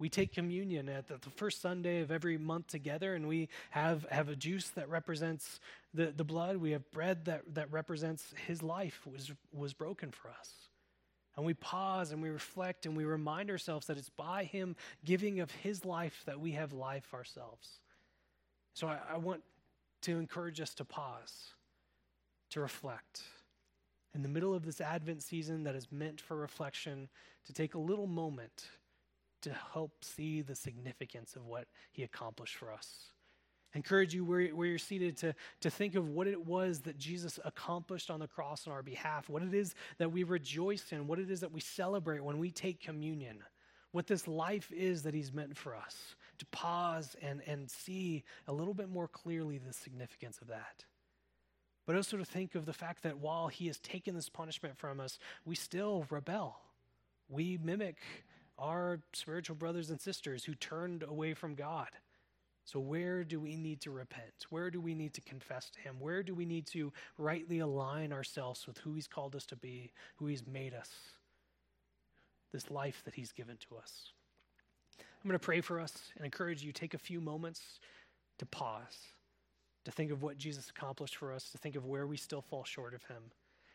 We 0.00 0.08
take 0.08 0.32
communion 0.32 0.88
at 0.88 1.06
the, 1.06 1.18
the, 1.18 1.30
first 1.30 1.62
Sunday 1.62 2.00
of 2.00 2.10
every 2.10 2.36
month 2.36 2.66
together, 2.66 3.14
and 3.14 3.28
we 3.28 3.48
have, 3.70 4.04
have 4.10 4.28
a 4.28 4.34
juice 4.34 4.70
that 4.70 4.88
represents 4.88 5.60
the, 5.94 6.06
the 6.06 6.24
blood. 6.24 6.56
We 6.56 6.72
have 6.72 6.90
bread 6.90 7.26
that, 7.26 7.42
that 7.54 7.70
represents 7.70 8.34
his 8.48 8.60
life 8.60 9.06
was, 9.06 9.30
was 9.52 9.72
broken 9.72 10.10
for 10.10 10.30
us. 10.30 10.50
And 11.36 11.46
we 11.46 11.54
pause 11.54 12.10
and 12.10 12.20
we 12.20 12.30
reflect 12.30 12.84
and 12.84 12.96
we 12.96 13.04
remind 13.04 13.48
ourselves 13.48 13.86
that 13.86 13.96
it's 13.96 14.10
by 14.10 14.42
him 14.42 14.74
giving 15.04 15.38
of 15.38 15.52
his 15.52 15.84
life 15.84 16.24
that 16.26 16.40
we 16.40 16.50
have 16.52 16.72
life 16.72 17.14
ourselves. 17.14 17.78
So 18.74 18.88
I, 18.88 18.98
I 19.12 19.16
want 19.18 19.42
to 20.04 20.18
encourage 20.18 20.60
us 20.60 20.74
to 20.74 20.84
pause, 20.84 21.54
to 22.50 22.60
reflect. 22.60 23.22
In 24.14 24.22
the 24.22 24.28
middle 24.28 24.54
of 24.54 24.64
this 24.64 24.80
Advent 24.80 25.22
season 25.22 25.64
that 25.64 25.74
is 25.74 25.88
meant 25.90 26.20
for 26.20 26.36
reflection, 26.36 27.08
to 27.46 27.52
take 27.52 27.74
a 27.74 27.78
little 27.78 28.06
moment 28.06 28.66
to 29.42 29.52
help 29.72 30.04
see 30.04 30.40
the 30.40 30.54
significance 30.54 31.36
of 31.36 31.46
what 31.46 31.66
he 31.90 32.02
accomplished 32.02 32.56
for 32.56 32.72
us. 32.72 33.12
I 33.74 33.78
encourage 33.78 34.14
you 34.14 34.24
where, 34.24 34.46
where 34.48 34.66
you're 34.66 34.78
seated 34.78 35.16
to, 35.18 35.34
to 35.62 35.70
think 35.70 35.94
of 35.96 36.08
what 36.10 36.26
it 36.26 36.46
was 36.46 36.80
that 36.82 36.96
Jesus 36.96 37.40
accomplished 37.44 38.10
on 38.10 38.20
the 38.20 38.28
cross 38.28 38.66
on 38.66 38.72
our 38.72 38.82
behalf, 38.82 39.28
what 39.28 39.42
it 39.42 39.52
is 39.52 39.74
that 39.98 40.12
we 40.12 40.22
rejoice 40.22 40.92
in, 40.92 41.06
what 41.06 41.18
it 41.18 41.30
is 41.30 41.40
that 41.40 41.52
we 41.52 41.60
celebrate 41.60 42.22
when 42.22 42.38
we 42.38 42.50
take 42.50 42.80
communion, 42.80 43.38
what 43.92 44.06
this 44.06 44.28
life 44.28 44.70
is 44.70 45.02
that 45.02 45.14
he's 45.14 45.32
meant 45.32 45.56
for 45.56 45.74
us 45.74 46.14
to 46.44 46.56
pause 46.56 47.16
and, 47.22 47.40
and 47.46 47.70
see 47.70 48.24
a 48.46 48.52
little 48.52 48.74
bit 48.74 48.88
more 48.88 49.08
clearly 49.08 49.58
the 49.58 49.72
significance 49.72 50.38
of 50.40 50.48
that. 50.48 50.84
But 51.86 51.96
also 51.96 52.16
to 52.16 52.24
think 52.24 52.54
of 52.54 52.66
the 52.66 52.72
fact 52.72 53.02
that 53.02 53.18
while 53.18 53.48
he 53.48 53.66
has 53.66 53.78
taken 53.78 54.14
this 54.14 54.28
punishment 54.28 54.76
from 54.76 55.00
us, 55.00 55.18
we 55.44 55.54
still 55.54 56.06
rebel. 56.10 56.58
We 57.28 57.58
mimic 57.62 57.98
our 58.58 59.00
spiritual 59.12 59.56
brothers 59.56 59.90
and 59.90 60.00
sisters 60.00 60.44
who 60.44 60.54
turned 60.54 61.02
away 61.02 61.34
from 61.34 61.54
God. 61.54 61.88
So, 62.66 62.80
where 62.80 63.24
do 63.24 63.40
we 63.40 63.56
need 63.56 63.82
to 63.82 63.90
repent? 63.90 64.46
Where 64.48 64.70
do 64.70 64.80
we 64.80 64.94
need 64.94 65.12
to 65.14 65.20
confess 65.20 65.68
to 65.70 65.80
Him? 65.80 65.96
Where 65.98 66.22
do 66.22 66.34
we 66.34 66.46
need 66.46 66.66
to 66.68 66.94
rightly 67.18 67.58
align 67.58 68.10
ourselves 68.10 68.66
with 68.66 68.78
who 68.78 68.94
He's 68.94 69.06
called 69.06 69.36
us 69.36 69.44
to 69.46 69.56
be, 69.56 69.92
who 70.16 70.26
He's 70.26 70.46
made 70.46 70.72
us, 70.72 70.90
this 72.52 72.70
life 72.70 73.02
that 73.04 73.14
He's 73.14 73.32
given 73.32 73.58
to 73.68 73.76
us? 73.76 74.12
I'm 75.24 75.30
going 75.30 75.38
to 75.38 75.44
pray 75.44 75.62
for 75.62 75.80
us 75.80 76.12
and 76.16 76.24
encourage 76.24 76.62
you 76.62 76.70
take 76.70 76.92
a 76.92 76.98
few 76.98 77.18
moments 77.18 77.80
to 78.38 78.44
pause, 78.46 78.98
to 79.86 79.90
think 79.90 80.10
of 80.10 80.22
what 80.22 80.36
Jesus 80.36 80.68
accomplished 80.68 81.16
for 81.16 81.32
us, 81.32 81.48
to 81.50 81.58
think 81.58 81.76
of 81.76 81.86
where 81.86 82.06
we 82.06 82.18
still 82.18 82.42
fall 82.42 82.64
short 82.64 82.92
of 82.92 83.02
Him. 83.04 83.22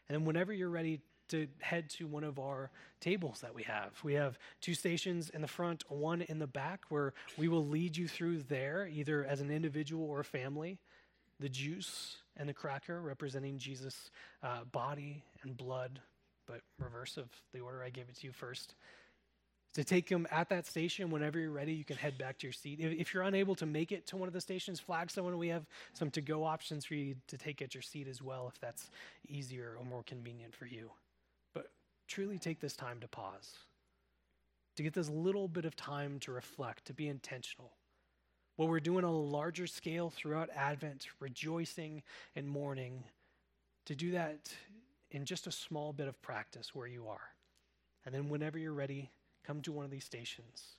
And 0.07 0.15
then, 0.15 0.25
whenever 0.25 0.53
you're 0.53 0.69
ready 0.69 1.01
to 1.29 1.47
head 1.59 1.89
to 1.91 2.07
one 2.07 2.23
of 2.23 2.39
our 2.39 2.71
tables 2.99 3.41
that 3.41 3.53
we 3.53 3.63
have. 3.63 3.91
We 4.03 4.15
have 4.15 4.37
two 4.61 4.73
stations 4.73 5.29
in 5.29 5.41
the 5.41 5.47
front, 5.47 5.83
one 5.87 6.21
in 6.23 6.39
the 6.39 6.47
back, 6.47 6.85
where 6.89 7.13
we 7.37 7.47
will 7.47 7.65
lead 7.65 7.95
you 7.95 8.07
through 8.07 8.43
there, 8.43 8.89
either 8.91 9.25
as 9.25 9.39
an 9.39 9.51
individual 9.51 10.05
or 10.05 10.19
a 10.19 10.25
family. 10.25 10.79
The 11.39 11.49
juice 11.49 12.17
and 12.35 12.49
the 12.49 12.53
cracker 12.53 12.99
representing 12.99 13.59
Jesus' 13.59 14.09
uh, 14.43 14.63
body 14.71 15.23
and 15.43 15.55
blood, 15.55 16.01
but 16.47 16.61
reverse 16.79 17.15
of 17.15 17.29
the 17.53 17.59
order 17.59 17.83
I 17.83 17.91
gave 17.91 18.09
it 18.09 18.15
to 18.17 18.27
you 18.27 18.33
first 18.33 18.73
to 19.73 19.83
take 19.83 20.09
them 20.09 20.27
at 20.31 20.49
that 20.49 20.65
station. 20.65 21.11
Whenever 21.11 21.39
you're 21.39 21.51
ready, 21.51 21.73
you 21.73 21.83
can 21.83 21.97
head 21.97 22.17
back 22.17 22.37
to 22.39 22.47
your 22.47 22.53
seat. 22.53 22.79
If, 22.79 22.99
if, 22.99 23.13
you're 23.13 23.23
unable 23.23 23.55
to 23.55 23.65
make 23.65 23.91
it 23.91 24.07
to 24.07 24.17
one 24.17 24.27
of 24.27 24.33
the 24.33 24.41
stations, 24.41 24.79
flag 24.79 25.11
someone. 25.11 25.37
We 25.37 25.49
have 25.49 25.65
some 25.93 26.09
to 26.11 26.21
go 26.21 26.43
options 26.43 26.85
for 26.85 26.95
you 26.95 27.15
to 27.27 27.37
take 27.37 27.61
at 27.61 27.75
your 27.75 27.83
seat 27.83 28.07
as 28.07 28.21
well, 28.21 28.47
if 28.47 28.59
that's 28.59 28.89
easier 29.27 29.75
or 29.77 29.85
more 29.85 30.03
convenient 30.03 30.55
for 30.55 30.65
you 30.65 30.89
But 31.53 31.71
truly 32.07 32.39
take 32.39 32.59
this 32.59 32.75
time 32.75 32.99
to 33.01 33.07
pause, 33.07 33.57
to 34.75 34.83
get 34.83 34.93
this 34.93 35.09
little 35.09 35.47
bit 35.47 35.65
of 35.65 35.75
time 35.75 36.19
to 36.21 36.31
reflect, 36.31 36.85
to 36.85 36.93
be 36.93 37.07
intentional. 37.07 37.71
What 38.55 38.69
we're 38.69 38.81
doing 38.81 39.05
on 39.05 39.13
a 39.13 39.17
larger 39.17 39.67
scale 39.67 40.09
throughout 40.09 40.49
Advent, 40.53 41.07
rejoicing 41.19 42.03
and 42.35 42.47
mourning, 42.47 43.03
to 43.85 43.95
do 43.95 44.11
that 44.11 44.53
in 45.11 45.25
just 45.25 45.47
a 45.47 45.51
small 45.51 45.93
bit 45.93 46.07
of 46.07 46.21
practice 46.21 46.75
where 46.75 46.87
you 46.87 47.07
are. 47.07 47.21
And 48.05 48.13
then, 48.13 48.29
whenever 48.29 48.57
you're 48.57 48.73
ready, 48.73 49.09
come 49.45 49.61
to 49.61 49.71
one 49.71 49.85
of 49.85 49.91
these 49.91 50.05
stations. 50.05 50.75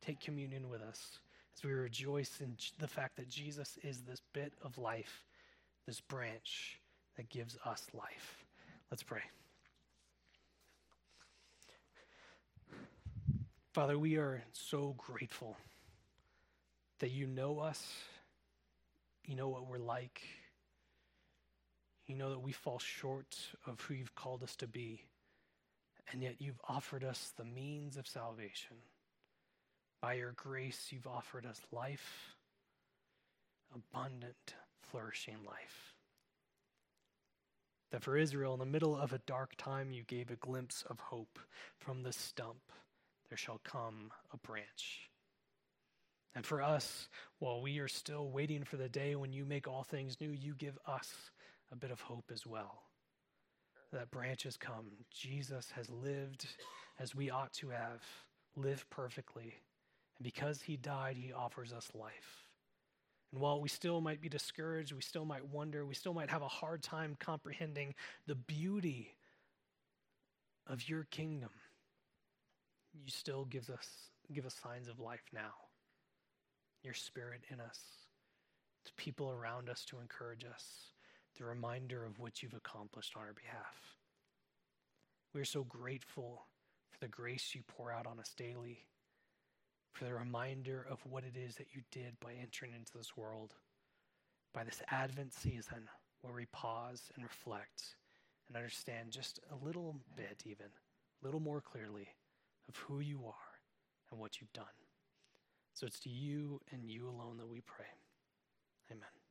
Take 0.00 0.20
communion 0.20 0.68
with 0.68 0.82
us 0.82 1.18
as 1.56 1.64
we 1.64 1.72
rejoice 1.72 2.40
in 2.40 2.56
the 2.78 2.88
fact 2.88 3.16
that 3.16 3.28
Jesus 3.28 3.78
is 3.82 4.02
this 4.02 4.20
bit 4.32 4.52
of 4.62 4.76
life, 4.78 5.24
this 5.86 6.00
branch 6.00 6.80
that 7.16 7.28
gives 7.28 7.56
us 7.64 7.86
life. 7.94 8.44
Let's 8.90 9.02
pray. 9.02 9.22
Father, 13.72 13.98
we 13.98 14.16
are 14.18 14.42
so 14.52 14.94
grateful 14.96 15.56
that 17.00 17.10
you 17.10 17.26
know 17.26 17.58
us, 17.58 17.84
you 19.24 19.34
know 19.34 19.48
what 19.48 19.68
we're 19.68 19.78
like, 19.78 20.22
you 22.06 22.14
know 22.14 22.30
that 22.30 22.40
we 22.40 22.52
fall 22.52 22.78
short 22.78 23.36
of 23.66 23.80
who 23.80 23.94
you've 23.94 24.14
called 24.14 24.42
us 24.42 24.54
to 24.56 24.66
be, 24.66 25.02
and 26.10 26.22
yet 26.22 26.36
you've 26.38 26.60
offered 26.68 27.04
us 27.04 27.32
the 27.36 27.44
means 27.44 27.96
of 27.96 28.06
salvation. 28.06 28.76
By 30.00 30.14
your 30.14 30.32
grace, 30.32 30.88
you've 30.90 31.06
offered 31.06 31.46
us 31.46 31.60
life, 31.72 32.36
abundant, 33.74 34.54
flourishing 34.82 35.38
life. 35.46 35.94
That 37.90 38.02
for 38.02 38.16
Israel, 38.16 38.54
in 38.54 38.58
the 38.58 38.66
middle 38.66 38.96
of 38.96 39.12
a 39.12 39.18
dark 39.18 39.54
time, 39.56 39.92
you 39.92 40.02
gave 40.02 40.30
a 40.30 40.36
glimpse 40.36 40.84
of 40.90 40.98
hope 40.98 41.38
from 41.78 42.02
the 42.02 42.12
stump 42.12 42.60
there 43.28 43.38
shall 43.38 43.60
come 43.64 44.10
a 44.32 44.36
branch. 44.36 45.10
And 46.34 46.44
for 46.44 46.60
us, 46.60 47.08
while 47.38 47.62
we 47.62 47.78
are 47.78 47.88
still 47.88 48.30
waiting 48.30 48.64
for 48.64 48.76
the 48.76 48.88
day 48.88 49.14
when 49.14 49.32
you 49.32 49.44
make 49.44 49.68
all 49.68 49.84
things 49.84 50.20
new, 50.20 50.30
you 50.30 50.54
give 50.54 50.78
us 50.86 51.12
a 51.72 51.76
bit 51.76 51.90
of 51.90 52.00
hope 52.00 52.30
as 52.32 52.46
well. 52.46 52.82
That 53.94 54.10
branches 54.10 54.58
come. 54.58 54.86
Jesus 55.10 55.70
has 55.74 55.88
lived 55.88 56.46
as 56.98 57.14
we 57.14 57.30
ought 57.30 57.52
to 57.54 57.70
have, 57.70 58.02
lived 58.56 58.90
perfectly. 58.90 59.54
And 60.18 60.24
because 60.24 60.60
he 60.60 60.76
died, 60.76 61.16
he 61.16 61.32
offers 61.32 61.72
us 61.72 61.88
life. 61.94 62.44
And 63.32 63.40
while 63.40 63.60
we 63.60 63.68
still 63.68 64.02
might 64.02 64.20
be 64.20 64.28
discouraged, 64.28 64.92
we 64.92 65.00
still 65.00 65.24
might 65.24 65.46
wonder, 65.48 65.86
we 65.86 65.94
still 65.94 66.12
might 66.12 66.30
have 66.30 66.42
a 66.42 66.48
hard 66.48 66.82
time 66.82 67.16
comprehending 67.18 67.94
the 68.26 68.34
beauty 68.34 69.14
of 70.66 70.88
your 70.88 71.04
kingdom 71.10 71.50
you 72.94 73.10
still 73.10 73.44
gives 73.44 73.70
us 73.70 73.88
give 74.32 74.46
us 74.46 74.54
signs 74.62 74.88
of 74.88 75.00
life 75.00 75.24
now. 75.32 75.52
Your 76.82 76.94
spirit 76.94 77.42
in 77.50 77.60
us, 77.60 77.78
to 78.86 78.92
people 78.94 79.30
around 79.30 79.68
us 79.68 79.84
to 79.86 79.98
encourage 80.00 80.44
us, 80.44 80.64
the 81.36 81.44
reminder 81.44 82.04
of 82.04 82.18
what 82.18 82.42
you've 82.42 82.54
accomplished 82.54 83.14
on 83.16 83.22
our 83.22 83.32
behalf. 83.32 83.96
We 85.34 85.40
are 85.40 85.46
so 85.46 85.64
grateful 85.64 86.46
for 86.90 86.98
the 87.00 87.08
grace 87.08 87.54
you 87.54 87.62
pour 87.66 87.92
out 87.92 88.06
on 88.06 88.20
us 88.20 88.32
daily, 88.36 88.86
for 89.92 90.04
the 90.04 90.14
reminder 90.14 90.86
of 90.88 91.00
what 91.04 91.24
it 91.24 91.36
is 91.36 91.56
that 91.56 91.68
you 91.72 91.82
did 91.90 92.18
by 92.20 92.34
entering 92.40 92.72
into 92.72 92.96
this 92.96 93.16
world, 93.16 93.54
by 94.52 94.64
this 94.64 94.80
Advent 94.90 95.34
season 95.34 95.88
where 96.20 96.34
we 96.34 96.46
pause 96.46 97.10
and 97.14 97.24
reflect 97.24 97.96
and 98.46 98.56
understand 98.56 99.10
just 99.10 99.40
a 99.50 99.64
little 99.64 99.96
bit, 100.16 100.42
even, 100.44 100.66
a 100.66 101.24
little 101.24 101.40
more 101.40 101.60
clearly 101.60 102.08
of 102.68 102.76
who 102.76 103.00
you 103.00 103.20
are 103.26 103.60
and 104.10 104.20
what 104.20 104.40
you've 104.40 104.52
done. 104.52 104.64
So 105.72 105.86
it's 105.86 106.00
to 106.00 106.08
you 106.08 106.60
and 106.72 106.88
you 106.88 107.08
alone 107.08 107.38
that 107.38 107.48
we 107.48 107.60
pray. 107.60 107.86
Amen. 108.90 109.23